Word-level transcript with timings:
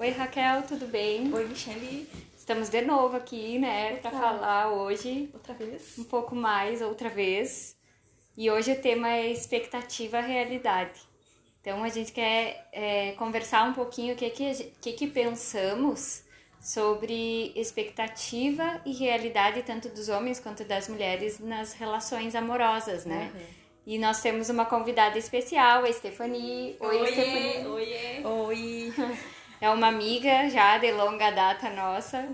Oi 0.00 0.10
Raquel, 0.10 0.62
tudo 0.62 0.86
bem? 0.86 1.34
Oi 1.34 1.44
Michelle. 1.48 2.08
Estamos 2.36 2.68
de 2.68 2.82
novo 2.82 3.16
aqui, 3.16 3.58
né, 3.58 3.96
para 3.96 4.12
falar 4.12 4.72
hoje 4.72 5.28
outra 5.34 5.54
vez 5.54 5.98
um 5.98 6.04
pouco 6.04 6.36
mais 6.36 6.80
outra 6.80 7.08
vez. 7.08 7.76
E 8.36 8.48
hoje 8.48 8.70
o 8.70 8.80
tema 8.80 9.08
é 9.08 9.32
expectativa 9.32 10.20
realidade. 10.20 11.00
Então 11.60 11.82
a 11.82 11.88
gente 11.88 12.12
quer 12.12 12.68
é, 12.72 13.10
conversar 13.18 13.68
um 13.68 13.72
pouquinho 13.72 14.14
o 14.14 14.16
que 14.16 14.30
que, 14.30 14.54
que 14.80 14.92
que 14.92 15.06
pensamos 15.08 16.22
sobre 16.60 17.52
expectativa 17.56 18.80
e 18.86 18.92
realidade 18.92 19.64
tanto 19.64 19.88
dos 19.88 20.08
homens 20.08 20.38
quanto 20.38 20.62
das 20.62 20.88
mulheres 20.88 21.40
nas 21.40 21.72
relações 21.72 22.36
amorosas, 22.36 23.04
né? 23.04 23.32
Uhum. 23.34 23.40
E 23.84 23.98
nós 23.98 24.20
temos 24.22 24.48
uma 24.48 24.64
convidada 24.64 25.18
especial, 25.18 25.82
a 25.82 25.92
Stephanie. 25.92 26.76
Oi, 26.78 26.96
Oiê, 26.98 27.12
Stephanie. 27.12 27.66
Oiê. 27.66 28.24
Oi, 28.24 28.92
É 29.60 29.68
uma 29.70 29.88
amiga 29.88 30.48
já 30.50 30.78
de 30.78 30.92
longa 30.92 31.30
data 31.30 31.68
nossa, 31.70 32.28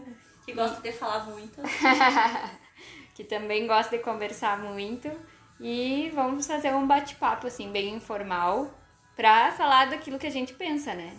Que 0.45 0.53
gosta 0.53 0.81
de 0.83 0.93
falar 0.93 1.25
muito. 1.25 1.61
que 3.15 3.25
também 3.25 3.67
gosta 3.67 3.97
de 3.97 4.03
conversar 4.03 4.59
muito. 4.59 5.11
E 5.59 6.11
vamos 6.15 6.47
fazer 6.47 6.75
um 6.75 6.87
bate-papo 6.87 7.47
assim 7.47 7.71
bem 7.73 7.95
informal 7.95 8.71
pra 9.17 9.53
falar 9.53 9.87
daquilo 9.87 10.19
que 10.19 10.27
a 10.27 10.31
gente 10.31 10.53
pensa, 10.55 10.95
né? 10.95 11.17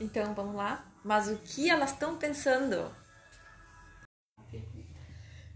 então 0.00 0.34
vamos 0.34 0.54
lá. 0.54 0.84
Mas 1.02 1.28
o 1.28 1.38
que 1.38 1.70
elas 1.70 1.92
estão 1.92 2.16
pensando? 2.16 2.94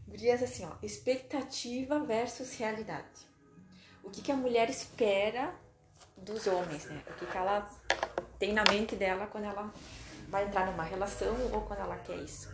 Gurias, 0.06 0.42
assim, 0.42 0.66
ó, 0.66 0.72
expectativa 0.82 2.00
versus 2.00 2.56
realidade. 2.56 3.26
O 4.02 4.10
que, 4.10 4.22
que 4.22 4.32
a 4.32 4.36
mulher 4.36 4.68
espera 4.68 5.54
dos 6.22 6.46
homens, 6.46 6.86
né? 6.86 7.02
O 7.08 7.12
que, 7.14 7.26
que 7.26 7.36
ela 7.36 7.68
tem 8.38 8.52
na 8.52 8.64
mente 8.64 8.96
dela 8.96 9.26
quando 9.26 9.44
ela 9.44 9.72
vai 10.28 10.44
entrar 10.44 10.66
numa 10.66 10.82
relação 10.82 11.36
ou 11.52 11.60
quando 11.62 11.80
ela 11.80 11.96
quer 11.98 12.16
isso. 12.16 12.50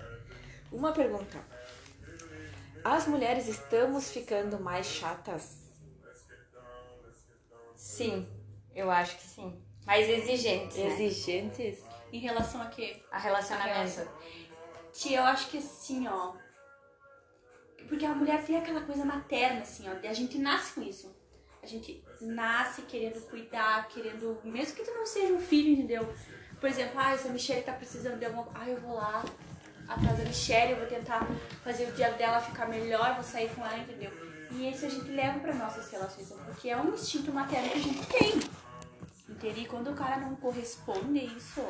Uma 0.70 0.92
pergunta. 0.92 1.38
As 2.84 3.06
mulheres 3.06 3.46
estamos 3.46 4.10
ficando 4.10 4.58
mais 4.60 4.86
chatas? 4.86 5.68
Sim, 7.74 8.28
eu 8.74 8.90
acho 8.90 9.16
que 9.16 9.22
sim. 9.22 9.62
Mais 9.86 10.08
exigentes, 10.08 10.76
né? 10.76 10.86
Exigentes? 10.88 11.82
Em 12.12 12.18
relação 12.18 12.60
a 12.60 12.66
quê? 12.66 13.02
A 13.10 13.18
relacionamento. 13.18 14.08
Tia, 14.92 15.18
eu 15.18 15.24
acho 15.24 15.48
que 15.50 15.58
assim, 15.58 16.06
ó. 16.08 16.34
Porque 17.88 18.04
a 18.04 18.14
mulher 18.14 18.44
tem 18.44 18.56
aquela 18.56 18.82
coisa 18.82 19.04
materna, 19.04 19.62
assim, 19.62 19.84
ó. 19.88 20.06
A 20.06 20.12
gente 20.12 20.38
nasce 20.38 20.74
com 20.74 20.82
isso. 20.82 21.14
Gente 21.68 22.02
nasce 22.20 22.82
querendo 22.82 23.20
cuidar, 23.28 23.86
querendo. 23.88 24.40
Mesmo 24.44 24.74
que 24.74 24.84
tu 24.84 24.92
não 24.92 25.06
seja 25.06 25.32
um 25.32 25.40
filho, 25.40 25.72
entendeu? 25.72 26.12
Por 26.58 26.68
exemplo, 26.68 26.98
ah, 26.98 27.16
se 27.16 27.28
a 27.28 27.30
Michelle 27.30 27.62
tá 27.62 27.72
precisando 27.72 28.18
de 28.18 28.24
alguma 28.24 28.44
coisa. 28.44 28.60
Ah, 28.60 28.68
eu 28.68 28.80
vou 28.80 28.94
lá 28.94 29.24
atrás 29.88 30.18
da 30.18 30.24
Michelle, 30.24 30.72
eu 30.72 30.78
vou 30.78 30.86
tentar 30.86 31.26
fazer 31.62 31.88
o 31.88 31.92
dia 31.92 32.10
dela 32.12 32.40
ficar 32.40 32.66
melhor, 32.66 33.14
vou 33.14 33.24
sair 33.24 33.48
com 33.54 33.64
ela, 33.64 33.78
entendeu? 33.78 34.10
E 34.50 34.70
isso 34.70 34.86
a 34.86 34.88
gente 34.88 35.10
leva 35.10 35.38
para 35.40 35.54
nossas 35.54 35.90
relações, 35.90 36.32
porque 36.46 36.70
é 36.70 36.76
um 36.76 36.94
instinto 36.94 37.32
materno 37.32 37.68
que 37.70 37.78
a 37.78 37.82
gente 37.82 38.06
tem. 38.06 38.40
Entendeu? 39.28 39.62
E 39.62 39.66
quando 39.66 39.90
o 39.90 39.94
cara 39.94 40.16
não 40.16 40.34
corresponde 40.36 41.18
a 41.20 41.24
isso, 41.24 41.62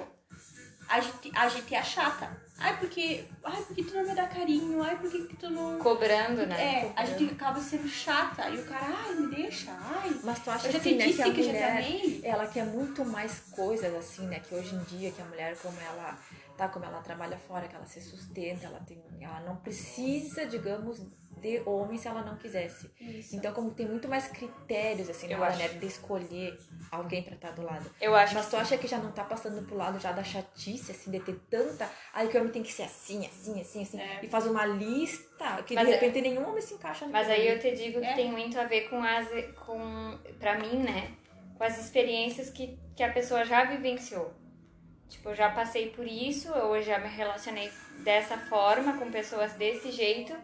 a 0.89 1.01
gente, 1.01 1.33
a 1.35 1.49
gente 1.49 1.75
é 1.75 1.83
chata. 1.83 2.48
Ai, 2.61 2.77
porque. 2.79 3.25
Ai, 3.45 3.63
porque 3.63 3.85
tu 3.85 3.95
não 3.95 4.05
me 4.05 4.15
dá 4.15 4.27
carinho? 4.27 4.83
Ai, 4.83 4.97
porque 4.97 5.19
que 5.27 5.37
tu 5.37 5.49
não. 5.49 5.79
Cobrando, 5.79 6.45
né? 6.47 6.61
É, 6.61 6.93
a 6.97 7.05
gente 7.05 7.33
acaba 7.33 7.61
sendo 7.61 7.89
chata. 7.89 8.49
E 8.51 8.59
o 8.59 8.65
cara, 8.65 8.87
ai, 9.07 9.15
me 9.15 9.35
deixa, 9.35 9.71
ai. 9.71 10.11
Mas 10.25 10.41
tu 10.41 10.51
acha 10.51 10.67
Eu 10.67 10.73
já 10.73 10.79
assim, 10.79 10.91
te 10.93 10.97
né, 10.99 11.07
disse 11.07 11.23
que 11.23 11.29
a 11.31 11.33
que 11.35 11.41
eu 11.41 11.45
já 11.45 11.51
te 11.53 11.57
mulher, 11.57 11.71
amei. 11.77 12.21
ela 12.25 12.47
quer 12.49 12.65
muito 12.67 13.05
mais 13.05 13.39
coisas 13.53 13.95
assim, 13.95 14.27
né? 14.27 14.41
Que 14.41 14.55
hoje 14.55 14.75
em 14.75 14.83
dia, 14.85 15.11
que 15.13 15.23
a 15.23 15.25
mulher, 15.27 15.57
como 15.63 15.77
ela 15.81 16.19
tá, 16.59 16.69
como 16.69 16.85
ela 16.85 17.01
trabalha 17.01 17.39
fora, 17.39 17.69
que 17.69 17.75
ela 17.77 17.87
se 17.87 18.01
sustenta, 18.03 18.67
ela 18.67 18.81
tem, 18.81 19.01
ela 19.21 19.41
não 19.41 19.57
precisa, 19.57 20.45
digamos, 20.45 21.01
de 21.41 21.63
homem 21.65 21.97
se 21.97 22.09
ela 22.09 22.23
não 22.23 22.37
quisesse. 22.37 22.91
Isso. 23.01 23.37
Então, 23.37 23.53
como 23.55 23.71
tem 23.71 23.87
muito 23.87 24.09
mais 24.09 24.27
critérios 24.27 25.09
assim, 25.09 25.29
na 25.29 25.39
hora, 25.41 25.55
né, 25.55 25.69
de 25.69 25.87
escolher 25.87 26.59
alguém 26.91 27.23
pra 27.23 27.37
estar 27.37 27.53
do 27.53 27.63
lado. 27.63 27.89
Eu 28.01 28.13
acho 28.17 28.35
Mas 28.35 28.51
tu 28.51 28.57
acha 28.57 28.77
que 28.77 28.89
já 28.89 28.99
não 28.99 29.13
tá 29.13 29.23
passando 29.23 29.65
pro 29.65 29.77
lado 29.77 30.01
já 30.01 30.11
da 30.11 30.25
chatice, 30.25 30.91
assim, 30.91 31.13
de 31.13 31.21
ter 31.21 31.39
tanta. 31.49 31.89
Ai, 32.13 32.27
que 32.27 32.37
o 32.37 32.41
homem 32.41 32.53
tem 32.53 32.65
que 32.65 32.73
ser 32.73 32.83
assim, 32.83 33.25
assim, 33.25 33.61
assim, 33.61 33.83
assim. 33.83 34.01
É. 34.01 34.19
E 34.25 34.27
faz 34.29 34.47
uma 34.47 34.67
lista 34.67 35.63
que 35.63 35.77
Mas 35.77 35.87
de 35.87 35.93
é- 35.93 35.97
repente 35.97 36.21
nenhum 36.21 36.49
homem 36.49 36.61
se 36.61 36.75
encaixa 36.75 37.07
no 37.07 37.13
Mas 37.13 37.31
aí 37.31 37.47
eu 37.47 37.61
te 37.61 37.71
digo 37.71 38.01
que 38.01 38.07
É. 38.07 38.15
tem 38.15 38.33
muito 38.33 38.59
a 38.59 38.65
ver 38.65 38.89
com 38.91 39.01
as 39.01 39.29
com 39.65 40.19
para 40.41 40.59
mim, 40.59 40.83
né? 40.83 41.13
Com 41.57 41.63
as 41.63 41.79
experiências 41.79 42.51
que, 42.51 42.77
que 42.97 43.03
a 43.05 43.13
pessoa 43.13 43.45
já 43.45 43.65
vivenciou. 43.65 44.33
Tipo, 45.09 45.31
eu 45.31 45.35
já 45.35 45.51
passei 45.51 45.91
por 45.91 46.07
isso, 46.07 46.49
eu 46.49 46.83
já 46.83 46.99
me 46.99 47.09
relacionei 47.09 47.71
dessa 48.05 48.37
forma 48.37 48.99
com 48.99 49.11
pessoas 49.11 49.55
desse 49.55 49.91
jeito 49.91 50.37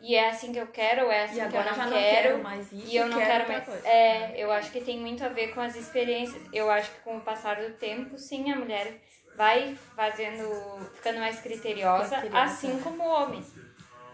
e 0.00 0.14
é 0.14 0.28
assim 0.28 0.52
que 0.52 0.58
eu 0.58 0.66
quero, 0.66 1.06
ou 1.06 1.10
é 1.12 1.24
assim 1.24 1.34
que 1.48 1.56
eu 1.56 1.64
não 1.64 1.74
quero. 1.74 1.90
não 1.90 1.90
quero 1.90 2.42
mais 2.42 2.72
isso. 2.72 2.86
e 2.86 2.96
eu 2.96 3.08
não 3.08 3.18
quero 3.18 3.40
outra 3.40 3.52
mais. 3.52 3.64
coisa. 3.64 3.88
É, 3.88 4.34
eu 4.36 4.52
acho 4.52 4.70
que 4.70 4.80
tem 4.80 5.00
muito 5.00 5.24
a 5.24 5.28
ver 5.28 5.54
com 5.54 5.60
as 5.60 5.74
experiências. 5.74 6.40
Eu 6.52 6.70
acho 6.70 6.90
que 6.90 7.00
com 7.00 7.16
o 7.16 7.20
passar 7.20 7.56
do 7.56 7.72
tempo, 7.74 8.18
sim, 8.18 8.52
a 8.52 8.56
mulher 8.56 9.00
vai 9.36 9.74
fazendo, 9.94 10.48
ficando 10.94 11.18
mais 11.18 11.40
criteriosa, 11.40 12.16
Criteriosa. 12.18 12.44
assim 12.44 12.78
como 12.80 13.02
o 13.02 13.08
homem. 13.08 13.42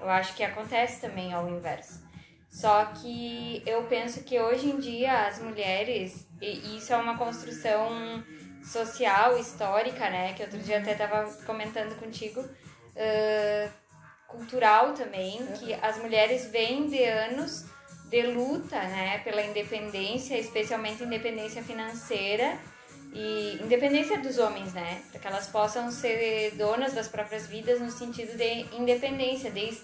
Eu 0.01 0.09
acho 0.11 0.35
que 0.35 0.43
acontece 0.43 1.01
também 1.01 1.33
ao 1.33 1.49
inverso. 1.49 2.03
Só 2.49 2.85
que 2.87 3.63
eu 3.65 3.85
penso 3.85 4.25
que 4.25 4.39
hoje 4.39 4.69
em 4.69 4.79
dia 4.79 5.27
as 5.27 5.41
mulheres, 5.41 6.29
e 6.41 6.77
isso 6.77 6.93
é 6.93 6.97
uma 6.97 7.17
construção 7.17 8.23
social, 8.62 9.39
histórica, 9.39 10.09
né? 10.11 10.33
Que 10.34 10.43
outro 10.43 10.59
dia 10.59 10.78
até 10.78 10.95
tava 10.95 11.31
comentando 11.45 11.99
contigo, 11.99 12.41
ãh, 12.97 13.71
cultural 14.28 14.95
também, 14.95 15.45
que 15.59 15.75
as 15.75 15.99
mulheres 15.99 16.50
vêm 16.50 16.89
de 16.89 17.03
anos 17.05 17.67
de 18.09 18.23
luta, 18.23 18.77
né, 18.77 19.19
pela 19.25 19.43
independência, 19.43 20.39
especialmente 20.39 21.03
independência 21.03 21.62
financeira 21.62 22.59
e 23.15 23.59
independência 23.62 24.19
dos 24.19 24.39
homens, 24.39 24.75
né, 24.75 25.03
para 25.11 25.19
que 25.19 25.27
elas 25.27 25.49
possam 25.49 25.91
ser 25.91 26.55
donas 26.56 26.93
das 26.93 27.09
próprias 27.09 27.47
vidas 27.47 27.81
no 27.81 27.91
sentido 27.91 28.37
de 28.37 28.77
independência, 28.77 29.50
de, 29.50 29.79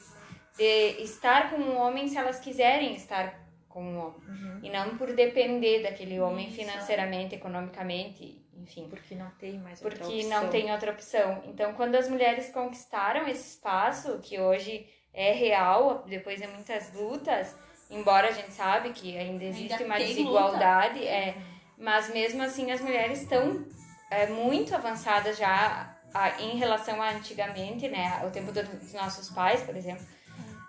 de 0.58 1.02
estar 1.02 1.50
com 1.50 1.56
um 1.56 1.78
homem 1.78 2.06
se 2.08 2.18
elas 2.18 2.38
quiserem 2.38 2.94
estar 2.94 3.34
com 3.66 3.82
um 3.82 3.98
homem 3.98 4.28
Uhum. 4.28 4.60
e 4.62 4.70
não 4.70 4.96
por 4.96 5.14
depender 5.14 5.82
daquele 5.82 6.20
homem 6.20 6.50
financeiramente, 6.50 7.34
economicamente, 7.34 8.42
enfim 8.58 8.88
Porque 8.88 9.14
não 9.14 9.30
tem 9.32 9.58
mais 9.58 9.80
outra 9.82 9.98
porque 9.98 10.14
opção. 10.20 10.42
não 10.42 10.50
tem 10.50 10.72
outra 10.72 10.90
opção. 10.92 11.42
Então, 11.46 11.72
quando 11.74 11.94
as 11.94 12.08
mulheres 12.08 12.50
conquistaram 12.50 13.26
esse 13.28 13.50
espaço, 13.56 14.18
que 14.22 14.38
hoje 14.38 14.86
é 15.14 15.32
real, 15.32 16.04
depois 16.06 16.40
de 16.40 16.46
muitas 16.46 16.92
lutas, 16.94 17.54
embora 17.90 18.28
a 18.28 18.32
gente 18.32 18.52
sabe 18.52 18.90
que 18.90 19.16
ainda 19.16 19.44
existe 19.44 19.72
Ainda 19.72 19.84
uma 19.84 19.98
desigualdade, 19.98 21.06
é, 21.06 21.34
mas 21.76 22.12
mesmo 22.12 22.42
assim 22.42 22.70
as 22.70 22.80
mulheres 22.80 23.22
estão 23.22 23.64
é, 24.10 24.26
muito 24.26 24.74
avançadas 24.74 25.36
já 25.36 25.94
a- 26.14 26.40
em 26.40 26.56
relação 26.56 27.00
a 27.02 27.10
antigamente, 27.10 27.86
né, 27.88 28.18
ao 28.22 28.30
tempo 28.30 28.50
do- 28.52 28.62
dos 28.62 28.92
nossos 28.94 29.28
pais, 29.30 29.62
por 29.62 29.76
exemplo, 29.76 30.04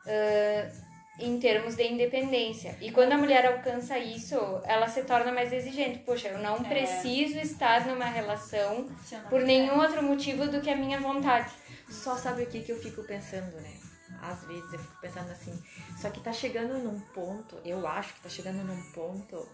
ah, 0.08 0.89
em 1.20 1.40
termos 1.40 1.76
de 1.76 1.84
independência. 1.88 2.78
E 2.82 2.92
quando 2.92 3.12
a 3.14 3.18
mulher 3.18 3.46
alcança 3.46 3.98
isso, 3.98 4.36
ela 4.66 4.88
se 4.88 5.04
torna 5.04 5.32
mais 5.32 5.52
exigente. 5.54 6.00
Poxa, 6.00 6.30
eu 6.30 6.40
não 6.40 6.58
É. 6.58 6.64
preciso 6.64 7.38
estar 7.40 7.86
numa 7.88 8.06
relação 8.06 8.88
por 9.30 9.42
nenhum 9.42 9.80
outro 9.80 10.02
motivo 10.04 10.48
do 10.48 10.62
que 10.62 10.70
a 10.70 10.76
minha 10.76 11.00
vontade. 11.00 11.52
Só 11.90 12.16
sabe 12.16 12.44
o 12.44 12.48
que, 12.48 12.62
que 12.62 12.72
eu 12.72 12.80
fico 12.80 13.04
pensando, 13.04 13.56
né? 13.62 13.74
Às 14.22 14.44
vezes 14.44 14.74
eu 14.74 14.80
fico 14.80 15.00
pensando 15.00 15.32
assim, 15.32 15.58
só 16.02 16.10
que 16.10 16.20
tá 16.20 16.34
chegando 16.34 16.74
num 16.80 17.00
ponto, 17.00 17.58
eu 17.64 17.88
acho 17.88 18.14
que 18.16 18.22
tá 18.22 18.30
chegando 18.30 18.64
num 18.66 18.82
ponto 18.92 19.48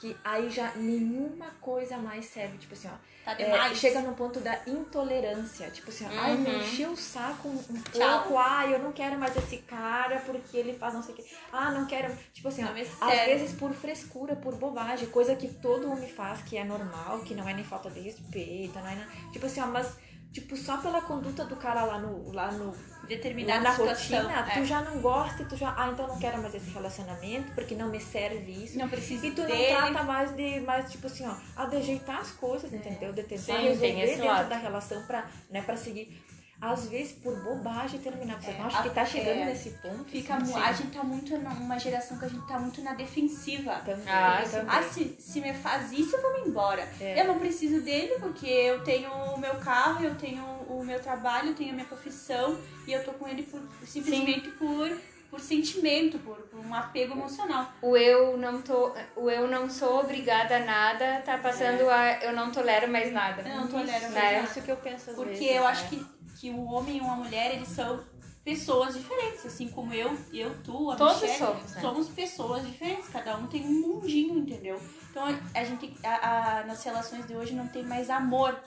que 0.00 0.16
aí 0.24 0.48
já 0.48 0.72
nenhuma 0.76 1.46
coisa 1.60 1.96
mais 1.98 2.26
serve, 2.26 2.58
tipo 2.58 2.74
assim, 2.74 2.88
ó. 2.88 3.08
Tá 3.24 3.32
é, 3.32 3.44
demais. 3.44 3.76
chega 3.78 4.00
no 4.00 4.14
ponto 4.14 4.40
da 4.40 4.58
intolerância, 4.66 5.68
tipo 5.70 5.90
assim, 5.90 6.06
ó, 6.06 6.08
ai, 6.18 6.36
me 6.36 6.48
Uhum. 6.48 6.60
encheu 6.60 6.90
o 6.92 6.96
saco 6.96 7.48
um, 7.48 7.52
um 7.52 7.82
pouco, 7.82 8.38
ai, 8.38 8.74
eu 8.74 8.78
não 8.78 8.92
quero 8.92 9.18
mais 9.18 9.36
esse 9.36 9.58
cara 9.58 10.18
porque 10.20 10.56
ele 10.56 10.72
faz 10.78 10.94
não 10.94 11.02
sei 11.02 11.14
o 11.14 11.16
que. 11.16 11.24
Ah, 11.52 11.70
não 11.70 11.84
quero, 11.86 12.16
tipo 12.32 12.48
assim, 12.48 12.62
ó, 12.62 12.66
Não 12.68 12.74
me 12.74 12.80
às 12.82 13.24
vezes 13.26 13.52
por 13.58 13.72
frescura, 13.74 14.34
por 14.36 14.54
bobagem, 14.56 15.08
coisa 15.08 15.34
que 15.36 15.48
todo 15.48 15.90
homem 15.90 16.08
faz, 16.08 16.40
que 16.42 16.56
é 16.56 16.64
normal, 16.64 17.20
que 17.20 17.34
não 17.34 17.48
é 17.48 17.52
nem 17.52 17.64
falta 17.64 17.90
de 17.90 18.00
respeito, 18.00 18.78
não 18.78 18.86
é 18.88 19.06
tipo 19.32 19.44
assim, 19.46 19.60
ó, 19.60 19.66
mas 19.66 19.96
tipo 20.32 20.56
só 20.56 20.76
pela 20.78 21.02
conduta 21.02 21.44
do 21.44 21.56
cara 21.56 21.84
lá 21.84 21.98
no 21.98 22.32
lá 22.32 22.50
no 22.52 22.74
lá 23.08 23.16
Determinada 23.16 23.60
na 23.60 23.70
situação. 23.70 24.22
rotina, 24.22 24.40
é. 24.48 24.54
tu 24.60 24.64
já 24.64 24.82
não 24.82 25.00
gosta, 25.00 25.44
tu 25.44 25.56
já, 25.56 25.74
ah, 25.76 25.88
então 25.92 26.06
não 26.06 26.18
quero 26.18 26.40
mais 26.42 26.54
esse 26.54 26.70
relacionamento 26.70 27.52
porque 27.52 27.74
não 27.74 27.88
me 27.88 28.00
serve 28.00 28.50
isso. 28.64 28.78
Não 28.78 28.88
precisa 28.88 29.26
E 29.26 29.30
tu 29.30 29.40
não 29.42 29.48
dele. 29.48 29.74
trata 29.74 30.02
mais 30.02 30.34
de, 30.36 30.60
mais 30.60 30.90
tipo 30.90 31.06
assim, 31.06 31.26
ó, 31.26 31.34
a 31.56 31.66
de 31.66 31.76
ajeitar 31.76 32.20
as 32.20 32.30
coisas, 32.32 32.72
entendeu? 32.72 33.12
De 33.12 33.22
tentar 33.22 33.56
Sim, 33.56 33.62
resolver 33.62 33.92
dentro 34.06 34.26
lado. 34.26 34.48
da 34.48 34.56
relação 34.56 35.02
pra, 35.06 35.26
né, 35.50 35.62
pra 35.62 35.76
seguir. 35.76 36.22
às 36.60 36.88
vezes 36.88 37.12
por 37.12 37.38
bobagem 37.44 38.00
terminar. 38.00 38.42
Você 38.42 38.50
É, 38.50 38.58
não 38.58 38.66
acha 38.66 38.82
que 38.82 38.90
tá 38.90 39.06
chegando 39.06 39.42
é, 39.42 39.44
nesse 39.44 39.70
ponto? 39.80 40.04
Fica, 40.06 40.34
assim? 40.34 40.54
a 40.58 40.72
gente 40.72 40.90
tá 40.90 41.04
muito 41.04 41.38
numa 41.38 41.78
geração 41.78 42.18
que 42.18 42.24
a 42.24 42.28
gente 42.28 42.44
tá 42.48 42.58
muito 42.58 42.82
na 42.82 42.94
defensiva. 42.94 43.76
Também, 43.86 44.04
Ah, 44.08 44.42
também. 44.42 44.66
Ah, 44.68 44.82
se, 44.82 45.14
se 45.20 45.40
me 45.40 45.54
faz 45.54 45.92
isso, 45.92 46.16
eu 46.16 46.20
vou 46.20 46.32
me 46.42 46.48
embora. 46.48 46.82
É. 47.00 47.20
Eu 47.20 47.26
não 47.28 47.38
preciso 47.38 47.80
dele 47.82 48.16
porque 48.18 48.48
eu 48.48 48.82
tenho 48.82 49.08
o 49.08 49.38
meu 49.38 49.54
carro, 49.60 50.04
eu 50.04 50.16
tenho 50.16 50.57
o 50.80 50.84
meu 50.84 51.00
trabalho, 51.00 51.54
tenho 51.54 51.70
a 51.70 51.74
minha 51.74 51.86
profissão 51.86 52.58
e 52.86 52.92
eu 52.92 53.04
tô 53.04 53.12
com 53.12 53.26
ele 53.28 53.42
por, 53.42 53.60
simplesmente 53.86 54.48
por, 54.52 54.90
por 55.30 55.40
sentimento, 55.40 56.18
por, 56.20 56.36
por 56.36 56.60
um 56.60 56.74
apego 56.74 57.12
emocional. 57.14 57.70
O 57.82 57.96
eu 57.96 58.36
não 58.36 58.62
tô, 58.62 58.92
o 59.16 59.30
eu 59.30 59.46
não 59.48 59.68
sou 59.68 60.00
obrigada 60.00 60.56
a 60.56 60.60
nada, 60.64 61.22
tá 61.24 61.38
passando 61.38 61.88
a 61.90 62.22
eu 62.24 62.32
não 62.32 62.50
tolero 62.50 62.90
mais 62.90 63.12
nada. 63.12 63.42
Eu 63.42 63.56
não 63.60 63.68
tolero 63.68 63.90
Isso, 64.04 64.12
mais 64.12 64.14
né? 64.14 64.38
é 64.40 64.44
isso 64.44 64.62
que 64.62 64.70
eu 64.70 64.76
penso 64.76 65.10
às 65.10 65.16
Porque 65.16 65.30
vezes, 65.30 65.48
eu 65.56 65.62
né? 65.62 65.66
acho 65.68 65.88
que, 65.88 66.06
que 66.40 66.50
o 66.50 66.64
homem 66.64 66.96
e 66.98 67.00
uma 67.00 67.16
mulher, 67.16 67.54
eles 67.54 67.68
são 67.68 68.00
pessoas 68.44 68.94
diferentes, 68.94 69.44
assim 69.44 69.68
como 69.68 69.92
eu, 69.92 70.16
eu, 70.32 70.56
tu, 70.62 70.90
a 70.90 70.96
Todos 70.96 71.20
Michelle, 71.20 71.38
somos, 71.38 71.72
né? 71.74 71.80
somos 71.82 72.08
pessoas 72.08 72.66
diferentes, 72.66 73.06
cada 73.10 73.36
um 73.36 73.46
tem 73.46 73.62
um 73.66 73.80
mundinho, 73.88 74.38
entendeu? 74.38 74.80
Então 75.10 75.22
a, 75.26 75.58
a 75.60 75.64
gente, 75.64 75.94
a, 76.02 76.60
a- 76.60 76.64
nas 76.64 76.82
relações 76.82 77.26
de 77.26 77.36
hoje 77.36 77.52
não 77.54 77.68
tem 77.68 77.82
mais 77.82 78.08
amor, 78.08 78.58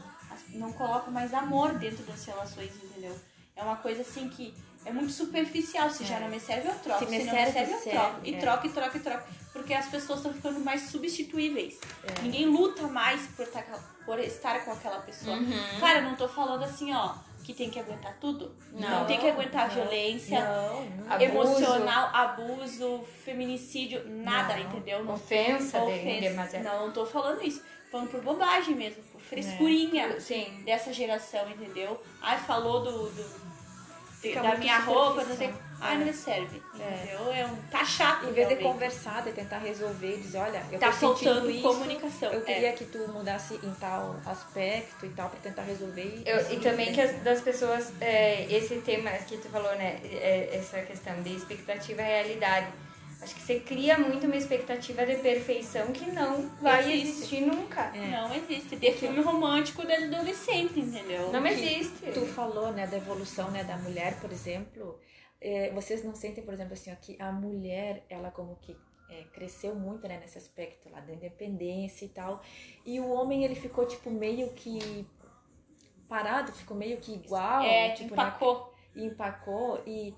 não 0.50 0.72
coloca 0.74 1.10
mais 1.12 1.34
amor 1.34 1.74
dentro 1.76 2.04
das 2.04 2.24
relações, 2.26 2.72
entendeu? 2.84 3.16
É 3.56 3.64
uma 3.64 3.76
coisa 3.78 4.02
assim 4.02 4.30
que 4.30 4.54
é 4.86 4.92
muito 4.92 5.12
superficial, 5.12 5.90
se 5.90 6.04
já 6.06 6.16
É. 6.16 6.20
não 6.22 6.30
me 6.30 6.40
serve 6.40 6.68
eu 6.70 6.76
troco, 6.76 7.00
Se 7.00 7.06
se, 7.06 7.12
me 7.12 7.24
não 7.24 7.32
serve, 7.34 7.46
me 7.48 7.52
serve 7.54 7.72
eu 7.74 7.78
serve, 7.80 7.98
troco, 7.98 8.20
e 8.24 8.34
é. 8.36 8.38
troca, 8.40 8.68
e 8.68 8.70
troca, 8.72 8.98
e 8.98 9.02
troca, 9.02 9.26
porque 9.54 9.74
as 9.74 9.86
pessoas 9.88 10.20
estão 10.20 10.34
ficando 10.34 10.60
mais 10.62 10.82
substituíveis. 10.90 11.80
É. 12.04 12.22
Ninguém 12.24 12.46
luta 12.48 12.88
mais 12.88 13.28
por, 13.28 13.46
tá- 13.48 13.64
por 14.06 14.20
estar 14.20 14.64
com 14.66 14.72
aquela 14.72 15.00
pessoa. 15.02 15.38
Uhum. 15.38 15.80
Cara, 15.80 16.00
eu 16.00 16.04
não 16.04 16.16
tô 16.16 16.28
falando 16.28 16.64
assim, 16.64 16.92
ó, 16.94 17.14
que 17.44 17.54
tem 17.54 17.70
que 17.70 17.80
aguentar 17.80 18.16
tudo. 18.20 18.56
Não, 18.72 18.90
Não, 19.02 19.06
tem 19.06 19.20
que 19.20 19.28
aguentar 19.30 19.68
não, 19.68 19.76
violência 19.76 20.40
Não, 20.40 21.22
emocional, 21.22 22.10
abuso, 22.16 23.04
feminicídio, 23.26 24.04
nada, 24.08 24.60
entendeu? 24.60 25.04
Não 25.04 25.14
Ofensa, 25.16 25.82
ofensa. 25.84 26.22
demasiado. 26.22 26.64
Não, 26.64 26.86
não 26.88 26.94
tô 26.94 27.06
falando 27.06 27.44
isso. 27.44 27.62
Falando 27.92 28.10
por 28.10 28.22
bobagem 28.22 28.74
mesmo, 28.76 29.04
frescurinha 29.32 30.20
Sim. 30.20 30.62
dessa 30.66 30.92
geração, 30.92 31.50
entendeu? 31.50 32.02
Ai, 32.22 32.38
falou 32.40 32.82
do. 32.84 33.10
do- 33.10 33.52
da 34.36 34.56
minha 34.56 34.78
roupa, 34.78 35.24
não 35.24 35.36
sei. 35.36 35.52
Ai, 35.80 35.96
É. 35.96 35.98
não 35.98 36.06
me 36.06 36.14
serve. 36.14 36.62
É. 36.80 36.94
Entendeu? 36.94 37.34
É 37.34 37.46
um. 37.48 37.56
Tá 37.72 37.84
chato. 37.84 38.26
Em 38.28 38.34
vez 38.34 38.48
de 38.48 38.54
realmente. 38.54 38.64
conversar, 38.64 39.24
de 39.24 39.32
tentar 39.32 39.58
resolver, 39.58 40.18
dizer, 40.18 40.38
olha, 40.38 40.64
eu 40.72 40.78
Tá 40.78 40.92
tô 40.92 40.94
sentindo 40.94 41.24
faltando 41.34 41.50
isso, 41.50 41.62
comunicação. 41.64 42.32
Eu 42.32 42.42
é. 42.42 42.44
queria 42.44 42.74
que 42.74 42.86
tu 42.86 43.00
mudasse 43.12 43.56
em 43.64 43.74
tal 43.80 44.16
aspecto 44.24 45.08
e 45.08 45.10
tal, 45.10 45.28
pra 45.30 45.40
tentar 45.40 45.64
resolver. 45.64 46.22
e 46.24 46.30
Eu- 46.30 46.52
e 46.52 46.60
também 46.60 46.94
que 46.94 47.02
as, 47.02 47.10
frente. 47.10 47.24
das 47.24 47.42
pessoas, 47.42 47.92
é, 48.00 48.46
esse 48.54 48.76
tema 48.82 49.10
que 49.10 49.38
tu 49.38 49.50
falou, 49.50 49.76
né? 49.76 50.00
é, 50.04 50.52
essa 50.54 50.80
questão 50.84 51.20
de 51.24 51.36
expectativa 51.36 52.02
e 52.04 52.06
realidade. 52.06 52.68
Acho 53.22 53.36
que 53.36 53.42
você 53.42 53.60
cria 53.60 54.00
muito 54.00 54.26
uma 54.26 54.36
expectativa 54.36 55.06
de 55.06 55.16
perfeição 55.18 55.92
que 55.92 56.10
não 56.12 56.50
vai 56.60 56.92
Existe. 56.92 57.08
existir 57.08 57.42
nunca. 57.42 57.96
É. 57.96 58.10
Não 58.10 58.34
existe. 58.34 58.76
Ter 58.78 58.94
filme 58.94 59.22
romântico 59.22 59.86
da 59.86 59.96
adolescente, 59.96 60.80
entendeu? 60.80 61.32
Não 61.32 61.44
que 61.44 61.50
existe. 61.50 62.12
Tu 62.12 62.26
falou, 62.26 62.72
né, 62.72 62.88
da 62.88 62.98
evolução, 62.98 63.52
né, 63.52 63.64
da 63.64 63.78
mulher, 63.78 64.20
por 64.20 64.32
exemplo. 64.32 65.00
É, 65.40 65.72
vocês 65.72 66.04
não 66.04 66.16
sentem, 66.16 66.44
por 66.44 66.54
exemplo, 66.54 66.74
assim, 66.74 66.92
ó, 66.92 66.96
que 66.96 67.16
a 67.22 67.32
mulher, 67.32 68.06
ela 68.10 68.32
como 68.32 68.56
que 68.56 68.76
é, 69.10 69.24
cresceu 69.34 69.76
muito, 69.76 70.08
né, 70.08 70.18
nesse 70.20 70.40
aspecto 70.40 70.90
lá 70.90 71.00
da 71.00 71.14
independência 71.14 72.06
e 72.06 72.10
tal. 72.10 72.42
E 72.84 73.00
o 73.00 73.10
homem, 73.10 73.44
ele 73.44 73.56
ficou, 73.56 73.86
tipo, 73.86 74.10
meio 74.10 74.52
que 74.54 75.08
parado, 76.10 76.52
ficou 76.52 76.76
meio 76.76 76.98
que 76.98 77.14
igual. 77.14 77.62
É, 77.62 77.92
tipo, 77.92 78.16
né, 78.16 78.24
empacou. 78.24 78.74
e 78.96 79.06
empacou 79.06 79.84
e 79.86 80.16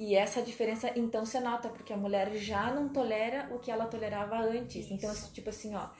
e 0.00 0.16
essa 0.16 0.40
diferença 0.40 0.90
então 0.96 1.26
se 1.26 1.38
nota 1.40 1.68
porque 1.68 1.92
a 1.92 1.96
mulher 1.96 2.34
já 2.36 2.72
não 2.72 2.88
tolera 2.88 3.46
o 3.54 3.58
que 3.58 3.70
ela 3.70 3.84
tolerava 3.84 4.36
antes. 4.38 4.86
Isso. 4.86 4.94
Então, 4.94 5.14
tipo 5.34 5.50
assim, 5.50 5.74
ó, 5.74 5.90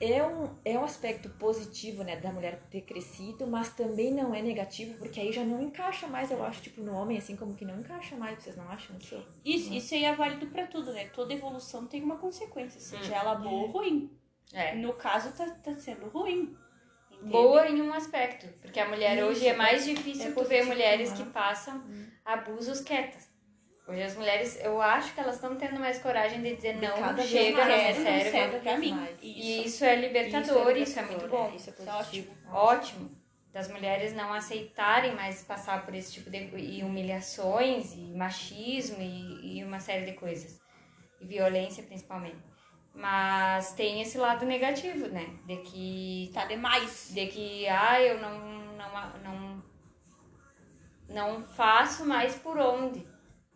é 0.00 0.24
um, 0.24 0.48
é 0.64 0.78
um 0.78 0.84
aspecto 0.84 1.28
positivo, 1.30 2.04
né, 2.04 2.14
da 2.20 2.32
mulher 2.32 2.62
ter 2.70 2.82
crescido, 2.82 3.48
mas 3.48 3.70
também 3.74 4.14
não 4.14 4.32
é 4.32 4.40
negativo, 4.40 4.96
porque 4.96 5.18
aí 5.18 5.32
já 5.32 5.44
não 5.44 5.60
encaixa 5.60 6.06
mais, 6.06 6.30
eu 6.30 6.40
acho, 6.44 6.62
tipo, 6.62 6.80
no 6.82 6.94
homem, 6.94 7.18
assim 7.18 7.34
como 7.34 7.54
que 7.56 7.64
não 7.64 7.80
encaixa 7.80 8.14
mais, 8.14 8.40
vocês 8.40 8.56
não 8.56 8.68
acham 8.70 8.96
isso? 8.96 9.26
Isso, 9.44 9.74
isso 9.74 9.94
aí 9.94 10.04
é 10.04 10.14
válido 10.14 10.46
pra 10.46 10.68
tudo, 10.68 10.92
né? 10.92 11.06
Toda 11.08 11.34
evolução 11.34 11.88
tem 11.88 12.04
uma 12.04 12.16
consequência, 12.16 12.80
seja 12.80 13.12
Hum. 13.12 13.16
ela 13.16 13.34
boa 13.34 13.62
ou 13.62 13.66
ruim. 13.72 14.08
É. 14.52 14.76
No 14.76 14.92
caso, 14.92 15.32
tá, 15.32 15.50
tá 15.50 15.74
sendo 15.76 16.08
ruim. 16.08 16.56
Entende? 17.20 17.32
Boa 17.32 17.68
em 17.68 17.80
um 17.82 17.92
aspecto, 17.92 18.46
porque 18.60 18.80
a 18.80 18.88
mulher 18.88 19.16
Isso, 19.16 19.26
hoje 19.26 19.46
é 19.48 19.54
mais 19.54 19.86
é 19.86 19.92
difícil 19.94 20.30
tu 20.30 20.34
positivo, 20.34 20.48
ver 20.48 20.64
mulheres 20.66 21.10
né? 21.10 21.16
que 21.16 21.24
passam 21.30 21.76
Hum. 21.78 22.06
abusos 22.24 22.80
quietas. 22.80 23.28
Hoje 23.88 24.02
as 24.02 24.14
mulheres, 24.16 24.58
eu 24.62 24.80
acho 24.80 25.12
que 25.14 25.20
elas 25.20 25.34
estão 25.34 25.56
tendo 25.56 25.80
mais 25.80 25.98
coragem 25.98 26.40
de 26.42 26.54
dizer 26.54 26.76
não, 26.76 26.96
cada 26.96 27.22
chega, 27.24 27.64
mais, 27.64 27.96
não 27.98 28.04
serve. 28.04 28.30
serve 28.30 28.58
pra 28.60 28.76
mim. 28.78 28.92
mais. 28.92 29.16
E 29.20 29.58
Isso. 29.58 29.68
isso 29.68 29.84
é 29.84 29.96
libertador, 29.96 30.76
isso 30.76 30.98
é, 30.98 31.02
muito 31.02 31.26
bom. 31.26 31.50
é, 31.52 31.56
Isso 31.56 31.70
é 31.70 31.72
Isso 31.72 31.82
é 31.82 31.92
positivo. 31.92 32.34
Ótimo. 32.52 33.10
Das 33.52 33.68
mulheres 33.68 34.12
não 34.14 34.32
aceitarem 34.32 35.12
mais 35.16 35.42
passar 35.42 35.84
por 35.84 35.92
esse 35.92 36.12
tipo 36.12 36.30
de 36.30 36.38
e 36.56 36.84
humilhações, 36.84 37.92
e 37.94 38.14
machismo, 38.16 38.98
e, 39.02 39.58
e 39.58 39.64
uma 39.64 39.80
série 39.80 40.04
de 40.06 40.12
coisas. 40.12 40.60
E 41.20 41.26
violência, 41.26 41.82
principalmente. 41.82 42.36
Mas 42.94 43.72
tem 43.74 44.02
esse 44.02 44.18
lado 44.18 44.44
negativo, 44.44 45.06
né? 45.08 45.38
De 45.46 45.56
que 45.58 46.30
Tá 46.34 46.44
demais. 46.44 47.10
de 47.14 47.26
que 47.28 47.66
ah, 47.68 48.00
eu 48.02 48.20
não 48.20 48.38
não 48.76 49.18
não 49.22 49.62
não 51.08 51.42
faço 51.42 52.06
mais 52.06 52.36
por 52.36 52.58
onde, 52.58 53.06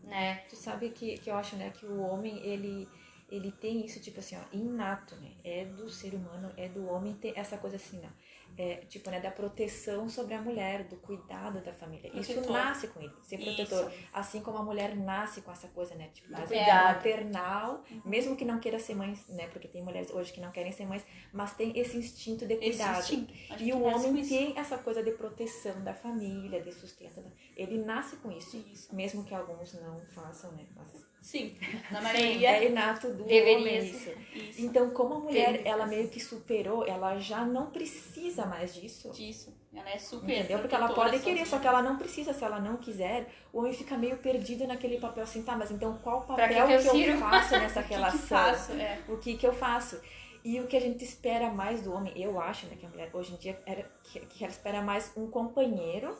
né? 0.03 0.37
Tu 0.49 0.57
sabe 0.57 0.91
que, 0.91 1.19
que 1.19 1.31
eu 1.31 1.37
acho, 1.37 1.57
né, 1.57 1.71
que 1.71 1.87
o 1.87 2.01
homem, 2.01 2.39
ele, 2.45 2.89
ele 3.31 3.53
tem 3.53 3.85
isso, 3.85 4.01
tipo 4.01 4.19
assim, 4.21 4.37
ó, 4.37 4.43
inato, 4.53 5.15
né? 5.17 5.33
É 5.45 5.65
do 5.65 5.89
ser 5.89 6.15
humano, 6.15 6.53
é 6.57 6.69
do 6.69 6.87
homem 6.87 7.15
ter 7.15 7.33
essa 7.37 7.57
coisa 7.57 7.77
assim, 7.77 8.01
ó. 8.05 8.09
É, 8.57 8.77
tipo, 8.89 9.11
né, 9.11 9.19
da 9.21 9.31
proteção 9.33 10.09
sobre 10.09 10.33
a 10.35 10.41
mulher, 10.41 10.85
do 10.85 10.97
cuidado 10.97 11.61
da 11.61 11.73
família. 11.73 12.09
Isso 12.15 12.33
Protetor. 12.35 12.53
nasce 12.57 12.87
com 12.89 13.01
ele, 13.01 13.13
ser 13.23 13.39
protetor. 13.39 13.91
Isso. 13.91 14.05
Assim 14.13 14.41
como 14.43 14.59
a 14.59 14.63
mulher 14.63 14.95
nasce 14.97 15.43
com 15.43 15.51
essa 15.51 15.67
coisa, 15.69 15.95
né? 15.97 16.09
Tipo, 16.15 16.29
Do 16.29 16.35
da 16.37 16.47
cuidado. 16.47 16.95
maternal, 16.97 17.85
Uhum. 17.91 18.03
mesmo 18.05 18.37
que 18.37 18.45
não 18.45 18.61
queira 18.61 18.79
ser 18.79 18.95
mãe, 18.95 19.19
né? 19.31 19.49
Porque 19.49 19.67
tem 19.67 19.83
mulheres 19.83 20.11
hoje 20.11 20.33
que 20.33 20.41
não 20.41 20.53
querem 20.53 20.71
ser 20.71 20.87
mães, 20.87 21.05
mas 21.33 21.55
tem 21.55 21.77
esse 21.79 21.97
instinto 21.97 22.47
de 22.47 22.57
cuidado. 22.57 23.01
instinto. 23.01 23.35
E 23.59 23.73
o 23.73 23.83
homem 23.83 24.21
isso. 24.21 24.31
tem 24.31 24.57
essa 24.57 24.79
coisa 24.79 25.03
de 25.03 25.11
proteção 25.13 25.83
da 25.83 25.93
família, 25.93 26.63
de 26.63 26.71
sustento. 26.73 27.25
Ele 27.57 27.79
nasce 27.85 28.17
com 28.17 28.31
isso. 28.31 28.57
Isso. 28.73 28.95
Mesmo 28.95 29.25
que 29.25 29.35
alguns 29.35 29.75
não 29.75 30.01
façam, 30.15 30.53
né? 30.53 30.65
Mas 30.77 31.04
Sim. 31.25 31.55
Na 31.91 32.03
maioria. 32.03 32.51
é 32.51 32.69
inato 32.69 33.09
do 33.09 33.25
Deveria 33.25 33.59
homem 33.59 33.79
isso. 33.79 34.11
Isso. 34.35 34.61
Então, 34.63 34.91
como 34.91 35.15
a 35.15 35.19
mulher, 35.21 35.63
Tem. 35.63 35.73
ela 35.73 35.87
meio 35.87 36.07
que 36.11 36.21
superou, 36.21 36.87
ela 36.87 37.19
já 37.19 37.47
não 37.47 37.71
precisa 37.71 38.45
mais 38.45 38.75
disso. 38.75 39.11
Disso. 39.11 39.51
Ela 39.75 39.91
é 39.91 39.99
super. 39.99 40.31
Entendeu? 40.31 40.59
Porque 40.59 40.75
ela 40.75 40.89
pode 40.93 41.19
querer, 41.21 41.39
sozinha. 41.39 41.47
só 41.47 41.59
que 41.59 41.67
ela 41.67 41.81
não 41.81 41.97
precisa. 41.97 42.35
Se 42.35 42.45
ela 42.45 42.61
não 42.61 42.77
quiser, 42.77 43.27
o 43.55 43.61
homem 43.61 43.73
fica 43.73 43.97
meio 43.97 44.19
perdido 44.19 44.67
naquele 44.67 44.99
papel 45.01 45.25
assim, 45.25 45.43
tá, 45.43 45.57
mas 45.57 45.71
então 45.71 45.99
qual 46.03 46.21
papel 46.21 46.47
que 46.47 46.55
que 46.55 46.93
eu 46.93 46.95
eu 47.15 47.19
faço 47.19 47.53
nessa 47.53 47.81
O 47.81 47.83
que 47.83 47.89
que 47.89 47.95
relação? 47.95 48.21
faço? 48.29 48.73
É. 48.73 48.99
O 49.09 49.17
que 49.17 49.37
que 49.39 49.47
eu 49.47 49.53
faço? 49.55 49.99
E 50.45 50.61
o 50.61 50.67
que 50.67 50.77
a 50.77 50.81
gente 50.81 51.03
espera 51.03 51.49
mais 51.51 51.81
do 51.81 51.93
homem, 51.95 52.13
eu 52.21 52.39
acho, 52.39 52.67
né, 52.67 52.77
que 52.79 52.85
a 52.85 52.89
mulher 52.91 53.09
hoje 53.15 53.33
em 53.33 53.37
dia 53.37 53.59
era 53.65 53.91
que, 54.03 54.21
que 54.21 54.45
ela 54.45 54.53
espera 54.53 54.83
mais 54.83 55.11
um 55.17 55.31
companheiro 55.31 56.15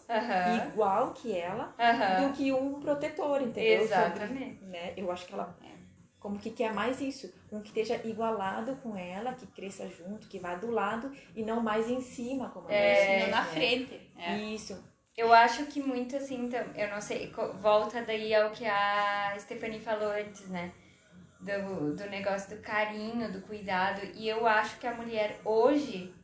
igual 0.67 1.13
que 1.13 1.37
ela 1.37 1.75
do 2.23 2.33
que 2.33 2.51
um 2.51 2.81
protetor, 2.81 3.43
entendeu? 3.43 3.83
Exatamente. 3.83 4.55
Sobre, 4.61 4.67
né? 4.67 4.95
Eu 4.97 5.13
acho 5.13 5.27
que 5.27 5.35
ela 5.35 5.55
como 6.19 6.39
que 6.39 6.51
quer 6.51 6.73
mais 6.73 7.03
isso, 7.03 7.31
um 7.53 7.61
que 7.61 7.69
esteja 7.69 8.01
igualado 8.03 8.77
com 8.77 8.97
ela, 8.97 9.35
que 9.35 9.47
cresça 9.49 9.87
junto, 9.91 10.27
que 10.27 10.39
vá 10.39 10.55
do 10.55 10.71
lado 10.71 11.13
e 11.37 11.43
não 11.45 11.61
mais 11.61 11.91
em 11.91 12.01
cima, 12.01 12.49
como 12.49 12.71
É, 12.71 13.25
Não 13.25 13.31
na 13.31 13.43
né? 13.43 13.51
frente. 13.51 14.11
É. 14.17 14.35
Isso. 14.39 14.83
Eu 15.15 15.31
acho 15.35 15.67
que 15.67 15.81
muito 15.81 16.17
assim, 16.17 16.47
então, 16.47 16.65
eu 16.75 16.89
não 16.89 16.99
sei, 16.99 17.31
volta 17.61 18.01
daí 18.01 18.35
ao 18.35 18.51
que 18.53 18.65
a 18.65 19.37
Stephanie 19.39 19.81
falou 19.81 20.11
antes, 20.13 20.49
né? 20.49 20.73
Do, 21.45 21.95
do 21.95 22.07
negócio 22.09 22.57
do 22.57 22.63
carinho, 22.63 23.31
do 23.31 23.43
cuidado. 23.43 24.01
E 24.15 24.27
eu 24.29 24.47
acho 24.47 24.79
que 24.79 24.87
a 24.87 24.95
mulher 24.95 25.39
hoje, 25.45 26.15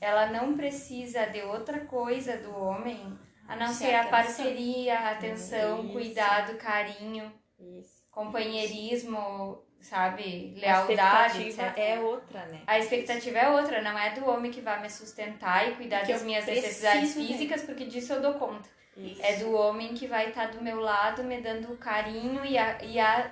ela 0.00 0.26
não 0.26 0.56
precisa 0.56 1.26
de 1.26 1.42
outra 1.42 1.80
coisa 1.86 2.36
do 2.38 2.52
homem, 2.56 3.16
a 3.46 3.54
não 3.54 3.68
Ser 3.68 3.86
ser 3.86 3.94
a 3.94 4.00
atenção. 4.00 4.10
parceria, 4.10 4.98
a 4.98 5.10
atenção, 5.12 5.84
Isso. 5.84 5.92
cuidado, 5.92 6.56
carinho, 6.56 7.32
Isso. 7.58 8.02
companheirismo, 8.10 9.62
sabe? 9.80 10.54
A 10.56 10.60
Lealdade, 10.60 11.48
expectativa 11.48 11.68
etc. 11.68 11.78
é 11.78 12.00
outra, 12.00 12.46
né? 12.46 12.60
A 12.66 12.78
expectativa 12.78 13.38
é 13.38 13.48
outra, 13.50 13.80
não 13.82 13.98
é 13.98 14.10
do 14.10 14.28
homem 14.28 14.50
que 14.50 14.60
vai 14.60 14.80
me 14.82 14.90
sustentar 14.90 15.68
e 15.68 15.76
cuidar 15.76 15.98
Porque 16.00 16.12
das 16.12 16.22
minhas 16.22 16.46
necessidades 16.46 17.14
dele. 17.14 17.26
físicas, 17.28 17.62
porque 17.62 17.84
disso 17.84 18.12
eu 18.14 18.20
dou 18.20 18.34
conta. 18.34 18.68
Isso. 18.96 19.22
É 19.22 19.36
do 19.36 19.52
homem 19.52 19.94
que 19.94 20.08
vai 20.08 20.30
estar 20.30 20.48
do 20.50 20.60
meu 20.62 20.80
lado, 20.80 21.22
me 21.22 21.40
dando 21.40 21.72
o 21.72 21.76
carinho 21.76 22.44
e 22.44 22.58
a, 22.58 22.82
e 22.82 22.98
a, 22.98 23.30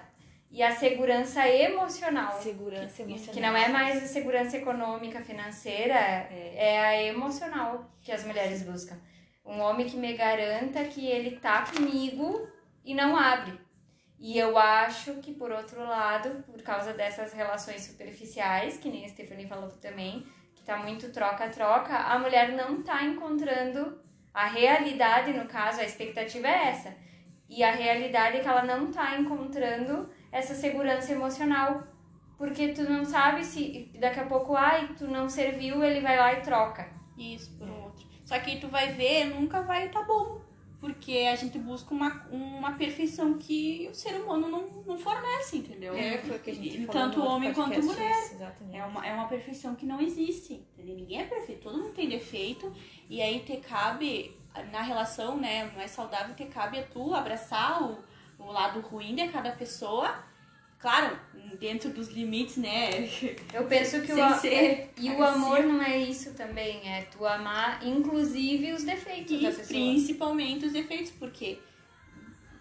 e 0.56 0.62
a 0.62 0.74
segurança 0.74 1.46
emocional. 1.46 2.32
segurança 2.40 3.02
emocional. 3.02 3.34
Que 3.34 3.40
não 3.40 3.54
é 3.54 3.68
mais 3.68 4.02
a 4.02 4.06
segurança 4.06 4.56
econômica, 4.56 5.20
financeira, 5.20 5.94
é, 5.94 6.80
a 6.80 7.02
emocional 7.02 7.90
que 8.00 8.10
as 8.10 8.24
mulheres 8.24 8.62
buscam. 8.62 8.98
Um 9.44 9.60
homem 9.60 9.86
que 9.86 9.98
me 9.98 10.14
garanta 10.14 10.82
que 10.84 11.06
ele 11.06 11.32
tá 11.32 11.66
comigo 11.66 12.48
e 12.82 12.94
não 12.94 13.14
abre. 13.14 13.60
E 14.18 14.38
eu 14.38 14.56
acho 14.56 15.16
que, 15.16 15.34
por 15.34 15.52
outro 15.52 15.78
lado, 15.84 16.42
por 16.44 16.62
causa 16.62 16.94
dessas 16.94 17.34
relações 17.34 17.82
superficiais, 17.82 18.78
que 18.78 18.88
nem 18.88 19.04
a 19.04 19.08
Stephanie 19.10 19.46
falou 19.46 19.68
também, 19.72 20.26
que 20.54 20.62
tá 20.62 20.78
muito 20.78 21.12
troca-troca, 21.12 21.94
a 21.94 22.18
mulher 22.18 22.52
não 22.52 22.82
tá 22.82 23.04
encontrando 23.04 24.00
a 24.32 24.46
realidade, 24.46 25.34
no 25.34 25.44
caso, 25.44 25.82
a 25.82 25.84
expectativa 25.84 26.48
é 26.48 26.68
essa. 26.68 26.96
E 27.46 27.62
a 27.62 27.72
realidade 27.72 28.38
é 28.38 28.40
que 28.40 28.48
ela 28.48 28.62
não 28.62 28.90
tá 28.90 29.18
encontrando 29.18 30.08
essa 30.30 30.54
segurança 30.54 31.12
emocional. 31.12 31.82
Porque 32.38 32.68
tu 32.68 32.82
não 32.82 33.04
sabe 33.04 33.44
se 33.44 33.90
daqui 33.98 34.20
a 34.20 34.26
pouco, 34.26 34.54
ai, 34.54 34.94
tu 34.96 35.06
não 35.06 35.28
serviu, 35.28 35.82
ele 35.82 36.00
vai 36.00 36.18
lá 36.18 36.34
e 36.34 36.42
troca. 36.42 36.88
Isso, 37.16 37.56
por 37.56 37.68
outro. 37.68 38.06
Só 38.24 38.38
que 38.40 38.58
tu 38.58 38.68
vai 38.68 38.92
ver, 38.92 39.26
nunca 39.26 39.62
vai 39.62 39.86
estar 39.86 40.00
tá 40.00 40.06
bom. 40.06 40.44
Porque 40.78 41.26
a 41.32 41.34
gente 41.34 41.58
busca 41.58 41.94
uma, 41.94 42.26
uma 42.30 42.72
perfeição 42.72 43.38
que 43.38 43.88
o 43.90 43.94
ser 43.94 44.20
humano 44.20 44.48
não, 44.48 44.68
não 44.86 44.98
fornece, 44.98 45.58
entendeu? 45.58 45.94
É, 45.94 46.18
foi 46.18 46.36
o 46.36 46.40
que 46.40 46.50
a 46.50 46.54
gente 46.54 46.86
falou 46.86 46.92
Tanto 46.92 47.24
homem 47.24 47.54
quanto 47.54 47.82
mulher. 47.82 48.10
isso, 48.10 48.34
exatamente. 48.34 48.76
É 48.76 48.84
uma, 48.84 49.06
é 49.06 49.14
uma 49.14 49.26
perfeição 49.26 49.74
que 49.74 49.86
não 49.86 50.00
existe. 50.00 50.62
Entendeu? 50.74 50.96
Ninguém 50.96 51.22
é 51.22 51.24
perfeito, 51.24 51.62
todo 51.62 51.78
mundo 51.78 51.94
tem 51.94 52.08
defeito. 52.08 52.70
E 53.08 53.22
aí 53.22 53.40
te 53.40 53.56
cabe, 53.56 54.36
na 54.70 54.82
relação 54.82 55.38
né, 55.38 55.70
mais 55.74 55.92
saudável, 55.92 56.34
te 56.34 56.44
cabe 56.44 56.78
a 56.78 56.82
tu 56.82 57.14
abraçar 57.14 57.82
o, 57.82 57.98
o 58.38 58.46
lado 58.52 58.80
ruim 58.80 59.14
de 59.14 59.28
cada 59.28 59.52
pessoa. 59.52 60.24
Claro, 60.78 61.18
dentro 61.58 61.90
dos 61.90 62.08
limites, 62.08 62.58
né? 62.58 62.90
Eu 63.52 63.64
penso 63.66 64.02
que 64.02 64.12
o, 64.12 64.14
Sem 64.14 64.22
a- 64.22 64.34
ser 64.38 64.52
é- 64.54 64.90
e 64.98 65.08
o 65.08 65.12
agressivo. 65.14 65.24
amor 65.24 65.62
não 65.64 65.82
é 65.82 65.96
isso 65.98 66.34
também, 66.34 66.86
é 66.88 67.02
tu 67.04 67.24
amar 67.26 67.84
inclusive 67.84 68.72
os 68.72 68.84
defeitos 68.84 69.40
da 69.40 69.48
E 69.50 69.54
pessoa. 69.54 69.66
principalmente 69.66 70.66
os 70.66 70.72
defeitos, 70.72 71.10
porque 71.12 71.58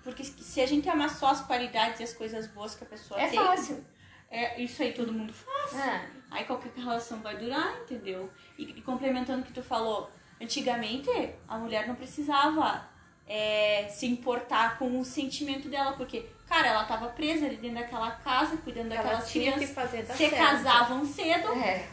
porque 0.03 0.24
se 0.24 0.62
a 0.62 0.65
gente 0.67 0.88
amar 0.88 1.10
só 1.10 1.27
as 1.29 1.41
qualidades 1.41 2.00
e 2.00 2.03
as 2.03 2.13
coisas 2.13 2.48
boas 2.48 2.75
que 2.75 2.84
a 2.84 2.88
pessoa 2.88 3.20
É 3.20 3.27
tem, 3.27 3.39
fácil. 3.39 3.84
é 4.29 4.62
isso 4.62 4.82
aí 4.84 4.94
todo 4.94 5.12
mundo 5.12 5.34
faz. 5.34 5.74
Ah, 5.75 6.05
Aí 6.32 6.44
qualquer 6.46 6.72
relação 6.75 7.20
vai 7.22 7.38
durar, 7.38 7.75
entendeu? 7.82 8.32
E, 8.58 8.63
e 8.63 8.82
complementando 8.82 9.41
o 9.41 9.46
que 9.46 9.53
tu 9.53 9.63
falou, 9.63 10.10
antigamente 10.41 11.10
a 11.48 11.58
mulher 11.58 11.88
não 11.88 11.96
precisava 11.96 12.88
é, 13.27 13.88
se 13.89 14.05
importar 14.05 14.77
com 14.77 15.00
o 15.00 15.05
sentimento 15.05 15.67
dela, 15.70 15.94
porque, 15.94 16.25
cara, 16.48 16.67
ela 16.67 16.84
tava 16.84 17.08
presa 17.08 17.46
ali 17.46 17.58
dentro 17.58 17.79
daquela 17.79 18.12
casa, 18.12 18.58
cuidando 18.58 18.91
Ela 18.91 19.01
daquelas 19.03 19.29
tinha 19.32 19.51
que 19.53 19.65
crianças, 19.65 19.75
fazer 19.75 20.05
se 20.05 20.17
certo. 20.29 20.36
casavam 20.38 21.05
cedo, 21.05 21.51
é. 21.53 21.88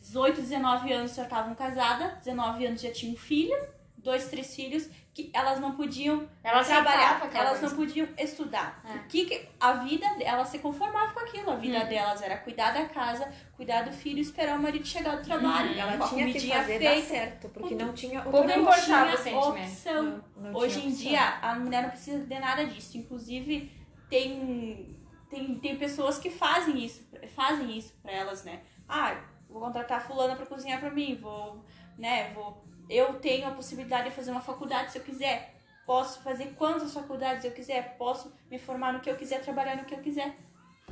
18, 0.00 0.40
19 0.40 0.92
anos 0.92 1.14
já 1.14 1.24
estavam 1.24 1.54
casadas, 1.54 2.18
19 2.18 2.66
anos 2.66 2.80
já 2.80 2.90
tinham 2.90 3.16
filho, 3.16 3.56
dois, 3.98 4.28
três 4.28 4.54
filhos, 4.54 4.88
que 5.18 5.30
elas 5.34 5.58
não 5.58 5.72
podiam 5.72 6.28
trabalhar, 6.42 7.28
elas 7.34 7.60
não 7.60 7.70
podiam 7.74 8.06
estudar. 8.16 8.80
É. 8.88 8.94
O 8.98 9.02
que 9.08 9.24
que- 9.24 9.48
a 9.58 9.72
vida, 9.72 10.06
elas 10.20 10.46
se 10.46 10.60
conformavam 10.60 11.12
com 11.12 11.18
aquilo. 11.20 11.50
A 11.50 11.56
vida 11.56 11.80
Uhum. 11.80 11.88
delas 11.88 12.22
era 12.22 12.36
cuidar 12.38 12.70
da 12.70 12.84
casa, 12.86 13.28
cuidar 13.56 13.82
do 13.82 13.90
filho, 13.92 14.18
e 14.18 14.20
esperar 14.20 14.56
o 14.56 14.62
marido 14.62 14.86
chegar 14.86 15.16
do 15.16 15.24
trabalho. 15.24 15.72
Uhum. 15.72 15.78
Ela 15.80 16.08
tinha 16.08 16.32
que 16.32 16.48
fazer 16.48 16.78
feita. 16.78 17.08
certo, 17.08 17.48
porque 17.48 17.74
não 17.74 17.92
tinha 17.92 18.20
Pouco 18.22 18.36
outra 18.38 18.56
importava 18.58 19.16
tinha 19.16 19.36
o 19.36 19.48
opção. 19.48 20.02
Não- 20.02 20.24
não 20.52 20.54
Hoje 20.60 20.78
em 20.78 20.88
opção. 20.90 20.98
dia, 21.02 21.38
a 21.42 21.54
mulher 21.56 21.82
não 21.82 21.90
precisa 21.90 22.24
de 22.24 22.38
nada 22.38 22.64
disso. 22.64 22.96
Inclusive, 22.96 23.72
tem, 24.08 25.00
tem, 25.28 25.54
tem 25.58 25.76
pessoas 25.76 26.18
que 26.18 26.30
fazem 26.30 26.78
isso, 26.84 27.04
fazem 27.34 27.76
isso 27.76 27.92
pra 28.02 28.12
elas, 28.12 28.44
né? 28.44 28.60
Ah, 28.88 29.16
vou 29.50 29.60
contratar 29.60 30.00
fulana 30.06 30.36
pra 30.36 30.46
cozinhar 30.46 30.78
pra 30.78 30.90
mim, 30.90 31.18
vou, 31.20 31.64
né, 31.98 32.30
vou... 32.34 32.67
Eu 32.88 33.14
tenho 33.14 33.46
a 33.46 33.50
possibilidade 33.50 34.08
de 34.10 34.14
fazer 34.14 34.30
uma 34.30 34.40
faculdade 34.40 34.92
se 34.92 34.98
eu 34.98 35.02
quiser. 35.04 35.54
Posso 35.86 36.20
fazer 36.22 36.54
quantas 36.56 36.92
faculdades 36.92 37.44
eu 37.44 37.52
quiser. 37.52 37.96
Posso 37.96 38.32
me 38.50 38.58
formar 38.58 38.92
no 38.92 39.00
que 39.00 39.10
eu 39.10 39.16
quiser, 39.16 39.40
trabalhar 39.40 39.76
no 39.76 39.84
que 39.84 39.94
eu 39.94 39.98
quiser. 40.00 40.34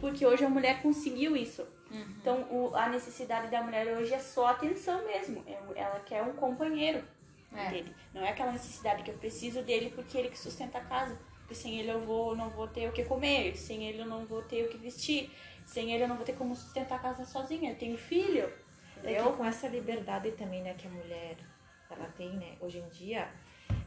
Porque 0.01 0.27
hoje 0.27 0.45
a 0.45 0.49
mulher 0.49 0.83
conseguiu 0.83 1.37
isso. 1.37 1.63
Uhum. 1.91 2.15
Então, 2.21 2.47
o- 2.51 2.75
a 2.75 2.89
necessidade 2.89 3.49
da 3.49 3.63
mulher 3.63 3.87
hoje 3.97 4.13
é 4.13 4.19
só 4.19 4.49
atenção 4.49 5.05
mesmo. 5.07 5.43
É- 5.47 5.81
Ela 5.81 6.01
quer 6.01 6.23
um 6.23 6.33
companheiro 6.35 7.03
É. 7.55 7.71
dele. 7.71 7.95
Não 8.13 8.23
é 8.23 8.31
aquela 8.31 8.53
necessidade 8.53 9.03
que 9.03 9.11
eu 9.11 9.17
preciso 9.19 9.63
dele 9.63 9.91
porque 9.95 10.17
ele 10.19 10.29
que 10.29 10.39
sustenta 10.39 10.79
a 10.79 10.85
casa. 10.85 11.19
Porque 11.41 11.55
sem 11.55 11.79
ele 11.79 11.91
eu 11.91 12.01
vou, 12.01 12.35
não 12.35 12.51
vou 12.51 12.67
ter 12.67 12.89
o 12.89 12.93
que 12.93 13.05
comer, 13.05 13.57
sem 13.57 13.85
ele 13.87 14.03
eu 14.03 14.07
não 14.07 14.27
vou 14.27 14.43
ter 14.43 14.65
o 14.65 14.69
que 14.69 14.77
vestir, 14.77 15.31
sem 15.65 15.93
ele 15.93 16.03
eu 16.05 16.09
não 16.09 16.17
vou 16.17 16.25
ter 16.25 16.33
como 16.35 16.57
sustentar 16.57 16.97
a 16.97 16.99
casa 16.99 17.25
sozinha. 17.25 17.71
Eu 17.71 17.77
tenho 17.79 17.97
filho, 17.97 18.53
É 18.97 19.13
entendeu? 19.13 19.33
com 19.35 19.45
essa 19.45 19.69
liberdade 19.69 20.33
também, 20.33 20.61
né, 20.63 20.75
que 20.77 20.89
a 20.89 20.91
mulher 20.91 21.37
ela 21.91 22.09
tem, 22.17 22.31
né, 22.37 22.57
hoje 22.61 22.79
em 22.79 22.89
dia, 22.89 23.29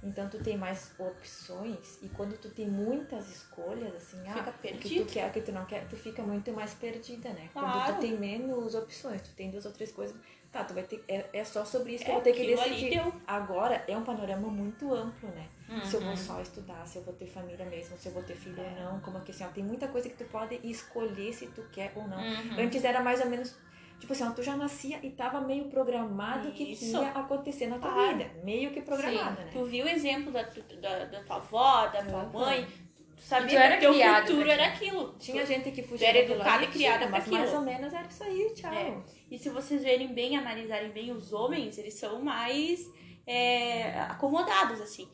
então 0.03 0.29
tu 0.29 0.37
tem 0.41 0.57
mais 0.57 0.91
opções 0.99 1.99
e 2.01 2.09
quando 2.09 2.37
tu 2.37 2.49
tem 2.49 2.67
muitas 2.67 3.29
escolhas, 3.29 3.93
assim, 3.95 4.17
ah, 4.27 4.33
Fica 4.33 4.49
o 4.49 4.53
que 4.53 4.59
perdido. 4.59 5.05
tu 5.05 5.11
quer, 5.13 5.29
o 5.29 5.31
que 5.33 5.41
tu 5.41 5.51
não 5.51 5.65
quer, 5.65 5.87
tu 5.87 5.95
fica 5.95 6.21
muito 6.23 6.51
mais 6.51 6.73
perdida, 6.73 7.29
né? 7.29 7.49
Claro. 7.53 7.71
Quando 7.85 7.95
tu 7.95 8.01
tem 8.01 8.17
menos 8.17 8.75
opções, 8.75 9.21
tu 9.21 9.29
tem 9.35 9.49
duas 9.51 9.65
ou 9.65 9.71
três 9.71 9.91
coisas, 9.91 10.15
tá, 10.51 10.63
tu 10.63 10.73
vai 10.73 10.83
ter, 10.83 11.03
é, 11.07 11.25
é 11.33 11.43
só 11.43 11.63
sobre 11.65 11.93
isso 11.93 12.03
que 12.05 12.09
É, 12.09 12.13
eu 12.13 12.15
vou 12.15 12.23
ter 12.23 12.33
que 12.33 12.45
decidir. 12.45 13.01
Agora 13.27 13.83
é 13.87 13.95
um 13.95 14.03
panorama 14.03 14.47
muito 14.47 14.93
amplo, 14.93 15.29
né? 15.29 15.47
Se 15.83 15.95
eu 15.95 16.01
vou 16.01 16.09
Uhum. 16.11 16.17
só 16.17 16.41
estudar, 16.41 16.87
se 16.87 16.97
eu 16.97 17.03
vou 17.03 17.13
ter 17.13 17.27
família 17.27 17.63
mesmo, 17.65 17.95
se 17.95 18.07
eu 18.07 18.11
vou 18.11 18.23
ter 18.23 18.35
filho 18.35 18.59
É. 18.59 18.63
ou 18.63 18.71
não, 18.93 18.99
como 19.01 19.21
que 19.21 19.29
assim, 19.31 19.43
ó, 19.45 19.49
tem 19.49 19.63
muita 19.63 19.87
coisa 19.87 20.09
que 20.09 20.15
tu 20.15 20.25
pode 20.25 20.59
escolher 20.63 21.31
se 21.31 21.45
tu 21.47 21.61
quer 21.71 21.91
ou 21.95 22.07
não. 22.07 22.17
Uhum. 22.17 22.59
Antes 22.59 22.83
era 22.83 23.01
mais 23.03 23.21
ou 23.21 23.27
menos, 23.27 23.55
tipo 23.99 24.13
assim, 24.13 24.23
ó, 24.23 24.31
tu 24.31 24.41
já 24.41 24.55
nascia 24.55 24.99
e 25.03 25.09
tava 25.11 25.41
meio 25.41 25.65
programado 25.65 26.49
o 26.49 26.51
que 26.51 26.71
Isso. 26.71 26.97
ia 27.01 27.09
acontecer 27.09 27.67
na 27.67 27.77
tua 27.79 27.91
Claro. 27.91 28.17
vida. 28.17 28.31
Meio 28.43 28.71
que 28.71 28.81
programado, 28.81 29.41
né? 29.41 29.49
Tu 29.51 29.63
viu 29.65 29.85
o 29.85 29.89
exemplo 29.89 30.31
da, 30.31 30.43
tu- 30.43 30.61
da, 30.77 31.05
da 31.05 31.23
tua 31.23 31.35
avó, 31.37 31.87
da 31.87 32.03
tua 32.03 32.23
Uhum. 32.23 32.31
mãe, 32.31 32.67
tu 33.15 33.21
sabia 33.21 33.49
tu 33.49 33.55
era 33.63 33.77
que 33.77 33.85
o 33.87 33.89
teu 33.89 33.93
criado 33.93 34.27
futuro 34.27 34.49
era 34.49 34.65
aquilo. 34.67 35.15
Tinha 35.19 35.45
gente 35.45 35.71
que 35.71 35.81
Tu 35.81 35.87
fugia 35.89 36.07
era 36.09 36.19
educada 36.19 36.63
e 36.63 36.67
criada 36.67 36.99
pra 37.07 37.09
mas 37.19 37.27
mais 37.27 37.43
aquilo. 37.43 37.59
ou 37.59 37.65
menos 37.65 37.93
era 37.93 38.07
isso 38.07 38.23
aí, 38.23 38.53
tchau. 38.55 38.73
É. 38.73 38.97
E 39.29 39.37
se 39.37 39.49
vocês 39.49 39.83
verem 39.83 40.13
bem, 40.13 40.37
analisarem 40.37 40.89
bem 40.91 41.11
os 41.11 41.33
homens, 41.33 41.77
eles 41.77 41.93
são 41.95 42.21
mais 42.21 42.89
é, 43.27 43.99
acomodados, 44.09 44.81
assim. 44.81 45.07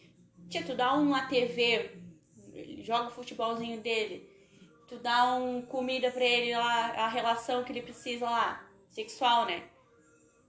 Tia, 0.50 0.64
tu 0.64 0.74
dá 0.76 0.94
uma 0.94 1.24
TV, 1.28 1.92
ele 2.54 2.82
joga 2.84 3.08
o 3.08 3.12
futebolzinho 3.12 3.82
dele, 3.82 4.30
tu 4.88 4.98
dá 5.00 5.34
um 5.36 5.62
comida 5.64 6.10
pra 6.12 6.24
ele 6.24 6.56
lá, 6.56 6.92
a 6.92 7.08
relação 7.10 7.64
que 7.64 7.72
ele 7.74 7.82
precisa 7.82 8.24
lá, 8.30 8.64
sexual, 8.96 9.46
né? 9.46 9.64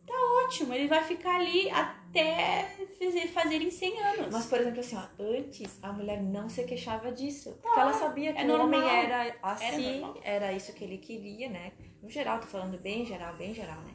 Tá 0.07 0.15
ótimo, 0.45 0.73
ele 0.73 0.87
vai 0.87 1.03
ficar 1.03 1.35
ali 1.35 1.69
até 1.69 2.63
fazer, 2.97 3.27
fazerem 3.27 3.71
100 3.73 4.03
anos. 4.03 4.29
Mas, 4.31 4.47
por 4.47 4.61
exemplo, 4.61 4.79
assim, 4.79 4.97
ó, 4.97 5.03
antes 5.19 5.79
a 5.83 5.93
mulher 5.93 6.23
não 6.23 6.49
se 6.49 6.63
queixava 6.63 7.11
disso. 7.11 7.59
Porque 7.61 7.81
ela 7.81 7.93
sabia 7.93 8.33
que 8.33 8.39
é 8.39 8.45
o 8.45 8.47
normal. 8.47 8.67
homem 8.81 8.89
era 8.89 9.37
assim, 9.43 10.01
normal. 10.01 10.23
era, 10.23 10.53
isso 10.53 10.73
que 10.73 10.85
ele 10.85 10.99
queria, 10.99 11.49
né? 11.49 11.73
No 12.01 12.09
geral, 12.09 12.39
tô 12.39 12.47
falando 12.47 12.79
bem 12.79 13.05
geral, 13.05 13.35
bem 13.35 13.53
geral, 13.53 13.81
né? 13.81 13.95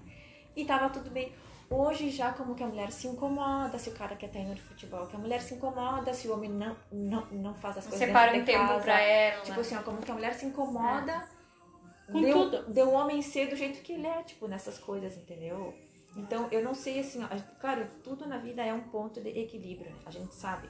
E 0.54 0.66
tava 0.66 0.90
tudo 0.90 1.10
bem. 1.10 1.34
Hoje 1.70 2.10
já 2.10 2.34
como 2.34 2.54
que 2.54 2.64
a 2.64 2.68
mulher 2.68 2.92
se 2.92 3.08
incomoda 3.08 3.80
se 3.80 3.88
o 3.90 3.94
cara 3.94 4.18
quer 4.18 4.26
estar 4.26 4.40
indo 4.40 4.54
de 4.54 4.62
futebol, 4.62 5.08
que 5.08 5.16
a 5.16 5.20
mulher 5.20 5.42
se 5.42 5.54
incomoda 5.54 6.14
se 6.14 6.28
o 6.28 6.34
homem 6.34 6.50
não, 6.50 6.76
não, 6.92 7.26
não 7.32 7.56
faz 7.56 7.78
as 7.78 7.88
coisas 7.88 8.06
Separa 8.06 8.36
um 8.36 8.40
de 8.40 8.46
tempo 8.46 8.68
casa. 8.68 8.84
pra 8.84 9.00
ela. 9.00 9.42
Tipo 9.44 9.62
assim, 9.62 9.78
ó, 9.78 9.82
como 9.82 10.02
que 10.02 10.12
a 10.12 10.14
mulher 10.14 10.34
se 10.34 10.46
incomoda 10.46 11.26
Com 12.12 12.22
de, 12.22 12.34
o- 12.34 12.50
tudo. 12.50 12.74
de 12.74 12.82
o 12.82 12.92
homem 12.92 13.22
ser 13.22 13.48
do 13.50 13.56
jeito 13.56 13.82
que 13.82 13.94
ele 13.94 14.08
é, 14.08 14.22
tipo, 14.24 14.48
nessas 14.48 14.78
coisas, 14.78 15.16
entendeu? 15.18 15.74
Então, 16.16 16.48
eu 16.52 16.62
não 16.64 16.74
sei 16.74 17.00
assim, 17.00 17.24
ó, 17.24 17.28
claro, 17.60 17.88
tudo 18.04 18.28
na 18.28 18.38
vida 18.38 18.62
é 18.64 18.74
um 18.74 18.82
ponto 18.82 19.22
de 19.22 19.30
equilíbrio, 19.30 19.90
né? 19.92 19.98
a 20.06 20.12
gente 20.12 20.36
sabe. 20.36 20.68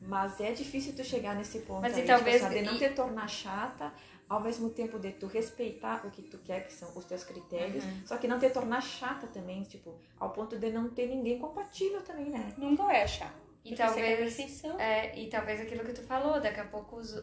Mas 0.00 0.40
é 0.40 0.52
difícil 0.52 0.94
tu 0.94 1.04
chegar 1.04 1.34
nesse 1.34 1.60
ponto 1.60 1.82
Mas 1.82 1.96
e 1.96 2.00
aí, 2.00 2.06
talvez- 2.06 2.36
tipo, 2.36 2.46
assim, 2.48 2.58
de 2.58 2.62
não 2.70 2.76
te 2.78 2.88
tornar 2.90 3.28
chata, 3.28 3.92
ao 4.28 4.40
mesmo 4.40 4.68
tempo 4.70 4.98
de 4.98 5.12
tu 5.12 5.26
respeitar 5.28 6.04
o 6.04 6.10
que 6.10 6.20
tu 6.22 6.38
quer, 6.38 6.66
que 6.66 6.72
são 6.72 6.90
os 6.96 7.04
teus 7.04 7.22
critérios, 7.24 7.84
Uhum. 7.84 8.02
só 8.06 8.16
que 8.18 8.26
não 8.28 8.38
te 8.38 8.50
tornar 8.50 8.80
chata 8.82 9.26
também, 9.28 9.62
tipo, 9.62 9.94
ao 10.18 10.30
ponto 10.30 10.58
de 10.58 10.70
não 10.70 10.90
ter 10.90 11.06
ninguém 11.06 11.38
compatível 11.38 12.02
também, 12.02 12.26
né? 12.30 12.52
Nunca 12.58 12.82
vai 12.82 13.02
achar. 13.02 13.32
E 13.66 13.70
Porque 13.70 13.82
quer 13.82 13.86
talvez. 13.88 14.36
É, 14.78 15.18
e 15.18 15.28
talvez 15.28 15.60
aquilo 15.60 15.84
que 15.84 15.92
tu 15.92 16.02
falou, 16.02 16.40
daqui 16.40 16.60
a 16.60 16.64
pouco 16.66 16.96
os- 16.96 17.14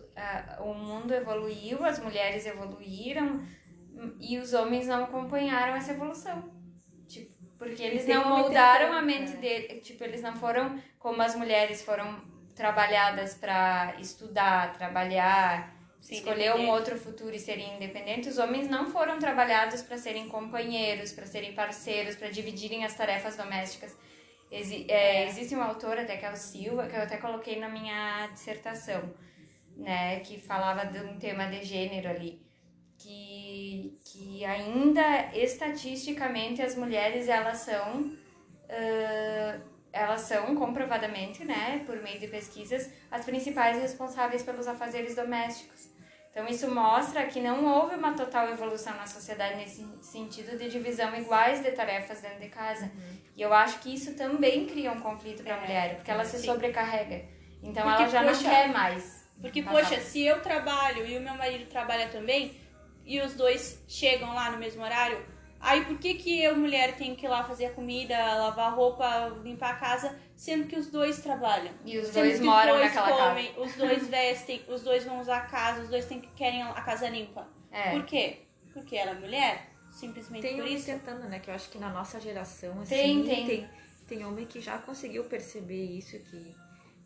o 0.60 0.74
mundo 0.74 1.14
evoluiu, 1.14 1.84
as 1.86 2.00
mulheres 2.00 2.46
evoluíram 2.46 3.42
e 4.20 4.38
os 4.38 4.54
homens 4.54 4.88
não 4.88 5.06
acompanharam 5.06 5.74
essa 5.76 5.92
evolução. 5.94 6.52
Tipo, 7.08 7.32
porque 7.58 7.82
eles 7.82 8.06
tem 8.06 8.16
não 8.16 8.28
moldaram 8.28 8.92
a 8.92 9.02
mente 9.02 9.32
né? 9.32 9.38
dele, 9.38 9.80
tipo, 9.80 10.04
eles 10.04 10.22
não 10.22 10.36
foram 10.36 10.78
como 11.00 11.22
as 11.22 11.34
mulheres 11.34 11.82
foram 11.82 12.22
trabalhadas 12.54 13.36
para 13.36 13.96
estudar, 14.00 14.74
trabalhar, 14.74 15.74
Ser 16.02 16.16
escolher 16.16 16.54
um 16.56 16.70
outro 16.70 16.98
futuro 16.98 17.34
e 17.34 17.40
serem 17.40 17.78
independentes. 17.78 18.34
Os 18.34 18.38
homens 18.38 18.68
não 18.68 18.90
foram 18.92 19.18
trabalhados 19.18 19.82
para 19.82 19.98
serem 19.98 20.28
companheiros, 20.28 21.14
para 21.14 21.26
serem 21.26 21.54
parceiros, 21.54 22.18
para 22.18 22.30
dividirem 22.30 22.84
as 22.84 22.94
tarefas 22.96 23.38
domésticas. 23.38 23.96
Exi 24.54 24.86
é, 24.88 25.28
existe 25.28 25.56
um 25.56 25.64
autor, 25.64 25.98
até 25.98 26.16
que 26.18 26.26
é 26.26 26.32
o 26.32 26.36
Silva, 26.36 26.88
que 26.88 26.96
eu 26.96 27.02
até 27.02 27.18
coloquei 27.18 27.60
na 27.60 27.70
minha 27.70 28.28
dissertação, 28.28 29.02
né, 29.76 30.20
que 30.20 30.40
falava 30.40 30.86
de 30.86 31.00
um 31.00 31.18
tema 31.18 31.48
de 31.48 31.64
gênero 31.64 32.08
ali, 32.10 32.40
que, 33.00 33.98
que 34.06 34.46
ainda 34.46 35.36
estatisticamente 35.36 36.62
as 36.62 36.76
mulheres 36.76 37.28
elas 37.28 37.58
são 37.58 38.16
ah, 38.70 39.60
elas 39.92 40.22
são 40.22 40.56
comprovadamente, 40.56 41.46
né, 41.46 41.84
por 41.86 42.02
meio 42.02 42.20
de 42.20 42.28
pesquisas, 42.28 42.92
as 43.12 43.24
principais 43.24 43.80
responsáveis 43.80 44.42
pelos 44.42 44.68
afazeres 44.68 45.16
domésticos. 45.16 45.93
Então 46.34 46.48
isso 46.48 46.68
mostra 46.68 47.28
que 47.28 47.40
não 47.40 47.64
houve 47.64 47.94
uma 47.94 48.14
total 48.14 48.50
evolução 48.50 48.96
na 48.96 49.06
sociedade 49.06 49.56
nesse 49.56 49.88
sentido 50.02 50.58
de 50.58 50.68
divisão 50.68 51.16
iguais 51.16 51.62
de 51.62 51.72
tarefas 51.74 52.22
dentro 52.22 52.40
de 52.40 52.48
casa. 52.50 52.86
Uhum. 52.86 53.18
E 53.38 53.42
eu 53.44 53.54
acho 53.54 53.78
que 53.80 53.94
isso 53.94 54.16
também 54.16 54.66
cria 54.66 54.92
um 54.92 55.00
conflito 55.00 55.44
para 55.44 55.54
a 55.54 55.58
É, 55.58 55.62
mulher, 55.62 55.96
porque 55.98 56.10
ela 56.10 56.26
se 56.26 56.40
sim. 56.40 56.46
sobrecarrega. 56.48 57.24
Então 57.62 57.84
Porque, 57.84 58.02
ela 58.02 58.12
já 58.12 58.24
poxa, 58.24 58.42
não 58.42 58.50
quer 58.50 58.68
mais. 58.70 59.30
Porque, 59.40 59.62
poxa, 59.62 60.00
se 60.00 60.24
eu 60.24 60.42
trabalho 60.42 61.06
e 61.06 61.18
o 61.18 61.22
meu 61.22 61.36
marido 61.36 61.70
trabalha 61.70 62.08
também, 62.10 62.60
e 63.06 63.22
os 63.22 63.36
dois 63.36 63.84
chegam 63.88 64.34
lá 64.34 64.50
no 64.50 64.58
mesmo 64.58 64.82
horário, 64.82 65.24
aí 65.64 65.86
por 65.86 65.98
que 65.98 66.14
que 66.16 66.42
eu, 66.44 66.56
mulher, 66.56 66.96
tenho 66.96 67.16
que 67.16 67.26
ir 67.26 67.30
lá 67.30 67.44
fazer 67.44 67.66
a 67.66 67.72
comida, 67.72 68.16
lavar 68.36 68.68
a 68.68 68.76
roupa, 68.76 69.30
limpar 69.44 69.72
a 69.72 69.76
casa, 69.78 70.16
sendo 70.36 70.68
que 70.68 70.76
os 70.76 70.88
dois 70.92 71.22
trabalham? 71.22 71.74
E 71.86 71.98
os 71.98 72.08
Sendo 72.10 72.26
dois 72.26 72.40
que 72.40 72.46
moram 72.46 72.74
os 72.76 72.80
dois 72.82 72.94
naquela 72.96 73.30
comem, 73.30 73.54
os 73.58 73.74
dois 73.76 74.08
vestem, 74.08 74.62
os 74.68 74.84
dois 74.84 75.04
vão 75.06 75.20
usar 75.20 75.38
a 75.38 75.46
casa, 75.46 75.82
os 75.82 75.90
dois 75.90 76.06
têm, 76.06 76.22
querem 76.36 76.62
a 76.62 76.82
casa 76.82 77.10
limpa. 77.10 77.42
casa. 77.42 77.50
É. 77.72 77.92
Por 77.92 78.06
quê? 78.06 78.38
Porque 78.72 78.96
ela 78.96 79.12
é 79.12 79.16
mulher? 79.16 79.70
Simplesmente 79.92 80.42
Tem 80.42 80.58
por 80.58 80.68
isso? 80.68 80.86
tentando, 80.88 81.30
né? 81.30 81.40
Que 81.40 81.50
eu 81.50 81.54
acho 81.56 81.70
que 81.70 81.78
na 81.78 81.90
nossa 81.90 82.20
geração, 82.20 82.80
assim, 82.82 82.96
Tem, 82.96 83.24
tem. 83.24 83.46
tem, 83.46 83.70
tem 84.08 84.26
homem 84.26 84.46
que 84.46 84.60
já 84.60 84.78
conseguiu 84.80 85.24
perceber 85.26 85.86
isso, 85.86 86.18
que, 86.20 86.56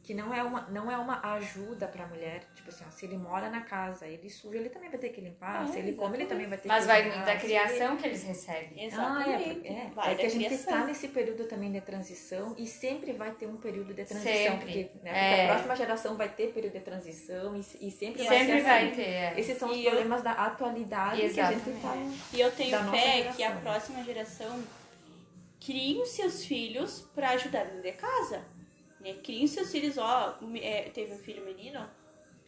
que 0.08 0.14
não, 0.14 0.34
é 0.34 0.42
uma, 0.42 0.62
não 0.70 0.90
é 0.90 0.98
uma 0.98 1.20
ajuda 1.34 1.86
pra 1.86 2.08
mulher. 2.08 2.42
Tipo 2.56 2.70
assim, 2.70 2.86
ó, 2.88 2.92
se 2.92 3.06
ele 3.06 3.18
mora 3.18 3.50
na 3.50 3.60
casa, 3.60 4.08
ele 4.08 4.30
suja, 4.30 4.58
ele 4.58 4.70
também 4.70 4.90
vai 4.90 4.98
ter 4.98 5.10
que 5.10 5.20
limpar. 5.20 5.66
É, 5.66 5.68
se 5.68 5.80
ele 5.80 5.92
come, 5.96 6.16
ele 6.16 6.24
exatamente. 6.24 6.30
também 6.30 6.48
vai 6.48 6.58
ter 6.58 6.68
Mas 6.70 6.82
que 6.84 6.88
vai 6.88 7.02
limpar. 7.10 7.26
da 7.26 7.34
se 7.38 7.46
criação 7.46 7.98
que 7.98 8.08
eles 8.08 8.24
recebem. 8.24 8.70
Ah, 8.74 8.80
é, 8.80 8.86
Exatamente. 8.86 9.68
é, 9.68 9.92
Vai 9.94 10.14
é 10.14 10.16
que 10.16 10.22
da 10.22 10.28
a 10.28 10.32
gente 10.32 10.46
criação. 10.46 10.74
tá 10.74 10.86
nesse 10.86 11.08
período 11.10 11.44
também 11.44 11.74
de 11.74 11.82
transição 11.82 12.56
e 12.58 12.66
sempre 12.66 13.12
vai 13.12 13.32
ter 13.32 13.48
um 13.48 13.58
período 13.58 13.94
de 13.94 14.06
transição. 14.06 14.34
Sempre. 14.34 14.86
Porque, 14.86 15.04
né, 15.04 15.12
É. 15.12 15.30
porque 15.30 15.42
a 15.42 15.48
próxima 15.50 15.76
geração 15.76 16.16
vai 16.16 16.30
ter 16.30 16.54
período 16.54 16.72
de 16.74 16.80
transição 16.80 17.54
e, 17.58 17.60
e 17.60 17.92
sempre 17.92 18.24
vai 18.24 18.38
Sempre 18.40 18.54
ser 18.60 18.64
vai 18.64 18.86
assim. 18.86 18.96
ter. 18.96 19.02
é. 19.02 19.34
Esses 19.38 19.58
são 19.58 19.70
os 19.70 19.76
E 19.76 19.84
eu- 19.84 19.92
problemas 19.92 20.24
da 20.24 20.32
atualidade 20.32 21.18
que 21.18 21.40
a 21.42 21.52
gente 21.52 21.70
Exatamente. 21.70 21.82
tá... 21.82 22.38
E 22.38 22.40
eu 22.40 22.52
tenho 22.54 22.72
da 22.72 22.92
fé 22.92 23.34
que 23.36 23.44
a 23.44 23.52
próxima 23.58 24.02
geração 24.06 24.64
criem 25.60 26.06
seus 26.06 26.46
filhos 26.46 27.02
pra 27.14 27.32
ajudar 27.32 27.66
dentro 27.66 27.82
de 27.82 27.92
casa. 27.92 28.46
Né? 29.16 29.22
Criem 29.24 29.48
seus 29.48 29.72
filhos, 29.72 29.98
ó, 29.98 30.38
é, 30.62 30.84
teve 30.94 31.14
um 31.14 31.18
filho 31.18 31.44
menino, 31.46 31.90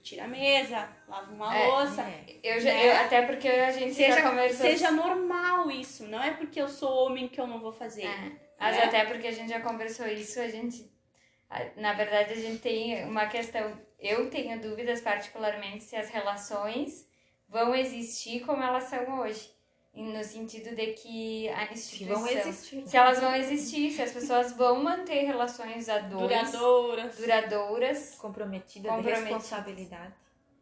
tira 0.01 0.25
a 0.25 0.27
mesa, 0.27 0.89
lava 1.07 1.31
uma 1.31 1.55
É, 1.57 1.67
louça. 1.67 2.01
É. 2.03 2.39
Eu 2.43 2.59
já, 2.59 2.73
né? 2.73 2.87
eu- 2.89 2.95
até 3.05 3.21
porque 3.23 3.47
a 3.47 3.71
gente 3.71 3.93
já 3.93 4.13
Seja, 4.15 4.21
conversou. 4.29 4.65
seja 4.65 4.91
normal 4.91 5.69
isso, 5.71 6.05
não 6.07 6.21
é 6.23 6.31
porque 6.31 6.61
eu 6.61 6.67
sou 6.67 7.05
homem 7.07 7.27
que 7.27 7.39
eu 7.39 7.47
não 7.47 7.59
vou 7.59 7.71
fazer. 7.71 8.05
É, 8.05 8.31
mas 8.59 8.75
né? 8.77 8.83
até 8.83 9.05
porque 9.05 9.27
a 9.27 9.31
gente 9.31 9.49
já 9.49 9.59
conversou 9.61 10.07
isso, 10.07 10.39
a 10.39 10.47
gente. 10.47 10.89
Na 11.77 11.93
verdade, 11.93 12.33
a 12.33 12.35
gente 12.35 12.59
tem 12.59 13.03
uma 13.05 13.25
questão. 13.25 13.75
Eu 13.97 14.29
tenho 14.29 14.61
dúvidas, 14.61 15.01
particularmente, 15.01 15.83
se 15.83 15.95
as 15.95 16.07
relações 16.09 17.09
vão 17.47 17.73
existir 17.73 18.41
como 18.45 18.61
elas 18.61 18.83
são 18.83 19.19
hoje. 19.21 19.51
No 19.93 20.23
sentido 20.23 20.75
de 20.75 20.87
que 20.93 21.49
a 21.49 21.67
Se 21.67 21.73
instituição. 21.73 22.15
vão 22.21 22.27
existir. 22.27 22.87
se 22.87 22.95
elas 22.97 23.19
vão 23.19 23.35
existir, 23.35 23.91
se 23.91 24.01
as 24.01 24.11
pessoas 24.13 24.53
vão 24.53 24.81
manter 24.83 25.23
relações 25.25 25.89
a 25.89 25.99
dois, 25.99 26.21
Duradouras. 26.51 27.17
duradouras, 27.17 28.15
Comprometida, 28.15 28.87
Comprometidas. 28.89 29.23
de 29.27 29.29
responsabilidade. 29.33 30.13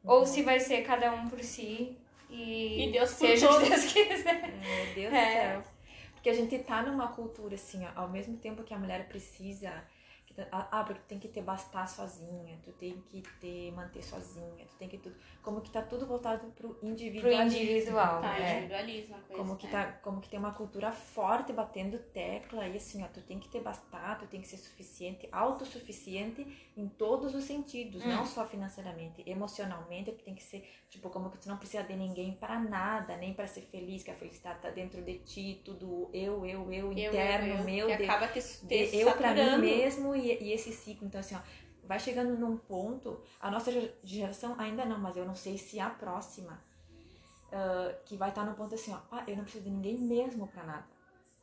ou 0.06 0.26
se 0.26 0.42
vai 0.42 0.60
ser 0.60 0.82
cada 0.84 1.12
um 1.14 1.28
por 1.28 1.40
si 1.44 1.98
e, 2.30 2.88
E 2.88 2.92
Deus 2.92 3.12
por 3.12 3.28
seja 3.28 3.52
o 3.52 3.60
que 3.60 3.70
todos. 3.70 3.70
Deus 3.70 3.94
quiser. 3.94 4.48
Meu 4.54 4.96
Deus 4.96 5.14
É. 5.14 5.58
do 5.58 5.64
céu. 5.64 5.74
Porque 6.14 6.30
a 6.30 6.34
gente 6.34 6.58
tá 6.60 6.82
numa 6.82 7.10
cultura 7.10 7.56
assim, 7.56 7.86
ó, 7.86 8.02
ao 8.02 8.10
mesmo 8.10 8.38
tempo 8.38 8.64
que 8.64 8.74
a 8.74 8.80
mulher 8.80 9.08
precisa. 9.08 9.72
Ah, 10.52 10.84
porque 10.86 11.02
tu 11.02 11.08
tem 11.08 11.20
que 11.20 11.28
ter 11.28 11.42
bastar 11.42 11.88
sozinha, 11.88 12.60
tu 12.64 12.72
tem 12.74 13.02
que 13.10 13.22
ter 13.42 13.72
manter 13.72 14.04
sozinha, 14.04 14.66
tu 14.68 14.76
tem 14.78 14.88
que 14.88 14.98
tudo. 14.98 15.16
Como 15.42 15.62
que 15.62 15.72
tá 15.72 15.82
tudo 15.82 16.06
voltado 16.06 16.52
pro 16.52 16.70
Pro 16.76 16.88
individualismo. 16.88 17.60
individual. 17.60 18.22
Tá, 18.22 18.38
é. 18.38 18.54
individualismo, 18.58 19.16
a 19.16 19.20
coisa. 19.20 19.44
Como 19.44 19.56
que, 19.58 19.66
né? 19.66 19.72
tá, 19.72 19.92
como 20.04 20.22
que 20.22 20.30
tem 20.30 20.40
uma 20.40 20.54
cultura 20.54 20.92
forte 20.92 21.52
batendo 21.54 21.98
tecla 22.00 22.68
e 22.68 22.78
assim, 22.78 23.04
ó, 23.04 23.08
tu 23.08 23.22
tem 23.22 23.40
que 23.40 23.50
ter 23.50 23.62
bastar, 23.62 24.20
tu 24.20 24.28
tem 24.28 24.42
que 24.42 24.48
ser 24.48 24.58
suficiente, 24.58 25.28
autossuficiente 25.32 26.72
em 26.76 26.88
todos 26.88 27.34
os 27.34 27.44
sentidos, 27.44 28.04
Hum. 28.04 28.10
não 28.10 28.26
só 28.26 28.46
financeiramente, 28.46 29.24
emocionalmente, 29.26 30.12
tu 30.12 30.24
tem 30.24 30.36
que 30.36 30.44
ser, 30.44 30.68
tipo, 30.90 31.10
como 31.10 31.30
que 31.32 31.38
tu 31.40 31.48
não 31.50 31.58
precisa 31.58 31.84
de 31.84 31.96
ninguém 31.96 32.34
pra 32.34 32.60
nada, 32.60 33.16
nem 33.18 33.34
pra 33.34 33.48
ser 33.48 33.62
feliz, 33.62 34.04
que 34.04 34.12
a 34.12 34.16
felicidade 34.16 34.60
tá 34.62 34.70
dentro 34.70 35.02
de 35.02 35.20
ti, 35.20 35.62
tudo 35.66 36.10
eu, 36.14 36.46
eu, 36.46 36.72
eu, 36.72 36.92
Eu, 36.92 36.92
interno, 36.92 37.48
eu, 37.48 37.58
eu, 37.58 37.64
meu, 37.64 37.88
que 37.88 37.98
de, 37.98 38.04
acaba 38.04 38.28
te, 38.28 38.40
de 38.40 38.88
te 38.88 38.96
eu 38.98 39.12
pra 39.14 39.34
mim 39.34 39.58
mesmo 39.58 40.16
e, 40.16 40.27
e 40.36 40.52
esse 40.52 40.72
ciclo. 40.74 41.08
Então, 41.08 41.20
assim, 41.20 41.36
ó, 41.36 41.40
vai 41.84 42.00
chegando 42.00 42.38
num 42.38 42.58
ponto, 42.58 43.22
a 43.40 43.50
nossa 43.50 43.72
ge- 43.72 43.94
geração 44.04 44.56
ainda 44.58 44.84
não, 44.86 45.00
mas 45.00 45.16
eu 45.16 45.26
não 45.26 45.36
sei 45.36 45.58
se 45.58 45.80
a 45.80 45.90
próxima, 45.90 46.62
ah, 47.52 47.94
que 48.06 48.16
vai 48.18 48.30
estar 48.30 48.46
no 48.46 48.54
ponto 48.56 48.76
assim, 48.76 48.94
ó, 48.94 49.00
ah, 49.12 49.24
eu 49.28 49.36
não 49.38 49.44
preciso 49.44 49.64
de 49.64 49.70
ninguém 49.70 49.98
mesmo 49.98 50.48
pra 50.48 50.64
nada. 50.64 50.86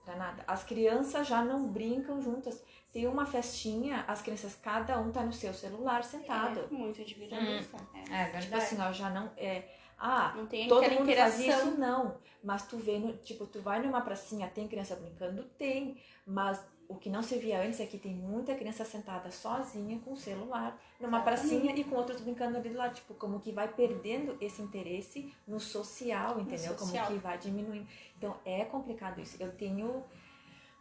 Pra 0.04 0.16
nada. 0.16 0.44
As 0.46 0.62
crianças 0.62 1.26
já 1.26 1.42
não 1.42 1.66
brincam 1.66 2.20
juntas. 2.20 2.62
Tem 2.92 3.06
uma 3.06 3.24
festinha, 3.24 4.04
as 4.06 4.20
crianças, 4.20 4.54
cada 4.54 4.98
um 5.00 5.10
tá 5.10 5.22
no 5.22 5.32
seu 5.32 5.54
celular 5.54 6.04
sentado. 6.04 6.60
É, 6.60 6.66
muito 6.74 7.00
individualista. 7.00 7.78
é. 7.94 8.00
É 8.00 8.24
verdade. 8.24 8.44
Tipo 8.44 8.56
assim, 8.58 8.76
ó, 8.82 8.92
já 8.92 9.08
não 9.08 9.30
é. 9.36 9.66
Ah, 9.98 10.34
Não 10.36 10.46
tem 10.46 10.68
todo 10.68 10.84
aquela 10.84 11.00
mundo 11.00 11.14
faz 11.14 11.40
interação. 11.40 11.68
isso? 11.70 11.80
Não. 11.80 12.18
Mas 12.42 12.66
tu 12.66 12.76
vê, 12.76 12.98
no, 12.98 13.16
tipo, 13.16 13.46
tu 13.46 13.62
vai 13.62 13.80
numa 13.80 14.02
pracinha, 14.02 14.46
tem 14.50 14.68
criança 14.68 14.94
brincando? 14.94 15.44
Tem. 15.56 15.96
Mas 16.26 16.62
o 16.88 16.96
que 16.96 17.08
não 17.08 17.22
se 17.22 17.36
via 17.38 17.62
antes 17.62 17.80
é 17.80 17.86
que 17.86 17.98
tem 17.98 18.14
muita 18.14 18.54
criança 18.54 18.84
sentada 18.84 19.30
sozinha 19.30 19.98
com 20.00 20.12
o 20.12 20.16
celular, 20.16 20.78
numa 21.00 21.20
pracinha 21.20 21.74
e 21.74 21.82
com 21.84 21.96
outros 21.96 22.20
brincando 22.20 22.56
ali 22.58 22.68
do 22.68 22.76
lado. 22.76 22.94
Tipo, 22.94 23.14
como 23.14 23.40
que 23.40 23.52
vai 23.52 23.68
perdendo 23.72 24.36
esse 24.40 24.60
interesse 24.62 25.32
no 25.46 25.58
social, 25.58 26.38
entendeu? 26.40 26.76
social. 26.76 27.06
Como 27.06 27.16
que 27.18 27.22
vai 27.24 27.38
diminuindo. 27.38 27.86
Então 28.18 28.36
é 28.44 28.64
complicado 28.64 29.20
isso. 29.20 29.36
Eu 29.42 29.52
tenho. 29.52 30.04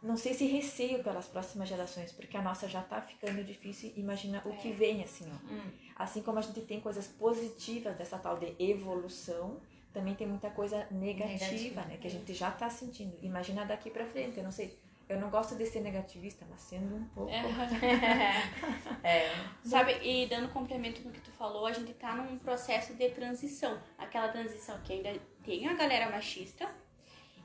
Não 0.02 0.18
sei 0.18 0.34
se 0.34 0.44
receio 0.46 1.02
pelas 1.02 1.26
próximas 1.26 1.66
gerações, 1.66 2.12
porque 2.12 2.36
a 2.36 2.42
nossa 2.42 2.68
já 2.68 2.82
tá 2.82 3.00
ficando 3.00 3.42
difícil. 3.42 3.90
Imagina 3.96 4.42
o 4.44 4.50
É. 4.50 4.56
que 4.56 4.70
vem, 4.70 5.02
assim, 5.02 5.24
ó. 5.32 5.50
Hum. 5.50 5.70
Assim 5.96 6.20
como 6.22 6.38
a 6.38 6.42
gente 6.42 6.60
tem 6.60 6.78
coisas 6.78 7.06
positivas 7.08 7.96
dessa 7.96 8.18
tal 8.18 8.36
de 8.38 8.54
evolução, 8.58 9.58
também 9.94 10.14
tem 10.14 10.26
muita 10.26 10.50
coisa 10.50 10.86
negativa, 10.90 11.44
Negativa. 11.46 11.80
né? 11.86 11.96
Que 11.96 12.06
a 12.06 12.10
gente 12.10 12.34
já 12.34 12.50
tá 12.50 12.68
sentindo. 12.68 13.16
Imagina 13.22 13.64
daqui 13.64 13.88
pra 13.90 14.04
frente, 14.04 14.36
eu 14.36 14.44
não 14.44 14.50
sei. 14.50 14.76
Eu 15.08 15.20
não 15.20 15.28
gosto 15.28 15.54
de 15.56 15.66
ser 15.66 15.80
negativista, 15.80 16.46
mas 16.48 16.60
sendo 16.62 16.96
um 16.96 17.04
pouco. 17.14 17.30
É. 19.02 19.30
Sabe, 19.62 19.98
e 20.02 20.26
dando 20.26 20.48
complemento 20.48 21.02
no 21.02 21.12
que 21.12 21.20
tu 21.20 21.30
falou, 21.32 21.66
a 21.66 21.72
gente 21.72 21.92
tá 21.94 22.14
num 22.14 22.38
processo 22.38 22.94
de 22.94 23.08
transição. 23.10 23.78
Aquela 23.98 24.28
transição 24.28 24.78
que 24.82 24.94
ainda 24.94 25.12
tem 25.42 25.68
a 25.68 25.74
galera 25.74 26.10
machista 26.10 26.66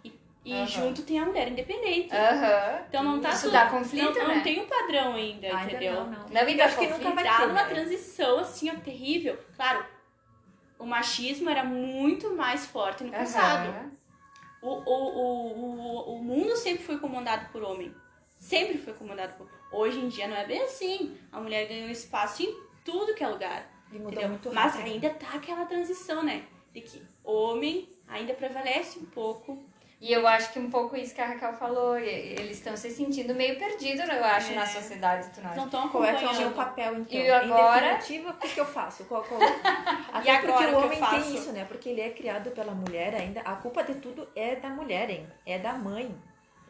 e, 0.03 0.13
e 0.45 0.53
Aham. 0.53 0.65
junto 0.67 1.03
tem 1.03 1.19
a 1.19 1.25
mulher 1.25 1.49
independente. 1.49 2.15
Aham. 2.15 2.85
Então 2.87 3.03
não 3.03 3.19
tá 3.19 3.31
Isso 3.31 3.43
tudo- 3.43 3.51
dá 3.51 3.69
conflito, 3.69 4.17
não, 4.17 4.27
né? 4.29 4.35
não 4.35 4.41
tem 4.43 4.59
um 4.61 4.67
padrão 4.67 5.15
ainda, 5.15 5.47
Ainda 5.47 5.63
entendeu? 5.65 5.93
não, 5.95 6.05
não. 6.11 6.29
Não, 6.29 6.63
acho 6.65 6.77
que 6.79 6.87
nunca 6.87 7.11
vai 7.11 7.23
Tá 7.25 7.37
ter, 7.39 7.47
numa 7.47 7.63
né? 7.63 7.69
transição 7.69 8.39
assim, 8.39 8.69
ó, 8.69 8.75
terrível. 8.79 9.37
Claro, 9.57 9.85
o 10.77 10.85
machismo 10.85 11.49
era 11.49 11.63
muito 11.65 12.33
mais 12.37 12.65
forte 12.65 13.03
no 13.03 13.11
passado. 13.11 13.67
Aham. 13.69 13.91
O, 14.61 14.67
o, 14.67 15.53
o, 15.53 16.15
o, 16.15 16.23
mundo 16.23 16.55
sempre 16.57 16.83
foi 16.83 16.97
comandado 16.97 17.49
por 17.51 17.63
homem. 17.63 17.93
Sempre 18.37 18.77
foi 18.77 18.93
comandado 18.93 19.33
por 19.37 19.49
Hoje 19.71 19.99
em 19.99 20.07
dia 20.07 20.27
não 20.27 20.35
é 20.35 20.45
bem 20.45 20.61
assim. 20.63 21.17
A 21.31 21.39
mulher 21.39 21.67
ganhou 21.67 21.89
espaço 21.89 22.43
em 22.43 22.53
tudo 22.83 23.13
que 23.13 23.23
é 23.23 23.27
lugar. 23.27 23.69
Mas 24.53 24.75
ainda 24.77 25.09
tá 25.11 25.35
aquela 25.35 25.65
transição, 25.65 26.23
né? 26.23 26.45
De 26.73 26.81
que 26.81 27.01
homem 27.23 27.89
ainda 28.07 28.33
prevalece 28.33 28.99
um 28.99 29.05
pouco. 29.05 29.63
E 30.01 30.13
eu 30.13 30.25
acho 30.25 30.53
que 30.53 30.59
um 30.59 30.69
pouco 30.69 30.95
isso 30.95 31.13
que 31.13 31.19
a 31.19 31.25
Raquel 31.25 31.51
falou, 31.53 31.97
eles 31.97 32.57
estão 32.57 32.75
se 32.77 32.89
sentindo 32.89 33.35
meio 33.35 33.59
perdidos, 33.59 34.07
eu 34.07 34.23
acho, 34.23 34.53
É. 34.53 34.55
na 34.55 34.65
sociedade, 34.65 35.29
tu 35.33 35.41
não 35.41 35.65
estão 35.65 35.89
Qual 35.89 36.05
é 36.05 36.15
que 36.15 36.23
é 36.23 36.29
o 36.29 36.37
meu 36.37 36.51
papel, 36.51 36.99
então? 36.99 37.19
E 37.19 37.29
agora- 37.29 37.85
Em 37.93 37.97
definitiva, 37.97 38.29
o 38.29 38.33
que, 38.37 38.47
que 38.47 38.59
eu 38.61 38.65
faço? 38.65 39.03
Qual, 39.05 39.21
qual... 39.23 39.41
Até 40.13 40.31
agora 40.37 40.41
porque 40.41 40.51
o 40.51 40.53
o 40.53 40.57
que 40.57 40.63
eu 40.73 40.79
homem 40.85 40.99
faço? 40.99 41.15
tem 41.25 41.35
isso, 41.35 41.51
né? 41.51 41.65
Porque 41.65 41.89
ele 41.89 41.99
é 41.99 42.11
criado 42.11 42.49
pela 42.51 42.71
mulher 42.73 43.13
ainda. 43.13 43.41
A 43.41 43.55
culpa 43.57 43.83
de 43.83 43.95
tudo 43.95 44.25
é 44.35 44.55
da 44.55 44.69
mulher, 44.69 45.09
hein? 45.09 45.27
É 45.45 45.59
da 45.59 45.73
mãe. 45.73 46.15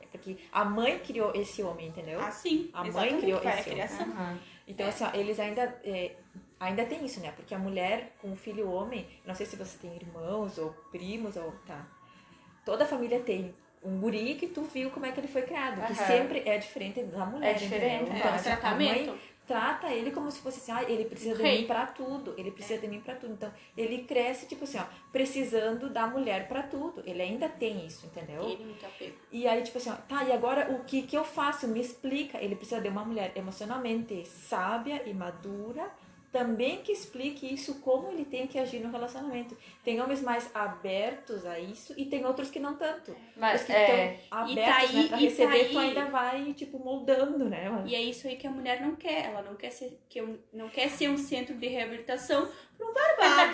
É 0.01 0.07
porque 0.07 0.37
a 0.51 0.65
mãe 0.65 0.97
criou 0.97 1.31
esse 1.35 1.61
homem, 1.61 1.87
entendeu? 1.89 2.19
Ah, 2.19 2.31
sim. 2.31 2.71
A 2.73 2.79
mãe 2.79 2.87
exatamente, 2.89 3.21
criou 3.21 3.41
vai 3.41 3.53
a 3.53 3.59
esse 3.59 3.69
criação. 3.69 4.07
Aham. 4.07 4.39
Então, 4.67 4.87
assim, 4.87 5.03
ó, 5.03 5.09
eles 5.13 5.39
ainda, 5.39 5.79
é, 5.83 6.15
ainda 6.59 6.83
tem 6.83 7.05
isso, 7.05 7.19
né? 7.19 7.31
Porque 7.35 7.53
a 7.53 7.59
mulher 7.59 8.15
com 8.19 8.31
o 8.31 8.35
filho 8.35 8.71
homem, 8.71 9.07
não 9.23 9.35
sei 9.35 9.45
se 9.45 9.55
você 9.55 9.77
tem 9.77 9.95
irmãos 9.95 10.57
ou 10.57 10.71
primos 10.91 11.35
ou 11.37 11.51
tá. 11.67 11.85
Toda 12.69 12.83
a 12.83 12.87
família 12.87 13.19
tem 13.21 13.51
um 13.83 13.99
guri 13.99 14.35
que 14.35 14.45
tu 14.45 14.61
viu 14.61 14.91
como 14.91 15.03
é 15.07 15.11
que 15.11 15.19
ele 15.19 15.27
foi 15.27 15.41
criado, 15.41 15.77
que 15.87 15.93
Aham. 15.93 16.05
sempre 16.05 16.43
é 16.45 16.55
diferente 16.59 17.01
da 17.01 17.25
mulher. 17.25 17.49
É 17.49 17.53
diferente, 17.53 18.03
entendeu? 18.03 18.13
é. 18.13 18.19
Então, 18.19 18.31
É, 18.31 18.35
assim, 18.35 18.49
a 18.67 18.75
mãe 18.75 19.19
trata 19.47 19.91
ele 19.91 20.11
como 20.11 20.29
se 20.29 20.39
fosse 20.39 20.59
assim, 20.59 20.71
ah, 20.71 20.83
ele 20.87 21.05
precisa 21.05 21.35
de 21.35 21.41
mim 21.41 21.65
pra 21.65 21.87
tudo, 21.87 22.35
ele 22.37 22.51
precisa 22.51 22.79
de 22.79 22.87
mim 22.87 23.01
pra 23.01 23.15
tudo. 23.15 23.33
Então, 23.33 23.51
ele 23.75 24.03
cresce, 24.03 24.45
tipo 24.45 24.65
assim, 24.65 24.77
ó, 24.77 24.83
precisando 25.11 25.89
da 25.89 26.05
mulher 26.05 26.47
pra 26.47 26.61
tudo. 26.61 27.01
Ele 27.03 27.23
ainda 27.23 27.49
tem 27.49 27.87
isso, 27.87 28.05
entendeu? 28.05 28.43
Ele 28.43 28.65
muito 28.65 28.85
apego. 28.85 29.15
E 29.31 29.47
aí, 29.47 29.63
tipo 29.63 29.79
assim, 29.79 29.89
ó, 29.89 29.95
tá, 29.95 30.23
e 30.25 30.31
agora 30.31 30.71
o 30.71 30.83
que 30.83 31.01
que 31.01 31.17
eu 31.17 31.23
faço? 31.23 31.67
Me 31.67 31.81
explica. 31.81 32.37
Ele 32.37 32.55
precisa 32.55 32.79
de 32.79 32.87
uma 32.89 33.03
mulher 33.03 33.31
emocionalmente 33.35 34.23
sábia 34.27 35.01
e 35.07 35.13
madura, 35.15 35.89
também 36.31 36.77
que 36.81 36.91
explique 36.91 37.51
isso, 37.51 37.75
como 37.81 38.09
ele 38.09 38.23
tem 38.25 38.45
que 38.45 38.59
agir 38.59 38.79
no 38.79 38.91
relacionamento. 38.91 39.57
Tem 39.83 39.99
homens 39.99 40.21
mais 40.21 40.49
abertos 40.55 41.45
a 41.45 41.59
isso 41.59 41.93
e 41.97 42.05
tem 42.05 42.25
outros 42.25 42.49
que 42.51 42.59
não 42.59 42.75
tanto. 42.75 43.15
Mas, 43.35 43.61
Os 43.61 43.65
que 43.67 43.71
é, 43.73 44.15
estão 44.23 44.47
E 44.47 44.51
abertos, 44.59 44.63
tá 44.73 44.77
aí- 44.77 44.87
né, 44.87 44.91
pra 44.91 45.03
e 45.03 45.09
tá 45.09 45.15
receber, 45.17 45.69
tu 45.71 45.79
ainda 45.79 46.05
vai, 46.05 46.53
tipo, 46.53 46.77
moldando, 46.79 47.45
né? 47.49 47.83
E 47.87 47.95
é 47.95 48.01
isso 48.01 48.27
aí 48.27 48.35
que 48.35 48.45
a 48.47 48.51
mulher 48.51 48.81
não 48.81 48.95
quer. 48.95 49.25
Ela 49.25 49.41
não 49.41 49.55
quer 49.55 49.71
ser, 49.71 49.99
que 50.07 50.21
não 50.53 50.69
quer 50.69 50.89
ser 50.89 51.09
um 51.09 51.17
centro 51.17 51.55
de 51.55 51.67
reabilitação 51.67 52.47
pro 52.79 52.93
barbado. 52.93 53.53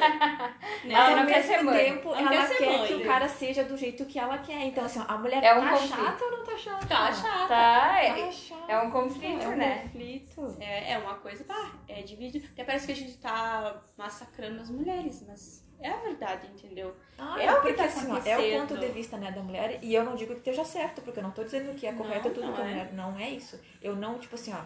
né? 0.86 0.94
Ela 0.94 1.04
Mas 1.08 1.10
não 1.16 1.22
ao 1.22 1.26
quer 1.28 1.36
mesmo 1.38 1.54
ser 1.56 1.64
mãe. 1.64 1.78
tempo, 1.86 2.10
Ela 2.10 2.20
ela, 2.36 2.48
quer 2.48 2.58
quer 2.58 2.88
que 2.88 2.94
o 2.94 3.04
cara 3.04 3.28
seja 3.28 3.64
do 3.64 3.76
jeito 3.76 4.06
que 4.06 4.20
ela 4.20 4.38
quer. 4.38 4.62
Então, 4.66 4.86
assim, 4.86 5.04
a 5.06 5.18
mulher 5.18 5.44
É 5.44 5.54
um 5.56 5.62
tá 5.62 5.72
conflito. 5.72 5.96
chata 5.96 6.24
ou 6.26 6.32
não 6.32 6.44
tá 6.46 6.58
chata? 6.58 6.86
Tá 6.88 7.12
chata. 7.14 7.48
tá, 7.48 8.04
é, 8.04 8.14
Tá 8.26 8.32
chata. 8.32 8.72
é 8.72 8.80
um 8.80 8.92
conflito, 8.92 9.44
É 9.44 9.48
um 9.48 9.56
né? 9.58 9.80
conflito. 9.84 10.58
É, 10.60 10.92
é 10.94 10.98
uma 11.00 11.16
coisa, 11.16 11.44
pá, 11.44 11.72
é 11.88 12.02
dividido. 12.04 12.48
Até 12.54 12.64
parece 12.64 12.86
que 12.86 12.92
a 12.94 12.96
gente 12.96 13.18
tá 13.18 13.82
massacrando 13.98 14.62
as 14.62 14.70
mulheres, 14.70 15.26
mas 15.28 15.66
é 15.82 15.90
a 15.90 15.98
verdade, 15.98 16.48
entendeu? 16.48 16.96
Ah, 17.18 17.36
É 17.40 17.46
é 17.48 17.54
o 17.54 17.62
que 17.62 17.74
tá 17.74 17.86
assim, 17.86 18.08
é 18.30 18.38
o 18.38 18.60
ponto 18.62 18.78
de 18.80 18.88
vista 18.88 19.18
né, 19.18 19.32
da 19.32 19.42
mulher, 19.42 19.80
e 19.82 19.94
eu 19.94 20.04
não 20.04 20.16
digo 20.16 20.34
que 20.34 20.40
esteja 20.40 20.64
certo, 20.64 21.02
porque 21.02 21.20
eu 21.20 21.24
não 21.24 21.32
tô 21.32 21.44
dizendo 21.44 21.74
que 21.76 21.86
é 21.88 21.92
Não, 21.92 21.98
correto 21.98 22.30
tudo 22.30 22.46
não 22.48 22.54
que 22.54 22.62
a 22.62 22.66
é. 22.66 22.68
mulher. 22.70 22.94
Não 22.94 23.18
é 23.20 23.30
isso. 23.30 23.60
Eu 23.82 23.96
não, 23.96 24.18
tipo 24.20 24.36
assim, 24.36 24.54
ó. 24.54 24.62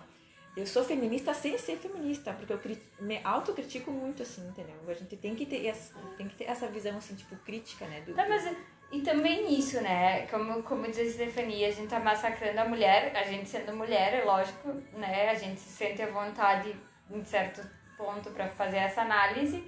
Eu 0.58 0.66
sou 0.66 0.84
feminista 0.84 1.34
sem 1.34 1.58
ser 1.58 1.78
feminista, 1.78 2.34
porque 2.34 2.52
eu 2.52 2.60
me 3.00 3.20
autocritico 3.24 3.92
muito, 3.92 4.24
assim, 4.24 4.48
entendeu? 4.48 4.76
A 4.88 4.94
gente 4.94 5.16
tem 5.16 5.36
que 5.36 5.46
ter 5.46 5.66
essa, 5.66 5.94
tem 6.18 6.28
que 6.28 6.36
ter 6.36 6.46
essa 6.46 6.68
visão, 6.68 6.98
assim, 6.98 7.16
tipo, 7.16 7.36
crítica, 7.38 7.86
né? 7.86 8.02
Do, 8.02 8.14
Tá, 8.14 8.28
mas 8.28 8.46
e 8.92 9.02
também 9.02 9.54
isso, 9.54 9.80
né? 9.82 10.26
Como, 10.28 10.64
como 10.64 10.88
diz 10.88 10.98
a 11.00 11.12
Stefania, 11.12 11.68
a 11.68 11.72
gente 11.72 11.90
tá 11.90 12.00
massacrando 12.00 12.60
a 12.60 12.66
mulher, 12.66 13.16
a 13.16 13.24
gente 13.24 13.48
sendo 13.48 13.76
mulher, 13.76 14.16
é 14.16 14.24
lógico, 14.26 14.70
né? 14.94 15.30
A 15.30 15.36
gente 15.36 15.60
se 15.60 15.70
sente 15.70 16.02
à 16.02 16.08
vontade 16.08 16.76
em 17.12 17.24
certo 17.24 17.62
ponto 17.96 18.32
pra 18.32 18.48
fazer 18.48 18.78
essa 18.78 19.02
análise, 19.02 19.64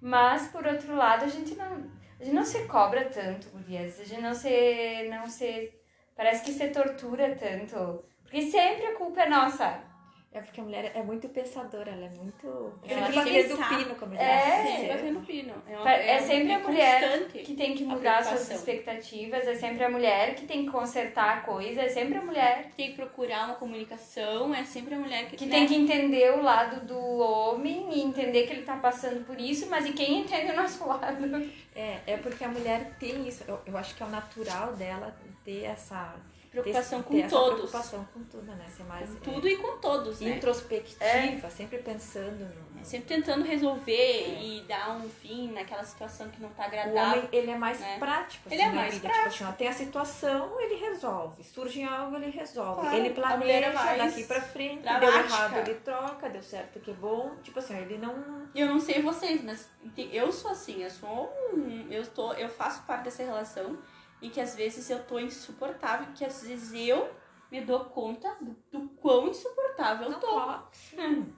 mas 0.00 0.48
por 0.48 0.66
outro 0.66 0.96
lado, 0.96 1.24
a 1.24 1.28
gente 1.28 1.54
não, 1.54 1.90
a 2.18 2.24
gente 2.24 2.34
não 2.34 2.44
se 2.44 2.64
cobra 2.64 3.04
tanto, 3.04 3.50
gurias, 3.50 4.00
a 4.00 4.04
gente 4.04 4.22
não 4.22 4.34
se, 4.34 5.08
não 5.10 5.28
se, 5.28 5.72
parece 6.16 6.44
que 6.44 6.52
se 6.52 6.68
tortura 6.68 7.36
tanto, 7.36 8.02
porque 8.22 8.42
sempre 8.50 8.86
a 8.86 8.94
culpa 8.96 9.22
é 9.22 9.28
nossa. 9.28 9.93
É 10.34 10.40
porque 10.40 10.60
a 10.60 10.64
mulher 10.64 10.90
é 10.96 11.00
muito 11.00 11.28
pensadora, 11.28 11.92
ela 11.92 12.06
é 12.06 12.08
muito. 12.08 12.72
Ela 12.88 13.06
tem 13.08 13.22
que 13.24 13.44
pensar. 13.44 13.68
pino, 13.68 13.94
como 13.94 14.14
É, 14.16 14.62
disse. 14.64 14.88
batendo 14.88 15.20
pino. 15.20 15.54
É, 15.64 15.76
uma, 15.76 15.84
Pa- 15.84 15.92
é 15.92 16.18
sempre 16.20 16.52
a 16.52 16.58
mulher 16.58 17.28
que 17.28 17.54
tem 17.54 17.74
que 17.74 17.84
mudar 17.84 18.24
suas 18.24 18.50
expectativas, 18.50 19.46
é 19.46 19.54
sempre 19.54 19.84
a 19.84 19.88
mulher 19.88 20.34
que 20.34 20.44
tem 20.44 20.64
que 20.64 20.72
consertar 20.72 21.38
a 21.38 21.40
coisa, 21.42 21.82
é 21.82 21.88
sempre 21.88 22.18
a 22.18 22.22
mulher 22.22 22.68
Tem 22.76 22.88
que 22.90 22.96
procurar 22.96 23.44
uma 23.46 23.54
comunicação, 23.54 24.52
é 24.52 24.64
sempre 24.64 24.96
a 24.96 24.98
mulher 24.98 25.28
que, 25.28 25.36
que 25.36 25.46
né? 25.46 25.52
tem 25.52 25.66
que 25.68 25.76
entender 25.76 26.32
o 26.32 26.42
lado 26.42 26.84
do 26.84 26.98
homem 26.98 27.90
e 27.94 28.00
entender 28.02 28.46
que 28.48 28.54
ele 28.54 28.62
tá 28.64 28.76
passando 28.76 29.24
por 29.24 29.40
isso, 29.40 29.68
mas 29.70 29.86
e 29.86 29.92
quem 29.92 30.18
entende 30.22 30.50
o 30.50 30.56
nosso 30.56 30.84
lado? 30.84 31.52
É, 31.76 32.00
é 32.08 32.16
porque 32.16 32.42
a 32.42 32.48
mulher 32.48 32.90
tem 32.98 33.28
isso. 33.28 33.44
Eu, 33.46 33.60
eu 33.66 33.76
acho 33.78 33.94
que 33.94 34.02
é 34.02 34.06
o 34.06 34.10
natural 34.10 34.72
dela 34.74 35.14
ter 35.44 35.62
essa. 35.62 36.16
Preocupação 36.62 37.02
ter, 37.02 37.08
com 37.08 37.14
ter 37.14 37.28
todos. 37.28 37.54
preocupação 37.54 38.08
com 38.12 38.22
tudo, 38.24 38.52
né? 38.54 38.66
Ser 38.68 38.84
mais. 38.84 39.10
Com 39.10 39.16
é, 39.16 39.34
tudo 39.34 39.48
e 39.48 39.56
com 39.56 39.78
todos, 39.78 40.20
né? 40.20 40.36
introspectiva, 40.36 41.50
sempre 41.50 41.78
pensando 41.78 42.44
no. 42.54 42.74
É 42.80 42.84
sempre 42.84 43.16
tentando 43.16 43.44
resolver 43.44 44.38
e 44.40 44.62
dar 44.68 44.90
um 44.96 45.08
fim 45.08 45.50
naquela 45.52 45.82
situação 45.82 46.28
que 46.28 46.40
não 46.42 46.50
tá 46.50 46.66
agradável. 46.66 47.18
homem, 47.20 47.28
ele 47.32 47.50
é 47.50 47.56
mais 47.56 47.80
né? 47.80 47.98
prático. 47.98 48.46
Ele 48.50 48.60
assim, 48.60 48.70
é 48.70 48.74
na 48.74 48.80
mais 48.82 48.94
vida. 48.94 49.08
Tipo 49.08 49.26
assim, 49.26 49.44
ó, 49.44 49.52
tem 49.52 49.68
a 49.68 49.72
situação, 49.72 50.60
ele 50.60 50.74
resolve. 50.74 51.42
Surge 51.42 51.82
algo, 51.82 52.16
ele 52.16 52.30
resolve. 52.30 52.82
Claro, 52.82 52.96
ele 52.96 53.08
é 53.08 53.12
planeja 53.12 53.72
mais 53.72 53.98
daqui 53.98 54.24
pra 54.24 54.40
frente. 54.42 54.82
dramática. 54.82 55.10
Deu 55.10 55.24
errado, 55.24 55.56
ele 55.56 55.74
troca. 55.76 56.28
Deu 56.28 56.42
certo, 56.42 56.78
que 56.80 56.92
bom. 56.92 57.32
Tipo 57.42 57.58
assim, 57.58 57.76
ele 57.78 57.96
não... 57.96 58.44
Eu 58.54 58.66
não 58.66 58.78
sei 58.78 59.00
vocês, 59.00 59.42
mas 59.42 59.68
eu 60.12 60.30
sou 60.30 60.50
assim, 60.50 60.82
eu 60.82 60.90
sou 60.90 61.32
um, 61.52 61.86
eu 61.90 62.06
tô, 62.06 62.34
eu 62.34 62.48
faço 62.48 62.82
parte 62.82 63.04
dessa 63.04 63.22
relação 63.22 63.78
e 64.22 64.28
que 64.30 64.40
às 64.40 64.54
vezes 64.54 64.88
eu 64.90 65.02
tô 65.04 65.18
insuportável, 65.18 66.08
que 66.14 66.24
às 66.24 66.42
vezes 66.46 66.72
eu 66.88 67.10
me 67.50 67.60
dou 67.60 67.84
conta 67.84 68.36
do, 68.40 68.56
do 68.72 68.88
quão 68.96 69.28
insuportável 69.28 70.10
eu 70.10 70.18
tô. 70.18 70.26
coloca. 70.26 70.68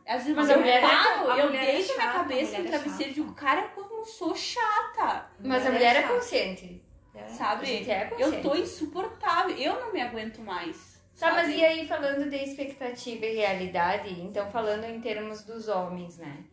Às 0.07 0.23
vezes 0.23 0.35
Mas 0.37 0.49
eu 0.49 0.61
é- 0.63 0.81
paro, 0.81 1.31
a 1.31 1.39
eu 1.39 1.47
mulher 1.49 1.69
é 1.69 1.73
minha 1.73 1.83
chata, 1.87 2.03
a 2.03 2.13
cabeça 2.13 2.59
no 2.59 2.65
é 2.65 2.69
travesseiro 2.69 3.11
e 3.11 3.15
digo, 3.15 3.35
cara, 3.35 3.63
como 3.69 3.95
eu 4.01 4.05
sou 4.05 4.35
chata, 4.35 5.29
Mas 5.41 5.67
a 5.67 5.73
mulher 5.73 5.97
é 5.97 6.03
chata. 6.03 6.15
consciente. 6.15 6.83
É. 7.15 7.23
A 7.25 7.29
sabe? 7.29 7.67
gente 7.67 7.91
é 7.91 8.07
Eu 8.13 8.17
consciente. 8.19 8.43
tô 8.43 8.55
insuportável, 8.55 9.57
eu 9.57 9.81
não 9.81 9.93
me 9.93 10.01
aguento 10.01 10.41
mais. 10.41 10.97
Tá, 11.19 11.31
mas 11.33 11.47
sabe? 11.47 11.57
e 11.59 11.65
aí 11.65 11.89
falando 11.89 12.29
de 12.29 12.37
expectativa 12.37 13.25
e 13.25 13.37
realidade, 13.37 14.21
então 14.21 14.51
falando 14.51 14.85
em 14.85 15.01
termos 15.01 15.43
dos 15.45 15.67
homens, 15.67 16.19
né? 16.19 16.45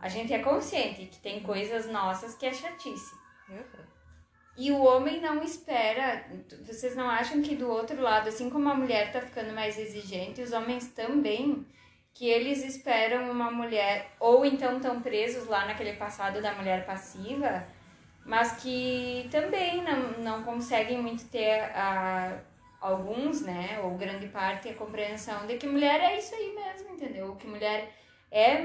A 0.00 0.08
gente 0.08 0.32
é 0.32 0.38
consciente 0.38 1.06
que 1.06 1.18
tem 1.18 1.42
coisas 1.42 1.86
nossas 1.90 2.34
que 2.36 2.46
é 2.46 2.52
chatice. 2.52 3.14
E 4.56 4.72
o 4.72 4.82
homem 4.82 5.20
não 5.20 5.42
espera. 5.42 6.24
Vocês 6.64 6.96
não 6.96 7.08
acham 7.08 7.42
que 7.42 7.54
do 7.54 7.68
outro 7.68 8.00
lado, 8.00 8.28
assim 8.28 8.48
como 8.48 8.68
a 8.68 8.74
mulher 8.74 9.12
tá 9.12 9.20
ficando 9.20 9.52
mais 9.52 9.78
exigente, 9.78 10.40
os 10.40 10.52
homens 10.52 10.88
também, 10.88 11.66
que 12.14 12.26
eles 12.26 12.64
esperam 12.64 13.30
uma 13.30 13.50
mulher, 13.50 14.10
ou 14.18 14.44
então 14.44 14.76
estão 14.76 15.02
presos 15.02 15.46
lá 15.46 15.66
naquele 15.66 15.92
passado 15.94 16.40
da 16.40 16.54
mulher 16.54 16.86
passiva, 16.86 17.66
mas 18.24 18.52
que 18.62 19.28
também 19.30 19.82
não, 19.82 20.12
não 20.22 20.42
conseguem 20.42 21.00
muito 21.00 21.26
ter 21.28 21.60
a, 21.74 22.38
alguns, 22.80 23.42
né, 23.42 23.80
ou 23.82 23.98
grande 23.98 24.28
parte, 24.28 24.68
a 24.70 24.74
compreensão 24.74 25.46
de 25.46 25.58
que 25.58 25.66
mulher 25.66 26.00
é 26.00 26.18
isso 26.18 26.34
aí 26.34 26.54
mesmo, 26.54 26.94
entendeu? 26.94 27.36
Que 27.36 27.46
mulher 27.46 27.92
é 28.30 28.64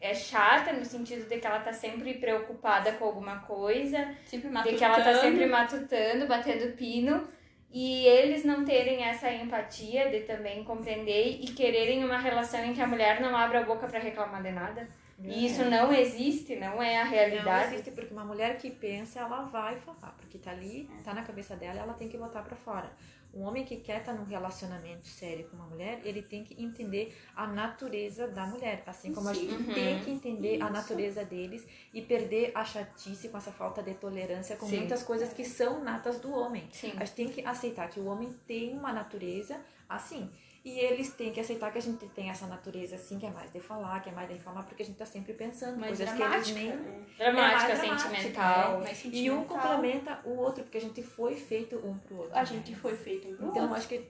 é 0.00 0.14
chata 0.14 0.72
no 0.72 0.84
sentido 0.84 1.28
de 1.28 1.38
que 1.38 1.46
ela 1.46 1.60
tá 1.60 1.72
sempre 1.72 2.14
preocupada 2.14 2.92
com 2.92 3.04
alguma 3.04 3.40
coisa, 3.40 4.14
Sempre 4.24 4.48
de 4.48 4.74
que 4.76 4.84
ela 4.84 4.94
tá 4.96 5.04
matutando. 5.04 5.20
sempre 5.20 5.46
matutando, 5.46 6.26
batendo 6.26 6.76
pino, 6.76 7.28
e 7.72 8.04
eles 8.06 8.44
não 8.44 8.64
terem 8.64 9.04
essa 9.04 9.30
empatia 9.32 10.10
de 10.10 10.20
também 10.20 10.64
compreender 10.64 11.38
e 11.40 11.46
quererem 11.52 12.04
uma 12.04 12.18
relação 12.18 12.64
em 12.64 12.72
que 12.74 12.80
a 12.82 12.86
mulher 12.86 13.20
não 13.20 13.36
abra 13.36 13.60
a 13.60 13.64
boca 13.64 13.86
para 13.86 13.98
reclamar 14.00 14.42
de 14.42 14.50
nada. 14.50 14.88
E 15.22 15.44
isso 15.46 15.62
não 15.66 15.92
existe, 15.92 16.56
não 16.56 16.82
é 16.82 16.96
a 16.98 17.04
Não 17.04 17.10
realidade. 17.10 17.74
existe, 17.74 17.90
porque 17.90 18.12
uma 18.14 18.24
mulher 18.24 18.56
que 18.56 18.70
pensa, 18.70 19.20
ela 19.20 19.42
vai 19.42 19.76
falar, 19.76 20.14
porque 20.16 20.38
tá 20.38 20.50
ali, 20.50 20.88
tá 21.04 21.12
na 21.12 21.22
cabeça 21.22 21.54
dela, 21.56 21.78
ela 21.80 21.92
tem 21.92 22.08
que 22.08 22.16
botar 22.16 22.40
pra 22.40 22.56
fora. 22.56 22.90
Um 23.32 23.42
homem 23.42 23.64
que 23.64 23.76
quer 23.76 24.00
estar 24.00 24.12
num 24.12 24.24
relacionamento 24.24 25.06
sério 25.06 25.48
com 25.48 25.56
uma 25.56 25.66
mulher, 25.66 26.00
ele 26.04 26.20
tem 26.20 26.42
que 26.42 26.60
entender 26.60 27.16
a 27.36 27.46
natureza 27.46 28.26
da 28.26 28.44
mulher, 28.46 28.82
assim 28.86 29.12
como 29.14 29.28
a 29.28 29.34
Sim. 29.34 29.48
gente 29.48 29.68
Uhum. 29.68 29.74
tem 29.74 30.00
que 30.00 30.10
entender 30.10 30.60
a 30.60 30.64
Isso. 30.64 30.72
natureza 30.72 31.24
deles 31.24 31.66
e 31.94 32.02
perder 32.02 32.50
a 32.54 32.64
chatice 32.64 33.28
com 33.28 33.38
essa 33.38 33.52
falta 33.52 33.82
de 33.82 33.94
tolerância 33.94 34.56
com 34.56 34.66
Sim. 34.66 34.78
muitas 34.78 35.02
coisas 35.02 35.32
que 35.32 35.44
são 35.44 35.82
natas 35.84 36.18
do 36.20 36.32
homem. 36.32 36.68
Sim. 36.72 36.92
A 36.96 37.04
gente 37.04 37.14
tem 37.14 37.28
que 37.28 37.44
aceitar 37.46 37.88
que 37.88 38.00
o 38.00 38.06
homem 38.06 38.34
tem 38.46 38.76
uma 38.76 38.92
natureza 38.92 39.60
assim. 39.88 40.28
E 40.62 40.78
eles 40.78 41.14
têm 41.14 41.32
que 41.32 41.40
aceitar 41.40 41.72
que 41.72 41.78
a 41.78 41.80
gente 41.80 42.04
tem 42.08 42.28
essa 42.28 42.46
natureza 42.46 42.96
assim, 42.96 43.18
que 43.18 43.24
é 43.24 43.30
mais 43.30 43.50
de 43.50 43.60
falar, 43.60 44.00
que 44.02 44.10
é 44.10 44.12
mais 44.12 44.28
de 44.28 44.34
reclamar, 44.34 44.64
porque 44.66 44.82
a 44.82 44.86
gente 44.86 44.98
tá 44.98 45.06
sempre 45.06 45.32
pensando 45.32 45.78
mais 45.78 45.96
coisas 45.96 46.14
que 46.14 46.22
eles 46.22 46.50
nem 46.52 46.66
né? 46.68 47.04
Dramática, 47.16 47.22
é 47.22 47.32
mais 47.32 47.78
dramática, 47.80 48.08
sentimental. 48.10 48.72
né? 48.78 48.84
Mais 48.84 49.04
e 49.04 49.08
um 49.08 49.10
sentimental. 49.10 49.46
complementa 49.46 50.20
o 50.24 50.36
outro, 50.36 50.62
porque 50.64 50.76
a 50.76 50.80
gente 50.82 51.02
foi 51.02 51.34
feito 51.34 51.76
um 51.76 51.96
pro 51.96 52.16
outro. 52.18 52.32
A 52.36 52.40
né? 52.40 52.44
gente 52.46 52.74
foi 52.74 52.94
feito 52.94 53.26
um 53.28 53.36
pro 53.36 53.46
Então, 53.48 53.62
outro. 53.62 53.76
acho 53.78 53.88
que 53.88 54.04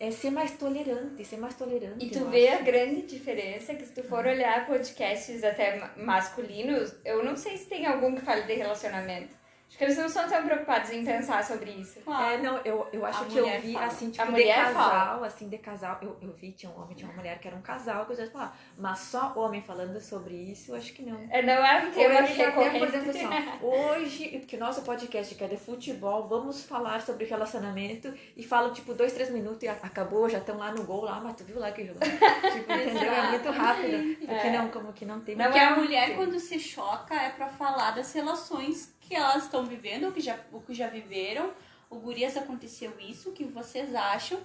é 0.00 0.10
ser 0.10 0.30
mais 0.30 0.50
tolerante, 0.58 1.24
ser 1.24 1.36
mais 1.38 1.54
tolerante. 1.54 2.04
E 2.04 2.10
tu 2.10 2.24
vê 2.26 2.48
a 2.48 2.56
acho. 2.56 2.64
grande 2.64 3.02
diferença 3.02 3.72
que 3.74 3.84
se 3.86 3.92
tu 3.92 4.02
for 4.02 4.26
olhar 4.26 4.66
podcasts 4.66 5.44
até 5.44 5.78
ma- 5.78 5.92
masculinos, 5.96 6.92
eu 7.04 7.24
não 7.24 7.36
sei 7.36 7.56
se 7.56 7.66
tem 7.66 7.86
algum 7.86 8.14
que 8.16 8.20
fale 8.22 8.42
de 8.42 8.54
relacionamento. 8.54 9.35
Acho 9.68 9.78
que 9.78 9.84
eles 9.84 9.98
não 9.98 10.08
são 10.08 10.28
tão 10.28 10.44
preocupados 10.44 10.90
em 10.90 11.04
pensar 11.04 11.44
sobre 11.44 11.72
isso. 11.72 12.00
Claro. 12.00 12.34
É, 12.34 12.38
não, 12.38 12.56
eu, 12.58 12.86
eu 12.92 13.04
acho 13.04 13.24
A 13.24 13.26
que 13.26 13.36
eu 13.36 13.60
vi, 13.60 13.72
fala. 13.74 13.86
assim, 13.86 14.10
tipo, 14.10 14.22
A 14.22 14.30
de 14.30 14.44
casal, 14.44 15.24
assim, 15.24 15.48
de 15.48 15.58
casal. 15.58 15.98
Eu, 16.00 16.16
eu 16.22 16.32
vi, 16.32 16.52
tinha 16.52 16.70
um 16.70 16.80
homem, 16.80 16.94
tinha 16.94 17.08
uma 17.10 17.16
mulher 17.16 17.38
que 17.40 17.48
era 17.48 17.56
um 17.56 17.60
casal, 17.60 18.06
que 18.06 18.12
eu 18.12 18.16
já 18.16 18.30
falar, 18.30 18.56
mas 18.78 19.00
só 19.00 19.32
homem 19.36 19.60
falando 19.60 20.00
sobre 20.00 20.34
isso, 20.34 20.70
eu 20.70 20.76
acho 20.76 20.92
que 20.92 21.02
não. 21.02 21.18
É, 21.30 21.42
Não 21.42 21.52
é 21.52 21.84
um 21.84 21.90
tema 21.90 22.20
até, 22.20 22.26
recorrente. 22.32 22.78
por 22.78 22.88
exemplo, 22.88 23.10
assim, 23.10 23.26
ó, 23.60 23.66
hoje, 23.66 24.38
porque 24.38 24.56
o 24.56 24.60
nosso 24.60 24.82
podcast 24.82 25.34
que 25.34 25.44
é 25.44 25.48
de 25.48 25.56
futebol, 25.56 26.26
vamos 26.28 26.64
falar 26.64 27.02
sobre 27.02 27.24
relacionamento 27.26 28.14
e 28.36 28.44
falam, 28.44 28.72
tipo, 28.72 28.94
dois, 28.94 29.12
três 29.12 29.30
minutos 29.30 29.62
e 29.64 29.68
acabou, 29.68 30.28
já 30.28 30.38
estão 30.38 30.56
lá 30.58 30.70
no 30.72 30.84
gol, 30.84 31.02
lá, 31.02 31.20
mas 31.20 31.34
tu 31.34 31.44
viu 31.44 31.58
lá 31.58 31.72
que 31.72 31.84
jogou? 31.84 32.00
tipo, 32.06 32.72
entendeu? 32.72 33.12
É 33.12 33.30
muito 33.30 33.50
rápido. 33.50 34.16
Porque 34.18 34.46
É. 34.46 34.52
não, 34.58 34.68
como 34.68 34.92
que 34.92 35.04
não 35.04 35.20
tem 35.20 35.34
Não 35.36 35.44
Porque 35.46 35.58
é 35.58 35.64
a 35.64 35.76
mulher, 35.76 36.14
quando 36.14 36.38
se 36.38 36.58
choca, 36.60 37.14
é 37.14 37.30
pra 37.30 37.48
falar 37.48 37.90
das 37.90 38.12
relações 38.12 38.94
que 39.06 39.14
elas 39.14 39.44
estão 39.44 39.64
vivendo, 39.64 40.04
ou 40.04 40.12
que 40.12 40.20
já, 40.20 40.38
ou 40.52 40.60
que 40.60 40.74
já 40.74 40.88
viveram. 40.88 41.52
O 41.88 41.96
Gurias 41.96 42.36
aconteceu 42.36 42.92
isso, 42.98 43.30
o 43.30 43.32
que 43.32 43.44
vocês 43.44 43.94
acham? 43.94 44.38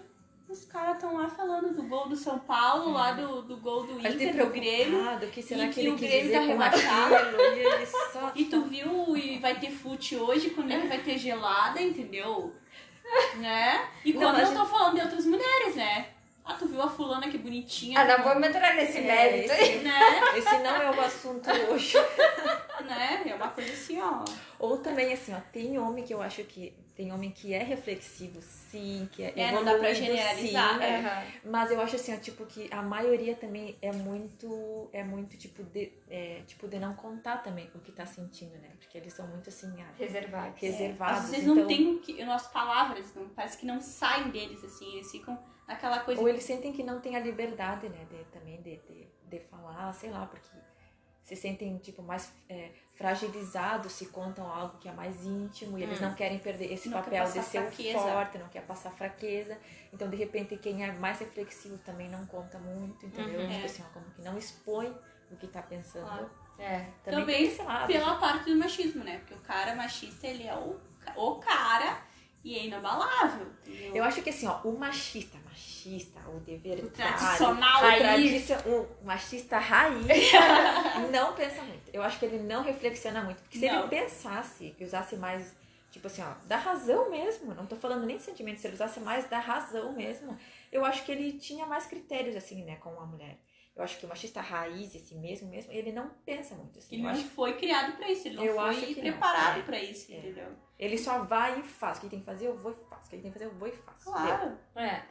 Os 0.47 0.65
caras 0.65 0.95
estão 0.95 1.15
lá 1.15 1.30
falando 1.30 1.74
do 1.74 1.84
gol 1.84 2.10
do 2.10 2.15
São 2.15 2.38
Paulo, 2.38 2.91
lá 2.91 3.13
do, 3.13 3.41
do 3.41 3.58
gol 3.58 3.88
do 3.88 4.02
Mas 4.02 4.15
Inter, 4.15 4.45
do 4.45 4.52
Grêmio. 4.52 5.15
o 5.15 5.32
que 5.32 5.41
será 5.41 5.63
e 5.63 5.67
que 5.69 5.76
que 5.76 5.80
ele 5.80 5.89
o 5.89 5.95
Grêmio 5.95 6.32
tá 6.32 6.39
rebaixado. 6.41 7.15
aquilo? 7.15 7.41
E. 8.36 8.41
E 8.41 8.45
tu 8.45 8.62
viu 8.63 9.17
e 9.17 9.39
vai 9.39 9.60
ter 9.60 9.71
fute 9.71 10.15
hoje, 10.15 10.52
quando 10.52 10.71
é 10.71 10.80
que 10.80 10.88
vai 10.88 11.02
ter 11.02 11.17
gelada, 11.17 11.82
entendeu? 11.82 12.54
Né? 13.38 13.89
E 14.06 14.13
Não, 14.13 14.21
quando 14.21 14.39
eu 14.39 14.54
tô 14.54 14.65
falando 14.65 14.95
de 14.95 15.02
outras 15.02 15.26
mulheres, 15.26 15.76
né? 15.76 16.08
Ah, 16.43 16.56
tu 16.56 16.67
viu 16.67 16.82
a 16.82 16.89
fulana 16.89 17.30
que 17.30 17.38
bonitinha? 17.38 17.99
Ah, 17.99 18.06
não 18.17 18.23
vamos 18.23 18.47
entrar 18.47 18.75
nesse 18.75 18.97
É, 18.97 19.01
mérito. 19.01 19.54
esse, 19.54 19.75
Né? 19.77 19.99
esse 20.36 20.58
não 20.60 20.75
é 20.75 20.89
o 20.91 21.01
assunto 21.01 21.49
hoje. 21.69 21.97
né? 22.86 23.21
É 23.27 23.36
uma 23.36 23.49
coisa 23.49 23.71
assim, 23.71 24.01
ó. 24.01 24.23
Ou 24.60 24.77
também, 24.77 25.13
assim, 25.13 25.34
ó, 25.34 25.39
tem 25.54 25.77
homem 25.77 26.04
que 26.04 26.13
eu 26.13 26.21
acho 26.21 26.43
que... 26.43 26.73
Tem 27.02 27.12
homem 27.12 27.32
que 27.32 27.52
é 27.52 27.64
reflexivo, 27.64 28.40
sim, 28.44 29.10
que 29.12 29.24
é 29.24 29.34
É, 29.36 29.52
não 29.52 29.66
dá 29.66 29.76
pra 29.76 29.92
generalizar, 29.92 30.74
sim, 30.74 30.78
né? 30.78 31.00
Aham. 31.00 31.52
Mas 31.52 31.72
eu 31.72 31.82
acho 31.82 31.96
assim, 31.96 32.14
ó, 32.14 32.18
tipo, 32.20 32.46
que 32.46 32.72
a 32.72 32.84
maioria 32.84 33.34
também 33.34 33.76
é 33.82 33.92
muito, 33.92 34.88
é 34.94 35.04
muito, 35.04 35.36
tipo, 35.36 35.64
de, 35.64 35.92
é, 36.08 36.44
tipo, 36.46 36.68
de 36.68 36.78
não 36.78 36.94
contar 36.94 37.38
também 37.38 37.72
o 37.74 37.80
que 37.80 37.92
tá 37.92 38.06
sentindo, 38.06 38.56
né? 38.60 38.70
Porque 38.78 39.00
eles 39.00 39.14
são 39.14 39.26
muito, 39.26 39.50
assim, 39.50 39.74
ah, 39.82 39.92
Reservado. 39.98 40.54
reservados. 40.58 41.24
Às 41.24 41.30
vezes 41.32 41.48
então, 41.48 41.56
não 41.56 41.66
tem 41.66 41.88
o 41.88 42.00
que, 42.02 42.22
as 42.22 42.48
palavras, 42.52 43.16
não, 43.16 43.28
parece 43.30 43.58
que 43.58 43.66
não 43.66 43.82
saem 43.82 44.30
deles, 44.30 44.64
assim, 44.64 44.94
eles 44.94 45.10
ficam 45.10 45.40
naquela 45.68 46.02
coisa. 46.02 46.22
Ou 46.22 46.30
eles 46.30 46.44
sentem 46.44 46.72
que 46.72 46.84
não 46.84 47.02
tem 47.02 47.16
a 47.16 47.20
liberdade, 47.20 47.90
né, 47.90 48.06
de, 48.12 48.24
também 48.26 48.62
de, 48.62 48.78
de, 48.78 49.08
de 49.24 49.40
falar, 49.40 49.92
sei 49.94 50.12
lá, 50.12 50.28
porque 50.28 50.56
se 51.36 51.41
sentem, 51.41 51.78
tipo, 51.78 52.02
mais 52.02 52.32
é, 52.50 52.72
fragilizados 52.96 53.91
se 53.94 54.08
contam 54.08 54.46
algo 54.52 54.78
que 54.80 54.88
é 54.88 54.91
mais 54.91 55.26
íntimo 55.26 55.78
e 55.78 55.84
eles 55.84 56.00
Hum. 56.00 56.08
não 56.08 56.13
querem 56.15 56.39
perder 56.39 56.72
esse 56.72 56.89
Não 56.89 57.02
papel 57.02 57.24
de 57.26 57.32
ser 57.44 57.62
fraqueza. 57.62 58.00
forte, 58.00 58.38
não 58.38 58.48
quer 58.50 58.62
passar 58.65 58.91
fraqueza. 58.91 59.58
Então, 59.94 60.10
de 60.10 60.15
repente, 60.15 60.56
quem 60.58 60.84
é 60.84 60.91
mais 60.94 61.20
reflexivo 61.20 61.78
também 61.80 62.10
não 62.10 62.26
conta 62.26 62.58
muito, 62.60 63.06
entendeu? 63.06 63.39
Uhum. 63.41 63.48
Tipo 63.48 63.62
É. 63.62 63.65
assim, 63.65 63.84
como 63.94 64.06
que 64.12 64.22
não 64.22 64.38
expõe 64.38 64.94
o 65.32 65.36
que 65.38 65.48
tá 65.48 65.62
pensando. 65.62 66.06
Claro. 66.06 66.30
É. 66.60 66.86
Também, 67.04 67.20
Também 67.22 67.56
tem 67.56 67.65
lado. 67.65 67.88
Pela 67.88 68.15
parte 68.15 68.46
do 68.52 68.58
machismo, 68.58 69.04
né? 69.04 69.17
Porque 69.20 69.34
o 69.34 69.39
cara 69.39 69.76
machista, 69.76 70.28
ele 70.28 70.44
é 70.48 70.56
o, 70.56 70.80
o 71.15 71.36
cara 71.39 72.02
e 72.44 72.58
é 72.58 72.65
inabalável. 72.65 73.48
Eu 73.94 74.04
acho 74.04 74.22
que 74.22 74.30
assim, 74.30 74.46
ó, 74.48 74.60
o 74.63 74.78
machista, 74.78 75.38
machista, 75.86 76.20
o 76.30 76.39
dever 76.39 76.84
O 76.84 76.89
tradicional, 76.89 77.82
o, 77.84 77.86
raiz. 77.86 78.50
o 78.65 79.06
machista 79.06 79.58
raiz 79.58 80.06
não 81.12 81.34
pensa 81.34 81.62
muito. 81.63 81.89
Eu 81.91 82.04
acho 82.04 82.20
que 82.20 82.26
ele 82.26 82.39
não 82.39 82.63
reflexiona 82.63 83.22
muito. 83.24 83.41
Porque 83.41 83.58
se 83.60 83.67
Não. 83.67 83.80
ele 83.82 83.88
pensasse, 83.89 84.74
que 84.78 84.84
usasse 84.84 85.15
mais, 85.15 85.56
tipo 85.89 86.08
assim, 86.08 86.22
ó, 86.22 86.34
da 86.46 86.58
razão 86.58 87.10
mesmo, 87.10 87.54
não 87.54 87.65
tô 87.65 87.76
falando 87.76 88.06
nem 88.06 88.17
de 88.17 88.24
sentimento, 88.24 88.60
se 88.60 88.67
ele 88.67 88.76
usasse 88.76 89.00
mais 89.00 89.28
da 89.28 89.39
razão 89.39 89.94
mesmo, 89.94 90.38
eu 90.72 90.86
acho 90.86 91.04
que 91.04 91.12
ele 91.12 91.34
tinha 91.34 91.65
mais 91.65 91.86
critérios, 91.86 92.36
assim, 92.36 92.63
né, 92.63 92.76
com 92.78 92.98
a 93.00 93.06
mulher. 93.06 93.38
Eu 93.74 93.84
acho 93.84 93.98
que 93.98 94.06
o 94.06 94.10
machista 94.10 94.41
raiz, 94.41 94.94
esse 94.94 95.15
mesmo, 95.15 95.48
mesmo, 95.50 95.72
ele 95.72 95.94
não 95.94 96.10
pensa 96.26 96.54
muito, 96.56 96.78
assim. 96.78 96.96
Ele 96.96 97.02
Eu 97.04 97.06
não 97.06 97.12
acho 97.12 97.24
foi 97.30 97.54
criado 97.54 97.96
pra 97.96 98.12
isso, 98.12 98.28
ele 98.28 98.36
não 98.36 98.44
Eu 98.44 98.56
foi 98.56 98.96
preparado 98.96 99.60
É. 99.60 99.63
pra 99.63 99.80
isso, 99.80 100.12
É. 100.12 100.17
entendeu? 100.17 100.50
Ele 100.78 100.98
só 100.98 101.20
vai 101.24 101.60
e 101.60 101.63
faz. 101.63 101.98
O 101.98 102.02
que 102.02 102.10
tem 102.10 102.20
que 102.20 102.26
fazer, 102.26 102.48
eu 102.48 102.58
vou 102.58 102.72
e 102.74 102.89
faço. 102.89 103.08
O 103.08 103.10
que 103.10 103.17
tem 103.22 103.32
que 103.32 103.39
fazer, 103.39 103.46
eu 103.46 103.56
vou 103.58 103.67
e 103.70 103.72
faço. 103.72 104.04
Claro. 104.12 104.58
É. 104.76 105.04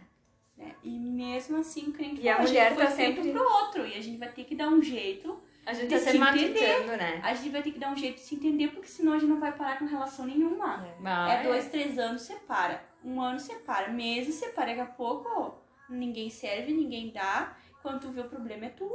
né? 0.61 0.75
E 0.85 0.91
mesmo 0.99 1.59
assim, 1.59 1.91
que 1.91 2.03
nem 2.03 2.15
tu 2.15 2.21
E 2.23 2.29
a 2.29 2.37
falou, 2.37 2.49
mulher 2.49 2.69
gente 2.69 2.75
foi 2.77 2.87
tá 2.87 2.91
feito 2.93 3.17
sempre- 3.23 3.33
pro 3.33 3.43
outro. 3.43 3.87
E 3.87 3.95
a 3.97 4.01
gente 4.03 4.19
vai 4.19 4.29
ter 4.29 4.45
que 4.45 4.55
dar 4.55 4.69
um 4.69 4.83
jeito. 4.83 5.41
A 5.67 5.73
gente 5.73 5.89
De 5.89 5.95
tá 6.05 6.11
se 6.11 6.19
matutando, 6.19 6.97
né? 6.97 7.21
A 7.23 7.35
gente 7.35 7.51
vai 7.51 7.63
ter 7.63 7.71
que 7.73 7.79
dar 7.79 7.91
um 7.93 7.97
jeito 7.97 8.15
de 8.17 8.21
se 8.23 8.35
entender, 8.35 8.69
porque 8.69 8.89
senão 8.89 9.13
a 9.13 9.19
gente 9.19 9.29
não 9.29 9.39
vai 9.41 9.53
parar 9.53 9.79
com 9.79 9.85
relação 9.87 10.27
nenhuma. 10.27 10.87
É. 10.87 11.01
Mas- 11.01 11.33
É 11.33 11.43
dois, 11.43 11.69
três 11.69 11.99
anos, 11.99 12.23
separa. 12.23 12.83
Um 13.05 13.21
ano 13.21 13.39
separa. 13.39 13.89
Meses 13.89 14.35
separa. 14.37 14.69
Daqui 14.69 14.81
a 14.81 14.87
pouco, 14.87 15.55
ninguém 15.89 16.31
serve, 16.31 16.73
ninguém 16.73 17.11
dá. 17.11 17.57
Quando 17.83 18.01
tu 18.01 18.11
vê 18.11 18.21
o 18.21 18.29
problema 18.29 18.67
é 18.67 18.71
tu. 18.71 18.91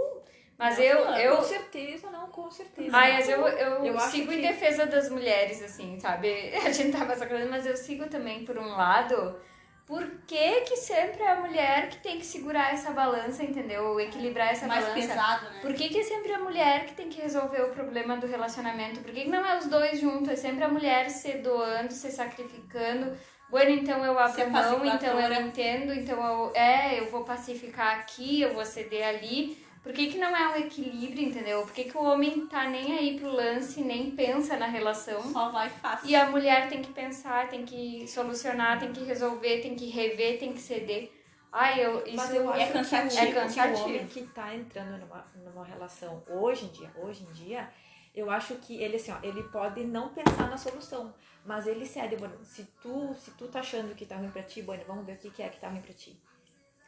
Mas 0.58 0.80
eu, 0.80 0.97
eu 0.99 1.36
Com 1.38 1.43
certeza, 1.43 2.10
não, 2.10 2.28
com 2.30 2.49
certeza. 2.49 2.89
Mas 2.89 3.28
eu, 3.28 3.41
eu, 3.47 3.86
Eu 3.86 3.99
sigo 3.99 4.32
em 4.32 4.38
que- 4.38 4.47
defesa 4.47 4.86
das 4.86 5.10
mulheres, 5.10 5.62
assim, 5.62 5.99
sabe? 5.99 6.30
A 6.65 6.71
gente 6.71 6.97
tá 6.97 7.04
massacrando, 7.04 7.49
mas 7.49 7.65
eu 7.65 7.75
sigo 7.75 8.08
também, 8.08 8.45
por 8.45 8.58
um 8.58 8.69
lado, 8.75 9.36
por 9.86 10.04
que 10.26 10.62
que 10.62 10.78
sempre 10.78 11.21
é 11.21 11.32
a 11.32 11.39
mulher 11.39 11.89
que 11.89 11.98
tem 11.98 12.17
que 12.17 12.26
segurar 12.26 12.74
essa 12.74 12.91
balança, 12.91 13.43
entendeu? 13.43 14.00
Equilibrar 14.00 14.52
essa 14.52 14.65
mais 14.65 14.84
balança. 14.84 15.08
pesado, 15.08 15.50
né? 15.52 15.60
Por 15.62 15.74
que, 15.76 15.89
que 15.89 16.00
é 16.00 16.04
sempre 16.04 16.34
a 16.34 16.39
mulher 16.39 16.86
que 16.88 16.95
tem 16.95 17.08
que 17.08 17.21
resolver 17.21 17.62
o 17.62 17.69
problema 17.69 18.17
do 18.17 18.26
relacionamento? 18.26 19.02
Por 19.02 19.13
que, 19.13 19.26
que 19.26 19.30
não 19.30 19.45
é 19.45 19.58
os 19.60 19.67
dois 19.67 20.00
juntos? 20.00 20.30
É 20.30 20.36
sempre 20.36 20.63
a 20.63 20.67
mulher 20.67 21.10
se 21.12 21.34
doando, 21.34 21.93
se 21.93 22.12
sacrificando. 22.12 23.15
Bueno, 23.48 23.69
então 23.69 24.04
eu 24.04 24.17
abro 24.17 24.50
mão, 24.50 24.86
então 24.86 25.19
eu 25.19 25.41
entendo, 25.45 25.93
então 25.93 26.26
eu, 26.26 26.52
é, 26.56 27.00
eu 27.00 27.06
vou 27.12 27.24
pacificar 27.24 28.00
aqui, 28.00 28.41
eu 28.41 28.56
vou 28.56 28.65
ceder 28.65 29.08
ali. 29.08 29.64
Por 29.86 29.93
que, 29.93 30.08
que 30.08 30.17
não 30.17 30.36
é 30.36 30.48
um 30.48 30.56
equilíbrio, 30.56 31.28
entendeu? 31.28 31.62
Por 31.62 31.71
que, 31.71 31.84
que 31.84 31.95
o 31.95 32.02
homem 32.02 32.48
tá 32.48 32.67
nem 32.67 32.98
aí 32.98 33.19
pro 33.19 33.30
lance, 33.32 33.82
nem 33.82 34.10
pensa 34.15 34.58
na 34.58 34.65
relação? 34.65 35.21
Só 35.32 35.50
vai 35.52 35.69
fácil. 35.69 36.10
E 36.10 36.15
a 36.15 36.26
mulher 36.28 36.67
tem 36.67 36.82
que 36.82 36.91
pensar, 36.91 37.50
tem 37.50 37.63
que 37.63 38.08
solucionar, 38.08 38.80
tem 38.80 38.91
que 38.91 39.04
resolver, 39.04 39.62
tem 39.62 39.76
que 39.76 39.86
rever, 39.91 40.39
tem 40.39 40.54
que 40.54 40.60
ceder. 40.60 41.12
Ai, 41.52 41.86
eu, 41.86 42.04
isso 42.04 42.15
Mas 42.15 42.34
eu 42.34 42.50
acho 42.50 42.62
é 42.63 42.65
que 42.65 42.74
cansativo. 42.74 43.13
o- 43.15 43.19
É 43.19 43.28
que 43.28 43.34
cansativo. 43.34 43.78
o 43.78 43.84
homem 43.86 44.08
que 44.08 44.21
tá 44.24 44.56
entrando 44.56 44.98
numa, 44.98 45.28
numa 45.36 45.63
relação 45.63 46.24
hoje 46.28 46.65
em 46.65 46.69
dia, 46.69 46.91
hoje 46.98 47.24
em 47.24 47.32
dia, 47.32 47.69
eu 48.15 48.32
acho 48.32 48.56
que 48.56 48.82
ele 48.82 48.95
assim, 48.95 49.12
ó, 49.12 49.17
ele 49.21 49.43
pode 49.43 49.84
não 49.84 50.10
pensar 50.10 50.50
na 50.50 50.58
solução, 50.58 51.13
mas 51.45 51.67
ele 51.67 51.86
cede, 51.86 52.15
bueno, 52.15 52.43
se 52.43 52.63
tu, 52.82 53.13
se 53.19 53.30
tu 53.38 53.48
tá 53.50 53.60
achando 53.60 53.93
que 53.93 54.08
tá 54.08 54.15
ruim 54.17 54.32
pra 54.32 54.41
ti, 54.41 54.63
bueno, 54.63 54.84
vamos 54.88 55.06
ver 55.06 55.13
o 55.13 55.17
que 55.19 55.30
que 55.30 55.43
é 55.43 55.50
que 55.50 55.60
tá 55.60 55.69
ruim 55.69 55.82
pra 55.82 55.93
ti. 55.93 56.19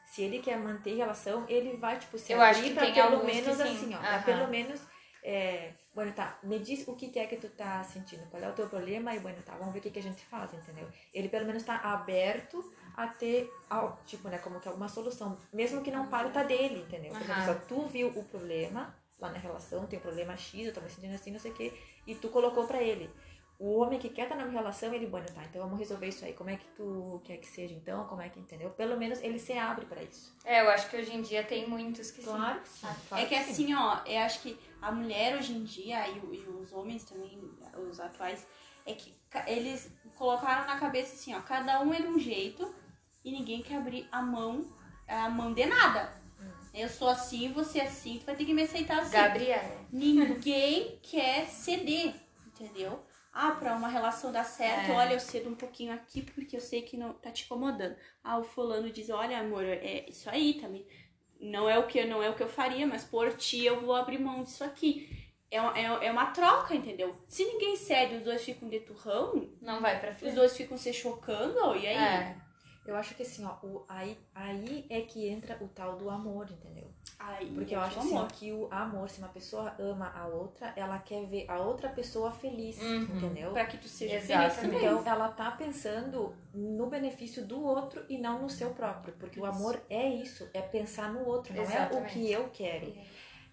Se 0.07 0.23
ele 0.23 0.39
quer 0.39 0.57
manter 0.57 0.95
relação, 0.95 1.45
ele 1.47 1.75
vai, 1.77 1.99
tipo, 1.99 2.17
se 2.17 2.33
Eu 2.33 2.41
abrir 2.41 2.63
que 2.69 2.73
pra 2.73 2.85
pelo 2.91 3.23
menos 3.23 3.57
sim. 3.57 3.61
assim, 3.63 3.93
ó, 3.93 3.97
pra 3.99 4.15
Aham. 4.15 4.23
pelo 4.23 4.47
menos, 4.47 4.81
é, 5.23 5.73
bueno, 5.93 6.13
tá, 6.13 6.39
me 6.43 6.59
diz 6.59 6.87
o 6.87 6.95
que 6.95 7.19
é 7.19 7.25
que 7.27 7.35
tu 7.37 7.49
tá 7.49 7.83
sentindo, 7.83 8.25
qual 8.29 8.41
é 8.41 8.49
o 8.49 8.53
teu 8.53 8.67
problema 8.69 9.13
e, 9.13 9.19
bueno, 9.19 9.41
tá, 9.43 9.55
vamos 9.57 9.73
ver 9.73 9.79
o 9.79 9.81
que 9.81 9.91
que 9.91 9.99
a 9.99 10.03
gente 10.03 10.23
faz, 10.25 10.53
entendeu? 10.53 10.87
Ele 11.13 11.27
pelo 11.27 11.45
menos 11.45 11.63
tá 11.63 11.75
aberto 11.83 12.63
a 12.95 13.07
ter, 13.07 13.51
al- 13.69 13.99
tipo, 14.05 14.27
né, 14.29 14.37
como 14.39 14.59
que 14.59 14.67
alguma 14.67 14.87
solução, 14.87 15.37
mesmo 15.53 15.81
que 15.83 15.91
não 15.91 16.07
parta 16.07 16.43
dele, 16.43 16.79
entendeu? 16.87 17.11
Por 17.13 17.21
exemplo, 17.21 17.43
só 17.43 17.53
tu 17.67 17.85
viu 17.87 18.07
o 18.15 18.23
problema 18.23 18.95
lá 19.19 19.29
na 19.31 19.39
relação, 19.39 19.85
tem 19.87 19.99
um 19.99 20.01
problema 20.01 20.37
X, 20.37 20.67
eu 20.67 20.73
tô 20.73 20.79
me 20.81 20.89
sentindo 20.89 21.15
assim, 21.15 21.31
não 21.31 21.39
sei 21.39 21.51
o 21.51 21.53
quê, 21.55 21.73
e 22.05 22.15
tu 22.15 22.29
colocou 22.29 22.65
pra 22.65 22.81
ele. 22.81 23.09
O 23.59 23.79
homem 23.79 23.97
que 23.97 24.09
quer 24.09 24.23
estar 24.23 24.35
numa 24.35 24.51
relação, 24.51 24.93
ele, 24.93 25.07
bueno, 25.07 25.25
tá, 25.33 25.43
então 25.43 25.63
vamos 25.63 25.79
resolver 25.79 26.07
isso 26.07 26.23
aí. 26.23 26.33
Como 26.33 26.49
é 26.49 26.57
que 26.57 26.67
tu 26.75 27.19
quer 27.23 27.37
que 27.37 27.47
seja, 27.47 27.73
então? 27.73 28.05
Como 28.05 28.21
é 28.21 28.29
que, 28.29 28.39
entendeu? 28.39 28.69
Pelo 28.69 28.97
menos 28.97 29.19
ele 29.21 29.39
se 29.39 29.53
abre 29.53 29.85
pra 29.85 30.03
isso. 30.03 30.35
É, 30.45 30.61
eu 30.61 30.69
acho 30.69 30.87
que 30.89 30.97
hoje 30.97 31.15
em 31.15 31.23
dia 31.23 31.43
tem 31.43 31.67
muitos 31.67 32.11
que 32.11 32.21
sim. 32.21 32.29
que 32.61 32.69
sim. 32.69 32.87
é 33.11 33.25
que 33.25 33.35
assim, 33.35 33.73
ó, 33.73 33.99
eu 34.05 34.19
acho 34.19 34.41
que 34.41 34.59
a 34.79 34.91
mulher 34.91 35.35
hoje 35.35 35.53
em 35.53 35.63
dia 35.63 36.07
e, 36.07 36.17
e 36.17 36.47
os 36.47 36.71
homens 36.71 37.03
também, 37.03 37.39
os 37.89 37.99
atuais, 37.99 38.45
é 38.85 38.93
que 38.93 39.11
eles 39.47 39.91
colocaram 40.15 40.67
na 40.67 40.79
cabeça 40.79 41.15
assim, 41.15 41.33
ó, 41.35 41.41
cada 41.41 41.81
um 41.81 41.91
é 41.91 41.99
de 41.99 42.07
um 42.07 42.19
jeito 42.19 42.73
e 43.25 43.31
ninguém 43.31 43.63
quer 43.63 43.77
abrir 43.77 44.07
a 44.11 44.21
mão, 44.21 44.65
a 45.07 45.29
mão 45.29 45.51
de 45.51 45.65
nada. 45.65 46.13
Eu 46.73 46.87
sou 46.87 47.09
assim, 47.09 47.51
você 47.51 47.79
é 47.79 47.87
assim, 47.87 48.19
tu 48.19 48.25
vai 48.27 48.35
ter 48.35 48.45
que 48.45 48.53
me 48.53 48.61
aceitar 48.61 48.99
assim. 48.99 49.13
Gabriela. 49.13 49.77
Ninguém 49.91 50.99
quer 51.01 51.47
ceder, 51.47 52.13
entendeu? 52.45 53.03
Ah, 53.39 53.51
pra 53.51 53.75
uma 53.75 53.87
relação 53.87 54.31
dar 54.31 54.43
certo, 54.43 54.89
É. 54.91 54.93
olha, 54.95 55.13
eu 55.13 55.19
cedo 55.19 55.47
um 55.49 55.53
pouquinho 55.55 55.93
aqui 55.93 56.23
porque 56.23 56.55
eu 56.55 56.61
sei 56.61 56.81
que 56.81 56.97
não 56.97 57.13
tá 57.13 57.29
te 57.29 57.45
incomodando. 57.45 57.95
Ah, 58.23 58.39
o 58.39 58.43
fulano 58.43 58.89
diz, 58.89 59.09
olha, 59.11 59.37
amor, 59.39 59.63
é 59.63 60.05
isso 60.09 60.27
aí 60.29 60.55
também. 60.55 60.87
Não 61.39 61.69
é 61.69 61.77
o 61.77 61.85
que 61.85 62.03
não 62.05 62.23
é 62.23 62.29
o 62.31 62.35
que 62.35 62.41
eu 62.41 62.49
faria, 62.49 62.87
mas 62.87 63.03
por 63.03 63.31
ti 63.37 63.63
eu 63.63 63.79
vou 63.79 63.95
abrir 63.95 64.17
mão 64.19 64.41
disso 64.43 64.63
aqui. 64.63 65.07
É 65.51 65.61
uma, 65.61 65.77
é, 65.77 66.07
é 66.07 66.11
uma 66.11 66.25
troca, 66.31 66.73
entendeu? 66.75 67.15
Se 67.27 67.45
ninguém 67.45 67.75
cede, 67.75 68.15
os 68.15 68.23
dois 68.23 68.43
ficam 68.43 68.67
de 68.67 68.79
turrão, 68.79 69.47
Não 69.61 69.79
vai 69.81 69.99
pra 69.99 70.11
os 70.11 70.17
frente. 70.17 70.33
dois 70.35 70.57
ficam 70.57 70.75
se 70.77 70.91
chocando, 70.91 71.75
e 71.75 71.85
aí? 71.87 71.95
É. 71.95 72.35
Eu 72.87 72.95
acho 72.95 73.13
que 73.15 73.23
assim, 73.23 73.43
ó, 73.45 73.53
o, 73.65 73.83
aí, 73.89 74.17
aí 74.33 74.85
é 74.89 75.01
que 75.01 75.27
entra 75.27 75.57
o 75.61 75.67
tal 75.67 75.97
do 75.97 76.09
amor, 76.09 76.49
entendeu? 76.49 76.87
Aí, 77.19 77.51
Porque 77.53 77.75
eu 77.75 77.79
é 77.81 77.83
acho 77.83 77.97
o 77.97 77.99
assim, 77.99 78.17
ó, 78.17 78.25
que 78.27 78.51
o 78.53 78.67
amor, 78.71 79.09
se 79.09 79.19
uma 79.19 79.27
pessoa 79.27 79.75
ama 79.77 80.09
a 80.15 80.25
outra, 80.27 80.71
ela 80.75 80.97
quer 80.99 81.25
ver 81.25 81.45
a 81.49 81.59
outra 81.59 81.89
pessoa 81.89 82.31
feliz, 82.31 82.79
Uhum. 82.81 83.01
entendeu? 83.17 83.51
Pra 83.51 83.65
que 83.65 83.77
tu 83.77 83.89
seja 83.89 84.15
Exatamente. 84.15 84.55
feliz 84.55 84.73
também. 84.79 84.99
Então 84.99 85.13
ela 85.13 85.29
tá 85.29 85.51
pensando 85.51 86.33
no 86.53 86.87
benefício 86.87 87.45
do 87.45 87.61
outro 87.61 88.05
e 88.07 88.17
não 88.17 88.41
no 88.43 88.49
seu 88.49 88.69
próprio, 88.69 89.13
porque 89.19 89.39
o 89.39 89.43
Isso. 89.47 89.57
amor 89.57 89.81
é 89.89 90.07
isso, 90.07 90.49
é 90.53 90.61
pensar 90.61 91.11
no 91.11 91.25
outro, 91.25 91.53
não 91.53 91.63
é 91.63 91.65
o 91.65 91.69
Exatamente. 91.69 92.13
que 92.13 92.31
eu 92.31 92.49
quero. 92.53 92.93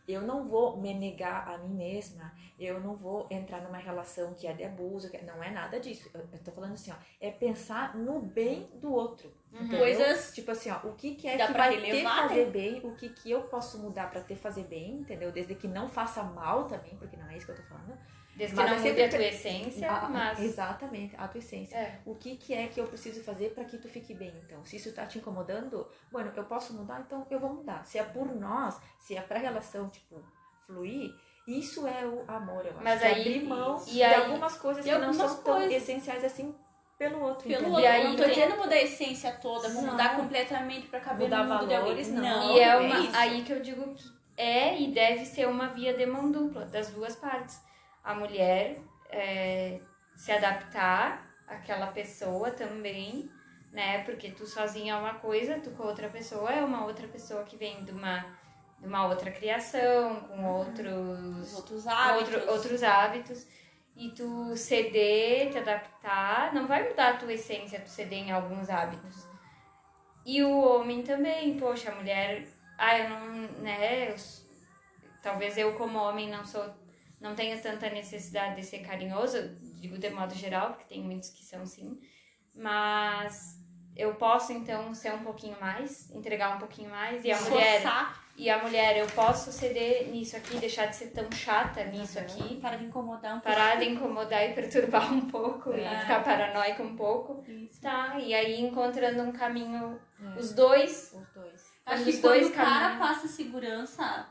Eu 0.06 0.22
não 0.22 0.46
vou 0.46 0.76
me 0.76 0.92
negar 0.92 1.48
a 1.48 1.58
mim 1.58 1.74
mesma, 1.74 2.32
eu 2.58 2.78
não 2.80 2.94
vou 2.94 3.26
entrar 3.30 3.62
numa 3.62 3.78
relação 3.78 4.34
que 4.34 4.46
é 4.46 4.52
de 4.52 4.62
abuso, 4.64 5.10
que 5.10 5.22
não 5.22 5.42
é 5.42 5.50
nada 5.50 5.80
disso. 5.80 6.10
Eu, 6.12 6.20
eu 6.32 6.38
tô 6.38 6.52
falando 6.52 6.74
assim, 6.74 6.90
ó, 6.90 6.94
é 7.20 7.30
pensar 7.30 7.96
no 7.96 8.20
bem 8.20 8.68
do 8.74 8.92
outro. 8.92 9.32
entendeu? 9.52 9.78
Coisas 9.78 10.32
Tipo 10.34 10.50
assim, 10.50 10.70
ó, 10.70 10.86
o 10.86 10.94
que, 10.94 11.14
que 11.14 11.28
é 11.28 11.36
Dá 11.36 11.46
que 11.46 11.52
vai 11.52 11.74
relevar, 11.74 12.14
te 12.14 12.28
fazer 12.28 12.44
né? 12.46 12.50
bem, 12.50 12.80
o 12.84 12.94
que, 12.94 13.08
que 13.08 13.30
eu 13.30 13.42
posso 13.44 13.78
mudar 13.78 14.10
pra 14.10 14.20
te 14.20 14.34
fazer 14.34 14.64
bem, 14.64 14.96
entendeu? 14.96 15.32
Desde 15.32 15.54
que 15.54 15.66
não 15.66 15.88
faça 15.88 16.22
mal 16.22 16.64
também, 16.64 16.96
porque 16.96 17.16
não 17.16 17.28
é 17.28 17.36
isso 17.36 17.46
que 17.46 17.52
eu 17.52 17.56
tô 17.56 17.62
falando. 17.62 17.96
Desde 18.36 18.56
que 18.56 18.60
Mas 18.62 18.70
não 18.70 18.76
é 18.76 18.78
mude 18.80 18.88
sempre 18.88 19.04
a 19.04 19.08
tua 19.08 19.22
essência, 19.26 19.90
Ah, 19.90 20.08
mas. 20.08 20.40
Exatamente, 20.40 21.14
a 21.16 21.28
tua 21.28 21.38
essência. 21.38 21.76
É. 21.76 21.98
O 22.04 22.14
que, 22.16 22.36
que 22.36 22.52
é 22.52 22.66
que 22.66 22.80
eu 22.80 22.86
preciso 22.86 23.22
fazer 23.22 23.50
pra 23.50 23.64
que 23.64 23.78
tu 23.78 23.88
fique 23.88 24.12
bem, 24.12 24.32
então? 24.44 24.64
Se 24.64 24.76
isso 24.76 24.92
tá 24.92 25.06
te 25.06 25.18
incomodando, 25.18 25.86
bueno, 26.10 26.32
eu 26.34 26.44
posso 26.44 26.74
mudar, 26.74 27.00
então 27.06 27.26
eu 27.30 27.38
vou 27.38 27.50
mudar. 27.54 27.84
Se 27.86 27.98
é 27.98 28.02
por 28.02 28.34
nós, 28.34 28.80
se 28.98 29.16
é 29.16 29.20
pra 29.20 29.38
relação, 29.38 29.88
tipo, 29.88 30.20
fluir, 30.66 31.10
isso 31.46 31.86
é 31.86 32.04
o 32.06 32.24
amor, 32.26 32.64
eu 32.66 32.72
acho. 32.72 32.82
Mas 32.82 33.00
que 33.00 33.06
é 33.06 33.08
aí- 33.14 33.20
abrir 33.20 33.44
mão 33.44 33.82
e 33.86 33.90
de 33.92 34.02
aí- 34.02 34.14
algumas 34.14 34.56
coisas 34.56 34.84
que 34.84 34.90
não 34.90 34.96
algumas 35.08 35.16
são 35.16 35.42
tão 35.42 35.54
coisas. 35.56 35.72
essenciais 35.82 36.24
assim 36.24 36.54
pelo 36.98 37.20
outro, 37.22 37.46
Pelo 37.48 37.66
outro, 37.68 37.82
E 37.82 37.86
aí 37.86 38.02
eu 38.04 38.08
não 38.10 38.16
tô 38.16 38.24
dizendo 38.24 38.56
mudar 38.56 38.74
a 38.76 38.82
essência 38.82 39.30
toda, 39.42 39.68
vou 39.68 39.82
Não. 39.82 39.90
mudar 39.92 40.16
completamente 40.16 40.86
pra 40.86 41.00
caber 41.00 41.24
Mudar 41.28 41.44
no 41.44 41.54
mundo 41.54 41.68
valores, 41.68 42.08
alguém. 42.08 42.22
não. 42.30 42.56
E 42.56 42.60
é 42.60 42.68
é 42.68 42.76
uma, 42.76 42.98
isso. 43.00 43.16
aí 43.16 43.42
que 43.42 43.52
eu 43.52 43.60
digo 43.60 43.94
que 43.94 44.04
é 44.36 44.80
e 44.80 44.90
deve 44.92 45.24
ser 45.24 45.46
uma 45.48 45.68
via 45.68 45.92
de 45.94 46.06
mão 46.06 46.30
dupla, 46.32 46.64
das 46.66 46.88
duas 46.90 47.14
partes. 47.16 47.60
A 48.04 48.14
mulher 48.14 48.78
é, 49.10 49.80
se 50.14 50.30
adaptar 50.30 51.26
àquela 51.48 51.86
pessoa 51.88 52.50
também, 52.50 53.30
né? 53.72 54.02
Porque 54.04 54.30
tu 54.30 54.46
sozinha 54.46 54.94
é 54.94 54.96
uma 54.96 55.14
coisa, 55.14 55.58
tu 55.60 55.70
com 55.70 55.84
outra 55.84 56.08
pessoa 56.08 56.52
é 56.52 56.62
uma 56.64 56.84
outra 56.84 57.08
pessoa 57.08 57.42
que 57.44 57.56
vem 57.56 57.82
de 57.84 57.92
uma, 57.92 58.24
de 58.78 58.86
uma 58.86 59.06
outra 59.06 59.30
criação, 59.30 60.16
com 60.28 60.38
Os 60.60 60.66
outros, 60.68 61.54
outros 61.54 61.86
hábitos. 61.86 62.34
outro- 62.34 62.52
outros 62.52 62.82
hábitos. 62.82 63.46
E 63.96 64.10
tu 64.10 64.56
ceder, 64.56 65.50
te 65.52 65.58
adaptar, 65.58 66.52
não 66.52 66.66
vai 66.66 66.88
mudar 66.88 67.10
a 67.10 67.16
tua 67.16 67.32
essência, 67.32 67.80
tu 67.80 67.88
ceder 67.88 68.18
em 68.18 68.32
alguns 68.32 68.68
hábitos. 68.68 69.24
E 70.26 70.42
o 70.42 70.50
homem 70.60 71.02
também, 71.02 71.56
poxa, 71.58 71.92
a 71.92 71.94
mulher, 71.94 72.44
ah, 72.76 72.98
eu 72.98 73.08
não, 73.10 73.20
né, 73.62 74.10
eu 74.10 74.16
talvez 75.22 75.56
eu 75.56 75.74
como 75.74 75.98
homem 75.98 76.28
não 76.28 76.44
sou, 76.44 76.64
não 77.24 77.34
tenha 77.34 77.56
tanta 77.58 77.88
necessidade 77.88 78.56
de 78.56 78.62
ser 78.62 78.80
carinhoso, 78.80 79.56
digo 79.80 79.96
de 79.98 80.10
modo 80.10 80.34
geral, 80.34 80.66
porque 80.72 80.84
tem 80.84 81.02
muitos 81.02 81.30
que 81.30 81.42
são 81.42 81.64
sim, 81.64 81.98
mas 82.54 83.58
eu 83.96 84.14
posso 84.16 84.52
então 84.52 84.92
ser 84.94 85.14
um 85.14 85.22
pouquinho 85.22 85.56
mais, 85.60 86.10
entregar 86.10 86.54
um 86.54 86.58
pouquinho 86.58 86.90
mais, 86.90 87.24
e 87.24 87.32
a 87.32 87.40
mulher, 87.40 87.80
Forçar 87.80 88.24
e 88.36 88.50
a 88.50 88.58
mulher, 88.62 88.96
eu 88.98 89.06
posso 89.06 89.50
ceder 89.52 90.08
nisso 90.08 90.36
aqui, 90.36 90.58
deixar 90.58 90.86
de 90.86 90.96
ser 90.96 91.06
tão 91.12 91.30
chata 91.32 91.84
nisso 91.84 92.18
aqui, 92.18 92.56
para 92.60 92.76
de 92.76 92.84
incomodar 92.84 93.36
um 93.36 93.40
pouco. 93.40 93.56
parar 93.56 93.76
de 93.76 93.88
incomodar 93.88 94.44
e 94.50 94.52
perturbar 94.52 95.12
um 95.14 95.22
pouco, 95.30 95.72
É. 95.72 95.94
e 95.94 96.00
ficar 96.00 96.22
paranoica 96.24 96.82
um 96.82 96.94
pouco. 96.96 97.42
Isso. 97.48 97.80
Tá, 97.80 98.18
e 98.18 98.34
aí 98.34 98.60
encontrando 98.60 99.22
um 99.22 99.32
caminho, 99.32 99.98
É. 100.20 100.38
os 100.38 100.52
dois, 100.52 101.12
Os 101.14 101.28
dois. 101.32 101.72
Acho 101.86 102.04
que 102.04 102.10
os 102.10 102.18
dois 102.18 102.42
quando 102.48 102.52
o 102.52 102.56
cara 102.56 102.98
passa 102.98 103.28
segurança, 103.28 104.26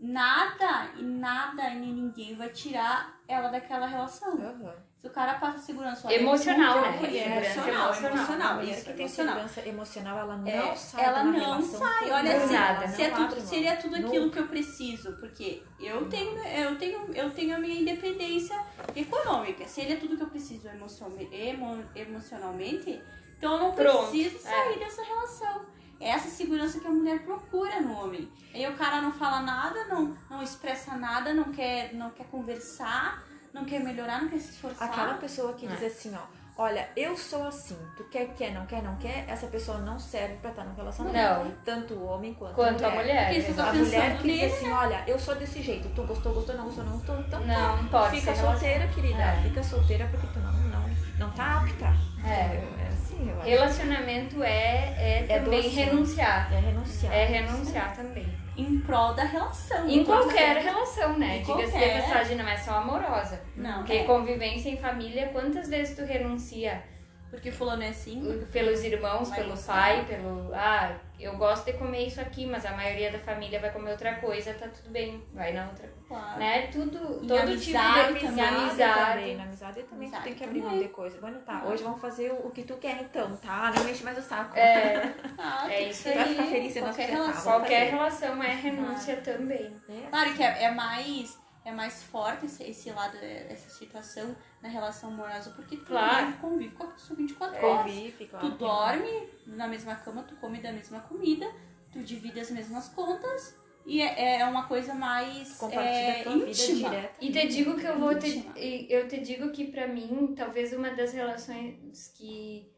nada 0.00 0.90
e 0.96 1.02
nada 1.02 1.68
e 1.70 1.78
ninguém 1.92 2.34
vai 2.34 2.48
tirar 2.48 3.20
ela 3.28 3.48
daquela 3.48 3.86
relação. 3.86 4.32
Aham. 4.32 4.74
Se 5.00 5.06
o 5.06 5.10
cara 5.10 5.34
passa 5.38 5.56
segurança, 5.58 6.12
Emocional, 6.12 6.76
eu 6.76 6.82
né? 6.82 6.88
emocional, 6.98 7.86
emocional. 7.86 8.12
emocional, 8.12 8.54
mulher 8.56 8.70
isso, 8.70 8.84
que 8.84 8.92
tem 8.92 9.06
emocional. 9.06 9.34
segurança 9.34 9.68
emocional, 9.68 10.18
ela 10.18 10.36
não 10.36 10.46
É, 10.46 10.76
sai 10.76 11.04
ela 11.04 11.24
não 11.24 11.62
sai. 11.62 12.04
por 12.04 12.12
Olha 12.12 12.36
assim, 12.36 12.52
nada, 12.52 12.86
se 12.88 13.02
é 13.04 13.10
não 13.10 13.28
tudo, 13.28 13.40
seria 13.40 13.76
tudo 13.76 13.96
aquilo 13.96 14.24
Nunca. 14.26 14.30
que 14.30 14.38
eu 14.40 14.48
preciso, 14.48 15.16
porque 15.16 15.62
eu 15.80 16.06
tenho, 16.10 16.36
eu 16.44 16.76
tenho, 16.76 17.14
eu 17.14 17.30
tenho 17.30 17.56
a 17.56 17.58
minha 17.58 17.80
independência 17.80 18.62
econômica. 18.94 19.66
Se 19.66 19.80
ele 19.80 19.94
é 19.94 19.96
tudo 19.96 20.18
que 20.18 20.22
eu 20.22 20.28
preciso 20.28 20.68
emocion- 20.68 21.16
emo- 21.32 21.82
emocionalmente, 21.96 23.02
então 23.38 23.54
eu 23.54 23.58
não 23.58 23.72
Pronto, 23.72 24.10
preciso 24.10 24.38
sair 24.38 24.74
é. 24.74 24.78
dessa 24.80 25.02
relação. 25.02 25.64
É 26.00 26.08
essa 26.10 26.28
segurança 26.30 26.80
que 26.80 26.86
a 26.86 26.90
mulher 26.90 27.20
procura 27.20 27.80
no 27.80 27.92
homem. 28.02 28.30
Aí 28.54 28.66
o 28.66 28.72
cara 28.74 29.00
não 29.02 29.12
fala 29.12 29.40
nada, 29.42 29.84
não, 29.84 30.16
não 30.30 30.42
expressa 30.42 30.94
nada, 30.96 31.34
não 31.34 31.52
quer, 31.52 31.92
não 31.94 32.10
quer 32.10 32.24
conversar, 32.26 33.22
não 33.52 33.64
quer 33.64 33.80
melhorar, 33.80 34.22
não 34.22 34.28
quer 34.28 34.38
se 34.38 34.50
esforçar. 34.52 34.88
Aquela 34.88 35.14
pessoa 35.14 35.52
que 35.52 35.66
É. 35.66 35.68
diz 35.68 35.82
assim, 35.84 36.14
ó, 36.16 36.62
olha, 36.62 36.88
eu 36.96 37.16
sou 37.16 37.46
assim, 37.46 37.76
tu 37.96 38.04
quer, 38.04 38.28
quer, 38.34 38.52
não 38.52 38.64
quer, 38.66 38.82
não 38.82 38.96
quer, 38.96 39.24
essa 39.28 39.46
pessoa 39.48 39.78
não 39.78 39.98
serve 39.98 40.36
pra 40.36 40.50
estar 40.50 40.64
no 40.64 40.74
relacionamento. 40.74 41.44
Não. 41.44 41.52
Tanto 41.64 41.94
o 41.94 42.04
homem 42.06 42.32
quanto, 42.34 42.54
quanto 42.54 42.82
a 42.84 42.90
mulher. 42.90 43.26
Porque 43.26 43.42
você 43.42 43.50
exato. 43.50 43.68
A 43.68 43.72
Tá 43.72 43.78
mulher 43.78 44.00
pensando 44.12 44.22
que 44.22 44.38
diz 44.40 44.52
assim, 44.54 44.70
olha, 44.72 45.04
eu 45.06 45.18
sou 45.18 45.34
desse 45.34 45.62
jeito, 45.62 45.88
tu 45.94 46.02
gostou, 46.04 46.32
gostou, 46.32 46.56
não 46.56 46.64
gostou, 46.64 46.84
não 46.84 46.92
gostou, 46.92 47.20
então 47.20 47.40
Não, 47.46 47.86
pode 47.88 48.18
fica 48.20 48.34
ser 48.34 48.40
solteira, 48.40 48.88
querida. 48.88 49.22
É. 49.22 49.42
Fica 49.42 49.62
solteira 49.62 50.08
porque 50.10 50.26
tu 50.28 50.38
não, 50.40 50.52
não, 50.52 50.90
não 51.18 51.30
tá 51.32 51.58
apta. 51.60 51.86
É. 52.26 52.86
É 52.86 52.89
eu 53.28 53.38
acho. 53.40 53.48
Relacionamento 53.48 54.42
é, 54.42 54.94
é, 54.98 55.26
É 55.28 55.38
também 55.40 55.62
doce. 55.62 55.74
renunciar. 55.74 56.52
É 56.52 56.58
renunciar. 56.60 57.12
É 57.14 57.24
renunciar 57.26 57.96
também. 57.96 58.26
Em 58.56 58.78
prol 58.80 59.14
da 59.14 59.24
relação. 59.24 59.88
Em 59.88 60.04
qualquer 60.04 60.54
ser- 60.56 60.62
relação, 60.62 61.18
né? 61.18 61.38
Diga-se 61.38 61.64
de 61.66 61.70
qualquer. 61.70 62.02
passagem, 62.02 62.36
não 62.36 62.48
é 62.48 62.56
só 62.56 62.72
amorosa. 62.74 63.40
Não, 63.56 63.78
Porque 63.78 63.92
é. 63.94 64.04
convivência 64.04 64.68
em 64.70 64.76
família, 64.76 65.28
quantas 65.32 65.68
vezes 65.68 65.96
tu 65.96 66.04
renuncia 66.04 66.82
Porque 67.30 67.50
fulano 67.52 67.82
é 67.84 67.88
assim, 67.88 68.20
porque 68.22 68.46
pelos 68.46 68.82
irmãos, 68.82 69.28
Vai 69.30 69.38
pelo 69.38 69.50
gostar. 69.52 69.72
pai, 69.72 70.04
pelo. 70.08 70.50
Ah, 70.52 70.92
eu 71.22 71.36
gosto 71.36 71.64
de 71.66 71.74
comer 71.74 72.06
isso 72.06 72.20
aqui, 72.20 72.46
mas 72.46 72.64
a 72.64 72.72
maioria 72.72 73.10
da 73.12 73.18
família 73.18 73.60
vai 73.60 73.70
comer 73.72 73.90
outra 73.92 74.14
coisa, 74.16 74.54
tá 74.54 74.68
tudo 74.68 74.90
bem, 74.90 75.22
vai 75.32 75.52
na 75.52 75.66
outra. 75.66 75.88
Claro. 76.08 76.38
Né? 76.38 76.66
Tudo, 76.68 77.22
Em 77.22 77.26
todo 77.26 77.38
amizade 77.40 78.06
tipo 78.14 78.18
de 78.18 78.26
também. 78.26 78.44
amizade. 78.44 79.10
também, 79.12 79.36
na 79.36 79.42
amizade 79.44 79.82
também 79.82 79.86
tu 79.88 79.94
Amizade 80.16 80.24
tem 80.24 80.34
que 80.34 80.44
abrir 80.44 80.62
mão 80.62 80.78
de 80.78 80.88
coisa. 80.88 81.20
Bueno, 81.20 81.38
tá, 81.40 81.62
hoje 81.64 81.82
vamos 81.82 82.00
fazer 82.00 82.32
o, 82.32 82.50
que 82.50 82.62
tu 82.62 82.74
quer 82.76 83.00
então, 83.02 83.36
tá? 83.36 83.72
Não 83.76 83.88
enche 83.88 84.02
mais 84.02 84.18
o 84.18 84.22
saco. 84.22 84.56
É, 84.56 85.12
Ah, 85.38 85.72
É 85.72 85.82
isso 85.88 86.02
ser 86.02 86.14
Vai 86.14 86.24
ficar 86.28 86.44
feliz 86.46 86.72
se 86.72 86.80
nós 86.80 86.96
qualquer 86.96 87.10
relação. 87.12 87.42
qualquer 87.52 87.78
fazer. 87.80 87.90
relação 87.90 88.42
é 88.42 88.54
renúncia 88.54 89.16
também. 89.18 89.76
É. 89.88 90.08
Claro 90.10 90.34
que 90.34 90.42
é, 90.42 90.64
é 90.64 90.70
mais 90.70 91.38
é 91.64 91.70
mais 91.70 92.02
forte 92.02 92.46
esse, 92.46 92.62
esse 92.64 92.90
lado, 92.90 93.16
essa 93.18 93.68
situação 93.68 94.34
na 94.62 94.68
relação 94.68 95.10
amorosa, 95.10 95.50
porque 95.50 95.76
tu 95.76 95.86
Claro. 95.86 96.32
convive 96.38 96.74
com 96.74 96.84
a 96.84 96.88
pessoa 96.88 97.16
24 97.16 97.66
horas. 97.66 97.82
Convive, 97.92 98.26
claro. 98.26 98.50
Tu 98.50 98.56
dorme 98.56 99.28
na 99.46 99.66
mesma 99.66 99.94
cama, 99.96 100.22
tu 100.22 100.36
come 100.36 100.60
da 100.60 100.72
mesma 100.72 101.00
comida, 101.00 101.50
tu 101.92 102.00
divide 102.00 102.38
as 102.40 102.50
mesmas 102.50 102.88
contas 102.88 103.56
e 103.86 104.02
é, 104.02 104.40
é 104.40 104.44
uma 104.46 104.66
coisa 104.68 104.94
mais 104.94 105.56
Compartilha 105.56 105.88
é, 105.88 106.20
a 106.20 106.22
tua 106.24 106.32
vida 106.34 106.50
íntima. 106.50 106.90
direta. 106.90 107.14
E 107.20 107.32
te 107.32 107.48
digo 107.48 107.76
que 107.76 107.86
eu 107.86 107.98
vou 107.98 108.18
te, 108.18 108.46
e 108.56 108.86
eu 108.90 109.08
te 109.08 109.18
digo 109.20 109.50
que 109.50 109.68
pra 109.68 109.86
mim, 109.88 110.34
talvez 110.36 110.72
uma 110.74 110.90
das 110.90 111.12
relações 111.14 112.08
que 112.16 112.70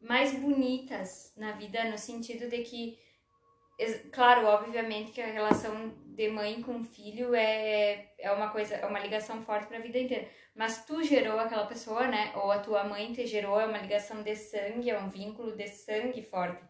mais 0.00 0.32
bonitas 0.38 1.32
na 1.36 1.52
vida, 1.52 1.90
no 1.90 1.98
sentido 1.98 2.48
de 2.48 2.58
que, 2.62 2.96
claro, 4.12 4.46
obviamente 4.46 5.10
que 5.10 5.20
a 5.20 5.26
relação 5.26 5.92
de 6.18 6.28
mãe 6.28 6.60
com 6.60 6.82
filho 6.82 7.32
é, 7.32 8.12
é 8.18 8.32
uma 8.32 8.50
coisa, 8.50 8.74
é 8.74 8.84
uma 8.84 8.98
ligação 8.98 9.40
forte 9.40 9.68
pra 9.68 9.78
vida 9.78 10.00
inteira. 10.00 10.28
Mas 10.52 10.84
tu 10.84 11.00
gerou 11.00 11.38
aquela 11.38 11.64
pessoa, 11.64 12.08
né? 12.08 12.32
Ou 12.34 12.50
a 12.50 12.58
tua 12.58 12.82
mãe 12.82 13.12
te 13.12 13.24
gerou, 13.24 13.60
é 13.60 13.66
uma 13.66 13.78
ligação 13.78 14.20
de 14.24 14.34
sangue, 14.34 14.90
é 14.90 14.98
um 14.98 15.08
vínculo 15.08 15.56
de 15.56 15.68
sangue 15.68 16.20
forte. 16.20 16.60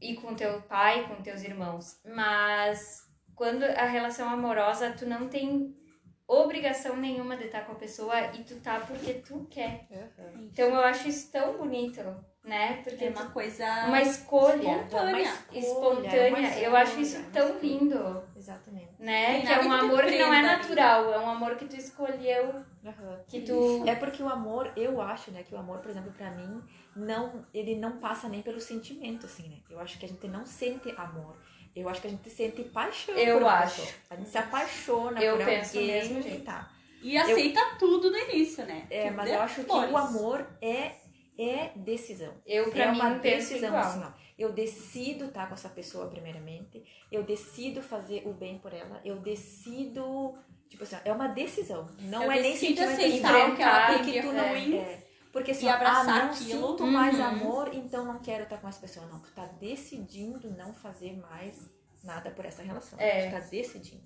E 0.00 0.14
com 0.14 0.36
teu 0.36 0.62
pai, 0.62 1.08
com 1.08 1.20
teus 1.20 1.42
irmãos. 1.42 2.00
Mas 2.04 3.02
quando 3.34 3.64
a 3.64 3.84
relação 3.84 4.28
amorosa, 4.28 4.92
tu 4.92 5.06
não 5.06 5.28
tem 5.28 5.74
obrigação 6.28 6.96
nenhuma 6.96 7.36
de 7.36 7.46
estar 7.46 7.66
com 7.66 7.72
a 7.72 7.82
pessoa 7.84 8.16
e 8.36 8.44
tu 8.44 8.60
tá 8.60 8.78
porque 8.78 9.14
tu 9.14 9.44
quer. 9.50 9.88
Então 10.36 10.68
eu 10.68 10.82
acho 10.82 11.08
isso 11.08 11.32
tão 11.32 11.58
bonito, 11.58 12.00
né? 12.44 12.80
Porque 12.82 13.04
É 13.04 13.10
uma 13.10 13.26
coisa 13.30 13.64
uma 13.86 14.02
escolha 14.02 14.78
espontânea. 14.82 15.32
espontânea. 15.52 16.58
Eu 16.60 16.76
acho 16.76 17.00
isso 17.00 17.16
escolha, 17.16 17.30
tão 17.32 17.46
uma 17.46 17.54
escolha. 17.56 17.72
lindo, 17.72 18.22
Exatamente. 18.36 18.88
né? 18.98 19.40
Que 19.42 19.52
é 19.52 19.58
um 19.58 19.62
que 19.62 19.68
amor 19.68 20.04
que 20.06 20.18
não 20.18 20.34
é 20.34 20.42
natural, 20.42 21.12
é 21.14 21.18
um 21.20 21.30
amor 21.30 21.54
que 21.56 21.66
tu 21.66 21.76
escolheu, 21.76 22.54
Aham. 22.84 23.20
que 23.28 23.40
tu 23.42 23.84
É 23.86 23.94
porque 23.94 24.22
o 24.22 24.28
amor, 24.28 24.72
eu 24.76 25.00
acho, 25.00 25.30
né, 25.30 25.42
que 25.44 25.54
o 25.54 25.58
amor, 25.58 25.78
por 25.78 25.90
exemplo, 25.90 26.12
pra 26.12 26.30
mim, 26.32 26.60
não, 26.96 27.46
ele 27.54 27.76
não 27.76 27.92
passa 27.98 28.28
nem 28.28 28.42
pelo 28.42 28.60
sentimento, 28.60 29.26
assim, 29.26 29.48
né? 29.48 29.56
Eu 29.70 29.78
acho 29.80 29.98
que 29.98 30.04
a 30.04 30.08
gente 30.08 30.26
não 30.26 30.44
sente 30.44 30.92
amor. 30.96 31.36
Eu 31.74 31.88
acho 31.88 32.00
que 32.02 32.06
a 32.08 32.10
gente 32.10 32.28
sente 32.28 32.62
paixão 32.64 33.14
Eu 33.16 33.34
por 33.36 33.42
uma 33.44 33.52
acho. 33.60 33.80
pessoa. 33.80 33.94
A 34.10 34.16
gente 34.16 34.28
se 34.28 34.36
apaixona 34.38 35.22
Eu 35.22 35.36
por 35.36 35.46
penso 35.46 35.78
alguém 35.78 35.92
mesmo 35.92 36.18
e 36.18 36.22
jeito. 36.22 36.44
tá. 36.44 36.70
E 37.00 37.16
aceita 37.18 37.60
tudo 37.78 38.10
no 38.10 38.16
início, 38.18 38.64
né? 38.66 38.86
É, 38.90 39.10
mas 39.10 39.28
eu 39.30 39.40
acho 39.40 39.54
que 39.62 39.66
flores. 39.66 39.90
o 39.90 39.96
amor 39.96 40.46
é, 40.60 40.92
é 41.38 41.70
decisão. 41.76 42.34
eu 42.46 42.70
pra 42.70 42.84
é 42.84 42.90
mim 42.92 42.98
uma 42.98 43.10
decisão, 43.14 43.68
igual. 43.68 43.82
assim. 43.82 44.02
Eu 44.38 44.52
decido 44.52 45.26
estar 45.26 45.46
com 45.46 45.54
essa 45.54 45.68
pessoa 45.68 46.08
primeiramente. 46.08 46.82
Eu 47.10 47.22
decido 47.22 47.80
fazer 47.82 48.26
o 48.26 48.32
bem 48.32 48.58
por 48.58 48.72
ela. 48.72 49.00
Eu 49.04 49.16
decido. 49.20 50.34
Tipo 50.68 50.84
assim, 50.84 50.96
é 51.04 51.12
uma 51.12 51.28
decisão. 51.28 51.86
Não 52.00 52.22
Eu 52.24 52.32
é 52.32 52.40
nem 52.40 52.56
sentimento 52.56 52.92
aceitar 52.92 53.30
o 53.50 53.56
que 53.56 53.62
enfrentar, 53.62 54.22
tu 54.22 54.32
não 54.32 54.48
ruim. 54.48 54.76
é. 54.78 55.06
Porque 55.30 55.50
assim, 55.52 55.66
E 55.66 55.68
ó, 55.68 55.72
abraçar 55.72 56.08
ah, 56.20 56.24
não 56.24 56.32
aquilo. 56.32 56.68
sinto 56.70 56.86
mais 56.86 57.18
Uhum. 57.18 57.24
amor, 57.24 57.70
então 57.74 58.04
não 58.04 58.18
quero 58.20 58.44
estar 58.44 58.58
com 58.58 58.68
essa 58.68 58.80
pessoa. 58.80 59.06
Não, 59.06 59.20
tu 59.20 59.30
tá 59.32 59.46
decidindo 59.60 60.50
não 60.50 60.72
fazer 60.74 61.16
mais 61.18 61.70
nada 62.02 62.30
por 62.30 62.44
essa 62.44 62.62
relação. 62.62 62.98
É. 63.00 63.28
Tu 63.28 63.32
tá 63.32 63.40
decidindo. 63.40 64.02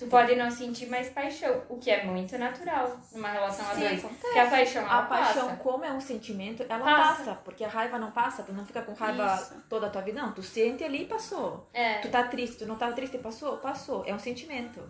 Tu 0.00 0.06
pode 0.06 0.34
não 0.34 0.50
sentir 0.50 0.86
mais 0.86 1.08
paixão, 1.10 1.62
o 1.68 1.76
que 1.76 1.90
é 1.90 2.04
muito 2.04 2.36
natural 2.38 2.98
numa 3.12 3.28
relação 3.30 3.64
a 3.70 3.74
Sim, 3.74 3.80
dois. 3.80 3.98
acontece. 3.98 4.20
Porque 4.22 4.38
a 4.38 4.46
paixão, 4.50 4.90
A 4.90 5.02
paixão, 5.02 5.44
passa. 5.48 5.56
como 5.62 5.84
é 5.84 5.92
um 5.92 6.00
sentimento, 6.00 6.64
ela 6.68 6.82
Passa. 6.84 7.14
passa. 7.24 7.34
Porque 7.44 7.62
a 7.64 7.68
raiva 7.68 7.98
não 7.98 8.10
passa, 8.10 8.42
tu 8.42 8.52
não 8.52 8.64
fica 8.64 8.80
com 8.82 8.94
raiva 8.94 9.34
Isso. 9.36 9.62
toda 9.68 9.86
a 9.86 9.90
tua 9.90 10.00
vida. 10.02 10.20
Não, 10.22 10.32
tu 10.32 10.42
sente 10.42 10.82
ali 10.82 11.02
e 11.02 11.06
passou. 11.06 11.68
É. 11.74 11.98
Tu 11.98 12.08
tá 12.08 12.24
triste, 12.24 12.56
tu 12.58 12.66
não 12.66 12.76
tá 12.76 12.90
triste, 12.92 13.18
passou? 13.18 13.58
Passou. 13.58 14.02
É 14.06 14.14
um 14.14 14.18
sentimento. 14.18 14.80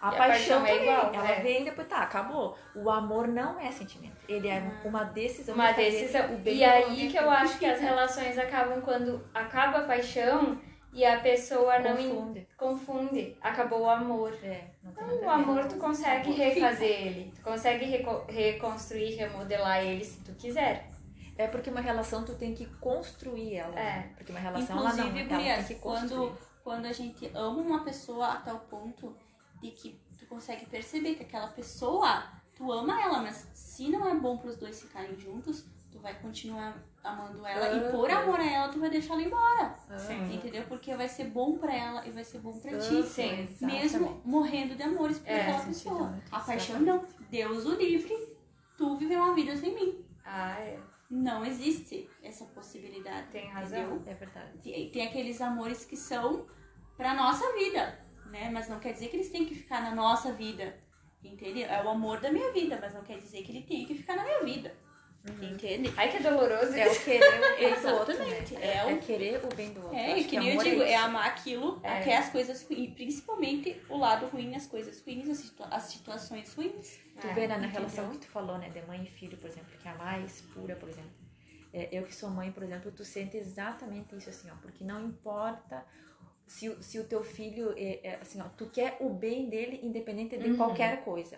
A 0.00 0.12
E 0.12 0.14
a 0.14 0.18
paixão, 0.18 0.60
paixão 0.62 0.66
é 0.66 0.68
também. 0.68 0.82
igual, 0.82 1.14
ela 1.14 1.28
é. 1.30 1.40
vem 1.40 1.62
e 1.62 1.64
depois 1.64 1.88
tá, 1.88 1.98
acabou. 2.02 2.56
O 2.74 2.88
amor 2.90 3.26
não 3.26 3.58
é 3.58 3.72
sentimento. 3.72 4.16
Ele 4.28 4.46
é 4.48 4.62
uma 4.84 5.02
decisão. 5.02 5.54
Uma 5.56 5.72
decisão. 5.72 6.34
O 6.34 6.38
bem 6.38 6.56
E 6.58 6.64
aí 6.64 7.08
que 7.10 7.16
eu 7.18 7.28
acho 7.30 7.58
que 7.58 7.66
as 7.66 7.80
relações 7.80 8.38
acabam 8.38 8.80
quando 8.82 9.24
acaba 9.34 9.78
a 9.78 9.82
paixão 9.84 10.56
e 10.92 11.04
a 11.04 11.20
pessoa 11.20 11.78
não 11.80 11.96
Confunde. 11.96 12.48
confunde. 12.56 13.36
Acabou 13.40 13.82
o 13.82 13.88
amor. 13.90 14.32
É, 14.42 14.70
não 14.82 14.92
tem 14.92 15.04
Não, 15.06 15.14
nada 15.16 15.26
o 15.26 15.30
amor 15.30 15.66
tu 15.66 15.76
consegue 15.76 16.28
Amor 16.28 16.36
refazer 16.38 16.88
ele. 17.06 17.32
Tu 17.34 17.42
consegue 17.42 17.84
reco- 17.84 18.24
reconstruir, 18.28 19.14
remodelar 19.16 19.84
ele 19.84 20.04
se 20.04 20.20
tu 20.24 20.32
quiser. 20.34 20.90
É 21.36 21.46
porque 21.46 21.70
uma 21.70 21.80
relação 21.80 22.24
tu 22.24 22.34
tem 22.34 22.52
que 22.54 22.66
construir 22.76 23.54
ela. 23.56 23.78
É. 23.78 23.84
né? 23.84 24.12
Porque 24.16 24.32
uma 24.32 24.40
relação 24.40 24.76
ela 24.78 24.92
não, 24.92 25.06
Inclusive, 25.06 25.18
ela 25.20 25.28
tem 25.28 25.38
gurias, 25.38 25.66
que 25.68 25.74
construir. 25.76 26.08
quando, 26.10 26.38
quando 26.64 26.86
a 26.86 26.92
gente 26.92 27.30
ama 27.34 27.60
uma 27.62 27.84
pessoa 27.84 28.26
a 28.28 28.36
tal 28.38 28.58
ponto 28.60 29.16
de 29.60 29.70
que 29.70 30.00
tu 30.18 30.26
consegue 30.26 30.66
perceber 30.66 31.14
que 31.14 31.22
aquela 31.22 31.46
pessoa, 31.48 32.24
tu 32.56 32.72
ama 32.72 33.00
ela, 33.00 33.20
mas 33.20 33.48
se 33.54 33.88
não 33.88 34.08
é 34.08 34.14
bom 34.16 34.36
pros 34.38 34.56
dois 34.56 34.80
ficarem 34.82 35.16
juntos, 35.16 35.64
tu 35.92 36.00
vai 36.00 36.14
continuar 36.20 36.76
amando 37.08 37.46
ela 37.46 37.76
e 37.76 37.90
por 37.90 38.10
amor 38.10 38.38
a 38.40 38.46
ela, 38.46 38.68
tu 38.68 38.78
vai 38.80 38.90
deixar 38.90 39.14
ela 39.14 39.22
embora. 39.22 39.74
Ah, 39.90 40.12
Entendeu? 40.32 40.64
Porque 40.68 40.94
vai 40.94 41.08
ser 41.08 41.24
bom 41.24 41.58
pra 41.58 41.74
ela 41.74 42.06
e 42.06 42.10
vai 42.10 42.24
ser 42.24 42.38
bom 42.38 42.58
pra 42.58 42.78
ti. 42.78 43.02
sim, 43.02 43.48
Mesmo 43.60 43.82
exatamente. 43.82 44.20
morrendo 44.26 44.74
de 44.74 44.82
amores 44.82 45.18
por 45.18 45.28
É, 45.30 45.40
aquela 45.42 45.64
pessoa. 45.64 46.18
A 46.30 46.40
paixão 46.40 46.80
não. 46.80 47.04
Deus 47.30 47.66
o 47.66 47.74
livre, 47.74 48.36
tu 48.76 48.96
viver 48.96 49.16
uma 49.16 49.34
vida 49.34 49.56
sem 49.56 49.74
mim. 49.74 50.04
Ah, 50.24 50.58
é. 50.60 50.78
Não 51.10 51.44
existe 51.44 52.08
essa 52.22 52.44
possibilidade. 52.46 53.28
Tem 53.28 53.48
razão. 53.48 53.78
entendeu? 53.96 54.02
É 54.06 54.14
verdade. 54.14 54.58
Tem, 54.62 54.90
tem 54.90 55.06
aqueles 55.06 55.40
amores 55.40 55.84
que 55.84 55.96
são 55.96 56.46
pra 56.96 57.14
nossa 57.14 57.44
vida, 57.54 57.98
né? 58.26 58.50
Mas 58.52 58.68
não 58.68 58.78
quer 58.78 58.92
dizer 58.92 59.08
que 59.08 59.16
eles 59.16 59.30
têm 59.30 59.46
que 59.46 59.54
ficar 59.54 59.80
na 59.82 59.94
nossa 59.94 60.32
vida. 60.32 60.78
Entende? 61.24 61.62
É 61.64 61.82
o 61.82 61.88
amor 61.88 62.20
da 62.20 62.30
minha 62.30 62.52
vida, 62.52 62.78
mas 62.80 62.94
não 62.94 63.02
quer 63.02 63.18
dizer 63.18 63.42
que 63.42 63.50
ele 63.50 63.62
tem 63.62 63.84
que 63.86 63.94
ficar 63.94 64.16
na 64.16 64.22
minha 64.24 64.44
vida. 64.44 64.74
Entende? 65.42 65.92
Ai, 65.96 66.10
que 66.10 66.22
doloroso 66.22 66.72
É 66.74 66.88
o 66.88 67.00
querer 67.04 67.38
o 67.38 67.58
bem 67.58 67.80
do 67.82 67.88
outro, 67.88 68.18
né? 68.18 68.44
É, 68.60 68.76
É 68.78 68.84
o- 68.86 68.88
é 68.90 68.96
querer 68.98 69.44
o 69.44 69.54
bem 69.54 69.72
do 69.74 69.80
outro. 69.82 69.96
É, 69.96 70.18
e 70.18 70.24
que 70.24 70.38
nem 70.38 70.46
eu 70.48 70.52
amor 70.52 70.64
digo, 70.64 70.82
é 70.82 70.94
isso. 70.94 71.04
amar 71.04 71.26
aquilo, 71.26 71.80
É. 71.82 71.98
até 72.00 72.16
as 72.16 72.30
coisas 72.30 72.62
ruins, 72.62 72.94
principalmente 72.94 73.80
o 73.90 73.98
lado 73.98 74.26
ruim, 74.26 74.54
as 74.54 74.66
coisas 74.66 75.02
ruins, 75.04 75.28
as, 75.28 75.38
situa- 75.38 75.66
as 75.70 75.82
situações 75.84 76.54
ruins. 76.54 76.98
Tu 77.20 77.26
É, 77.26 77.34
vê 77.34 77.46
na 77.46 77.56
entendeu? 77.56 77.70
relação 77.80 78.10
que 78.10 78.18
tu 78.18 78.26
falou, 78.28 78.56
né, 78.58 78.70
de 78.70 78.80
mãe 78.82 79.02
e 79.02 79.06
filho, 79.06 79.36
por 79.36 79.50
exemplo, 79.50 79.76
que 79.78 79.86
é 79.88 79.90
a 79.90 79.94
mais 79.96 80.40
pura, 80.54 80.76
por 80.76 80.88
exemplo. 80.88 81.10
É, 81.74 81.88
eu 81.92 82.04
que 82.04 82.14
sou 82.14 82.30
mãe, 82.30 82.50
por 82.50 82.62
exemplo, 82.62 82.90
tu 82.90 83.04
sente 83.04 83.36
exatamente 83.36 84.16
isso 84.16 84.30
assim, 84.30 84.48
ó, 84.50 84.54
porque 84.62 84.82
não 84.84 85.04
importa 85.04 85.84
se, 86.46 86.68
o- 86.70 86.82
se 86.82 86.98
o 86.98 87.04
teu 87.04 87.22
filho 87.22 87.74
é, 87.76 88.00
é, 88.02 88.18
assim, 88.22 88.40
ó, 88.40 88.44
tu 88.56 88.70
quer 88.70 88.96
o 89.00 89.10
bem 89.10 89.50
dele 89.50 89.80
independente 89.82 90.38
de 90.38 90.48
Uhum. 90.50 90.56
qualquer 90.56 91.04
coisa. 91.04 91.36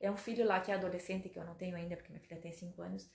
É 0.00 0.10
um 0.10 0.16
filho 0.16 0.46
lá 0.46 0.60
que 0.60 0.70
é 0.70 0.74
adolescente, 0.74 1.28
que 1.28 1.38
eu 1.38 1.44
não 1.44 1.54
tenho 1.54 1.76
ainda, 1.76 1.96
porque 1.96 2.10
minha 2.12 2.20
filha 2.22 2.40
tem 2.40 2.52
5 2.52 2.80
anos, 2.82 3.10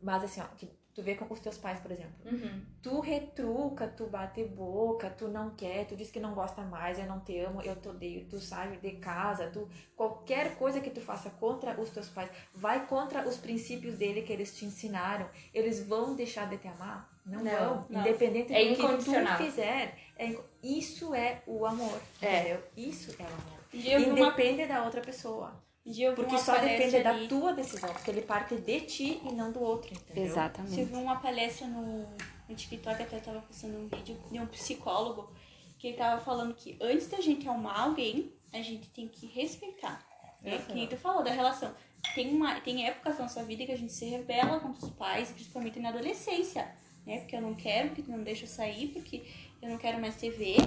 mas 0.00 0.22
assim, 0.24 0.40
ó, 0.40 0.44
que 0.56 0.68
tu 0.94 1.02
vê 1.02 1.14
com 1.14 1.32
os 1.32 1.40
teus 1.40 1.56
pais, 1.58 1.80
por 1.80 1.90
exemplo. 1.90 2.14
Uhum. 2.24 2.64
Tu 2.82 3.00
retruca, 3.00 3.88
tu 3.88 4.06
bate 4.06 4.44
boca, 4.44 5.08
tu 5.10 5.28
não 5.28 5.50
quer, 5.54 5.86
tu 5.86 5.96
diz 5.96 6.10
que 6.10 6.20
não 6.20 6.34
gosta 6.34 6.62
mais, 6.62 6.98
eu 6.98 7.06
não 7.06 7.20
te 7.20 7.38
amo, 7.38 7.62
eu 7.62 7.74
te 7.76 7.88
odeio, 7.88 8.26
tu 8.28 8.38
sai 8.40 8.76
de 8.78 8.92
casa, 8.96 9.48
tu 9.50 9.68
qualquer 9.96 10.56
coisa 10.56 10.80
que 10.80 10.90
tu 10.90 11.00
faça 11.00 11.30
contra 11.30 11.80
os 11.80 11.90
teus 11.90 12.08
pais, 12.08 12.30
vai 12.54 12.86
contra 12.86 13.26
os 13.26 13.36
princípios 13.36 13.96
dele 13.96 14.22
que 14.22 14.32
eles 14.32 14.56
te 14.56 14.64
ensinaram, 14.64 15.28
eles 15.54 15.84
vão 15.86 16.14
deixar 16.14 16.48
de 16.48 16.58
te 16.58 16.68
amar? 16.68 17.10
Não, 17.24 17.42
Não, 17.42 17.74
vão. 17.74 17.86
não. 17.88 18.00
Independente 18.00 18.52
É 18.52 18.64
do 18.70 18.76
que 18.76 19.04
tu 19.04 19.36
fizer, 19.38 19.96
é 20.16 20.26
inco- 20.26 20.44
isso 20.62 21.14
é 21.14 21.42
o 21.46 21.64
amor, 21.64 22.00
É. 22.20 22.40
entendeu? 22.40 22.62
Isso 22.76 23.12
é 23.18 23.22
o 23.22 23.26
amor. 23.26 23.58
Vi 23.72 23.96
uma, 23.96 24.18
Independe 24.20 24.66
da 24.66 24.84
outra 24.84 25.00
pessoa. 25.00 25.62
Eu 26.02 26.14
vi 26.14 26.16
Porque 26.16 26.38
só 26.38 26.58
depende 26.58 26.96
ali, 26.96 27.02
da 27.02 27.28
tua 27.28 27.52
decisão, 27.52 27.92
porque 27.92 28.10
ele 28.10 28.22
parte 28.22 28.54
de 28.54 28.80
ti 28.82 29.20
e 29.24 29.32
não 29.32 29.50
do 29.50 29.60
outro, 29.60 29.92
entendeu? 29.92 30.24
Você 30.68 30.84
viu 30.84 31.00
uma 31.00 31.16
palestra 31.16 31.66
no, 31.66 32.06
no 32.48 32.54
TikTok, 32.54 33.02
até 33.02 33.18
tava 33.18 33.40
postando 33.40 33.76
um 33.78 33.88
vídeo 33.88 34.16
de 34.30 34.38
um 34.38 34.46
psicólogo 34.46 35.32
que 35.78 35.88
ele 35.88 35.96
tava 35.96 36.20
falando 36.20 36.54
que 36.54 36.76
antes 36.80 37.08
da 37.08 37.20
gente 37.20 37.48
amar 37.48 37.80
alguém, 37.80 38.32
a 38.52 38.62
gente 38.62 38.88
tem 38.90 39.08
que 39.08 39.26
respeitar. 39.26 40.00
Né? 40.40 40.56
Uhum. 40.56 40.62
Que 40.66 40.74
nem 40.74 40.86
tu 40.86 40.96
falou 40.96 41.24
da 41.24 41.32
relação. 41.32 41.74
Tem, 42.14 42.32
uma, 42.32 42.60
tem 42.60 42.86
épocas 42.86 43.16
na 43.16 43.22
nossa 43.22 43.42
vida 43.42 43.64
que 43.66 43.72
a 43.72 43.76
gente 43.76 43.92
se 43.92 44.04
rebela 44.04 44.60
contra 44.60 44.86
os 44.86 44.92
pais, 44.92 45.30
principalmente 45.30 45.80
na 45.80 45.88
adolescência. 45.88 46.72
Né? 47.04 47.18
Porque 47.18 47.34
eu 47.34 47.40
não 47.40 47.54
quero, 47.54 47.88
porque 47.88 48.02
tu 48.02 48.10
não 48.12 48.22
deixa 48.22 48.44
eu 48.44 48.48
sair, 48.48 48.88
porque 48.88 49.24
eu 49.60 49.70
não 49.70 49.78
quero 49.78 50.00
mais 50.00 50.20
ver. 50.20 50.58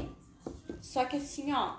Só 0.81 1.05
que 1.05 1.15
assim, 1.15 1.53
ó, 1.53 1.77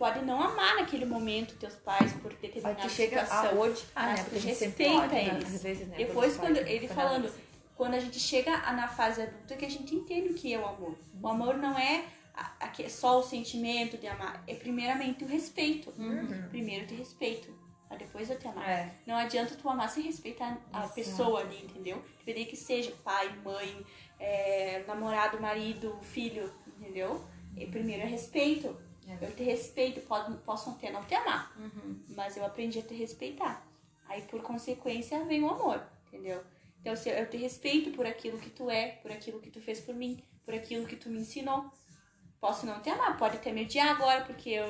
pode 0.00 0.24
não 0.24 0.40
amar 0.42 0.76
naquele 0.76 1.04
momento 1.04 1.54
teus 1.56 1.74
pais 1.76 2.10
por 2.14 2.32
determinada 2.32 2.80
tu 2.80 2.88
chega 2.88 3.20
a 3.20 3.26
situação. 3.26 3.60
odiar, 3.60 3.76
né? 3.76 3.84
mas 3.94 4.20
Porque 4.20 4.36
a 4.36 4.40
tu 4.40 4.46
gente 4.46 4.56
sempre 4.56 4.84
respeita 4.84 5.04
odia, 5.14 5.22
né? 5.32 5.38
eles. 5.38 5.54
às 5.54 5.62
vezes, 5.62 5.88
né? 5.88 5.96
Depois, 5.98 6.36
quando 6.38 6.56
ele 6.56 6.88
falando, 6.88 7.26
ela- 7.26 7.34
quando 7.76 7.94
a 7.94 8.00
gente 8.00 8.18
chega 8.18 8.50
na 8.72 8.88
fase 8.88 9.20
adulta 9.22 9.56
que 9.56 9.64
a 9.66 9.70
gente 9.70 9.94
entende 9.94 10.28
o 10.30 10.34
que 10.34 10.54
é 10.54 10.58
o 10.58 10.66
amor. 10.66 10.98
O 11.22 11.28
amor 11.28 11.58
não 11.58 11.78
é 11.78 12.04
só 12.88 13.20
o 13.20 13.22
sentimento 13.22 13.98
de 13.98 14.06
amar, 14.06 14.42
é 14.46 14.54
primeiramente 14.54 15.22
o 15.22 15.26
respeito. 15.26 15.92
Uhum. 15.98 16.48
Primeiro 16.48 16.86
te 16.86 16.94
respeito, 16.94 17.54
pra 17.86 17.98
depois 17.98 18.30
eu 18.30 18.38
te 18.38 18.48
amar. 18.48 18.66
É. 18.68 18.94
Não 19.06 19.16
adianta 19.16 19.54
tu 19.54 19.68
amar 19.68 19.90
sem 19.90 20.02
respeitar 20.02 20.58
a 20.72 20.88
pessoa 20.88 21.40
ali, 21.40 21.62
entendeu? 21.62 22.02
Dependendo 22.24 22.48
que 22.48 22.56
seja 22.56 22.90
pai, 23.04 23.28
mãe, 23.44 23.84
é, 24.18 24.82
namorado, 24.88 25.38
marido, 25.38 25.98
filho, 26.00 26.50
entendeu? 26.78 27.22
E 27.54 27.66
primeiro 27.66 28.02
é 28.02 28.06
respeito. 28.06 28.74
Eu 29.20 29.34
te 29.34 29.42
respeito, 29.42 30.00
pode, 30.02 30.36
posso 30.38 30.70
até 30.70 30.90
não 30.90 31.02
te 31.04 31.14
amar, 31.14 31.52
Uhum. 31.58 32.00
mas 32.16 32.36
eu 32.36 32.44
aprendi 32.44 32.78
a 32.78 32.82
te 32.82 32.94
respeitar. 32.94 33.66
Aí, 34.08 34.22
por 34.22 34.42
consequência, 34.42 35.24
vem 35.24 35.42
o 35.42 35.50
amor, 35.50 35.82
entendeu? 36.08 36.42
Então, 36.80 36.94
se 36.96 37.08
eu 37.10 37.28
te 37.28 37.36
respeito 37.36 37.90
por 37.92 38.06
aquilo 38.06 38.38
que 38.38 38.50
tu 38.50 38.68
é, 38.70 38.92
por 39.02 39.10
aquilo 39.12 39.40
que 39.40 39.50
tu 39.50 39.60
fez 39.60 39.80
por 39.80 39.94
mim, 39.94 40.22
por 40.44 40.54
aquilo 40.54 40.86
que 40.86 40.96
tu 40.96 41.08
me 41.08 41.20
ensinou. 41.20 41.70
Posso 42.40 42.64
não 42.66 42.80
te 42.80 42.88
amar, 42.88 43.16
pode 43.18 43.36
até 43.36 43.52
me 43.52 43.64
odiar 43.64 43.88
agora 43.90 44.24
porque 44.24 44.48
eu, 44.50 44.66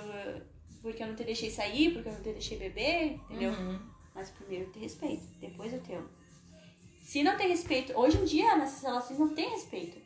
porque 0.83 1.03
eu 1.03 1.07
não 1.07 1.15
te 1.15 1.23
deixei 1.25 1.51
sair, 1.51 1.93
porque 1.93 2.09
eu 2.09 2.13
não 2.13 2.21
te 2.23 2.33
deixei 2.33 2.59
beber, 2.59 3.13
entendeu? 3.15 3.53
Uhum. 3.53 3.79
Mas 4.15 4.29
primeiro 4.31 4.65
eu 4.67 4.73
te 4.73 4.81
respeito, 4.81 5.23
depois 5.39 5.73
eu 5.73 5.81
te 5.81 5.93
amo. 5.95 6.09
Se 7.01 7.23
não 7.23 7.37
tem 7.37 7.49
respeito, 7.49 7.93
hoje 7.99 8.19
em 8.19 8.25
dia 8.25 8.57
nessas 8.57 8.83
relações 8.83 9.19
não 9.19 9.33
tem 9.35 9.49
respeito. 9.51 9.99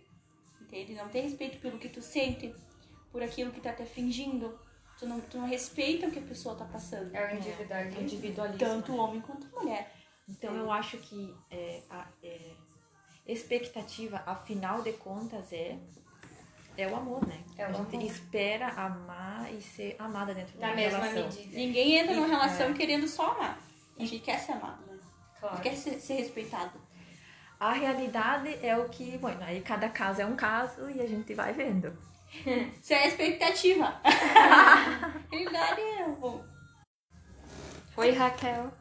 Entende? 0.60 0.94
Não 0.94 1.08
tem 1.08 1.22
respeito 1.22 1.58
pelo 1.58 1.78
que 1.78 1.88
tu 1.88 2.02
sente, 2.02 2.54
por 3.14 3.22
aquilo 3.22 3.52
que 3.52 3.60
tá 3.60 3.72
te 3.72 3.84
fingindo. 3.84 4.58
Tu 4.98 5.06
não, 5.06 5.20
tu 5.20 5.38
não 5.38 5.46
respeita 5.46 6.08
o 6.08 6.10
que 6.10 6.18
a 6.18 6.22
pessoa 6.22 6.56
tá 6.56 6.64
passando. 6.64 7.14
É 7.14 7.32
o 7.32 7.36
individualismo. 7.36 8.00
individualismo. 8.02 8.58
Tanto 8.58 8.92
o 8.92 8.96
homem 8.96 9.20
quanto 9.20 9.46
a 9.56 9.60
mulher. 9.60 9.92
Então 10.28 10.52
eu 10.56 10.72
acho 10.72 10.98
que 10.98 11.32
é, 11.48 11.80
a 11.88 12.08
é, 12.24 12.40
expectativa, 13.24 14.20
afinal 14.26 14.82
de 14.82 14.92
contas, 14.94 15.52
é 15.52 15.78
é 16.76 16.88
o 16.88 16.96
amor, 16.96 17.24
né? 17.24 17.40
É 17.56 17.66
o 17.66 17.68
a 17.68 17.72
gente 17.72 17.94
amor. 17.94 18.10
espera 18.10 18.66
amar 18.70 19.52
e 19.54 19.62
ser 19.62 19.94
amada 19.96 20.34
dentro 20.34 20.58
da 20.58 20.74
mesma 20.74 20.98
relação. 21.04 21.28
medida. 21.28 21.56
Ninguém 21.56 21.98
entra 21.98 22.14
numa 22.16 22.26
E- 22.26 22.30
relação 22.30 22.70
é. 22.70 22.72
querendo 22.74 23.06
só 23.06 23.30
amar. 23.30 23.60
A 23.96 24.00
gente 24.04 24.18
quer 24.18 24.40
ser 24.40 24.52
amado, 24.52 24.84
né? 24.86 24.98
A 25.36 25.38
Claro. 25.38 25.54
gente 25.56 25.62
quer 25.62 25.76
ser, 25.76 26.00
ser 26.00 26.14
respeitado. 26.14 26.72
A 27.60 27.72
realidade 27.74 28.58
é 28.60 28.76
o 28.76 28.88
que, 28.88 29.16
bom, 29.18 29.28
aí 29.40 29.60
cada 29.60 29.88
caso 29.88 30.20
é 30.20 30.26
um 30.26 30.34
caso 30.34 30.90
e 30.90 31.00
a 31.00 31.06
gente 31.06 31.32
vai 31.32 31.52
vendo. 31.52 31.96
Isso 32.80 32.92
é 32.92 33.04
a 33.04 33.06
expectativa. 33.06 34.00
Realidade 35.30 35.80
é 35.80 36.08
bom. 36.08 36.44
Oi, 37.96 38.10
Raquel. 38.10 38.72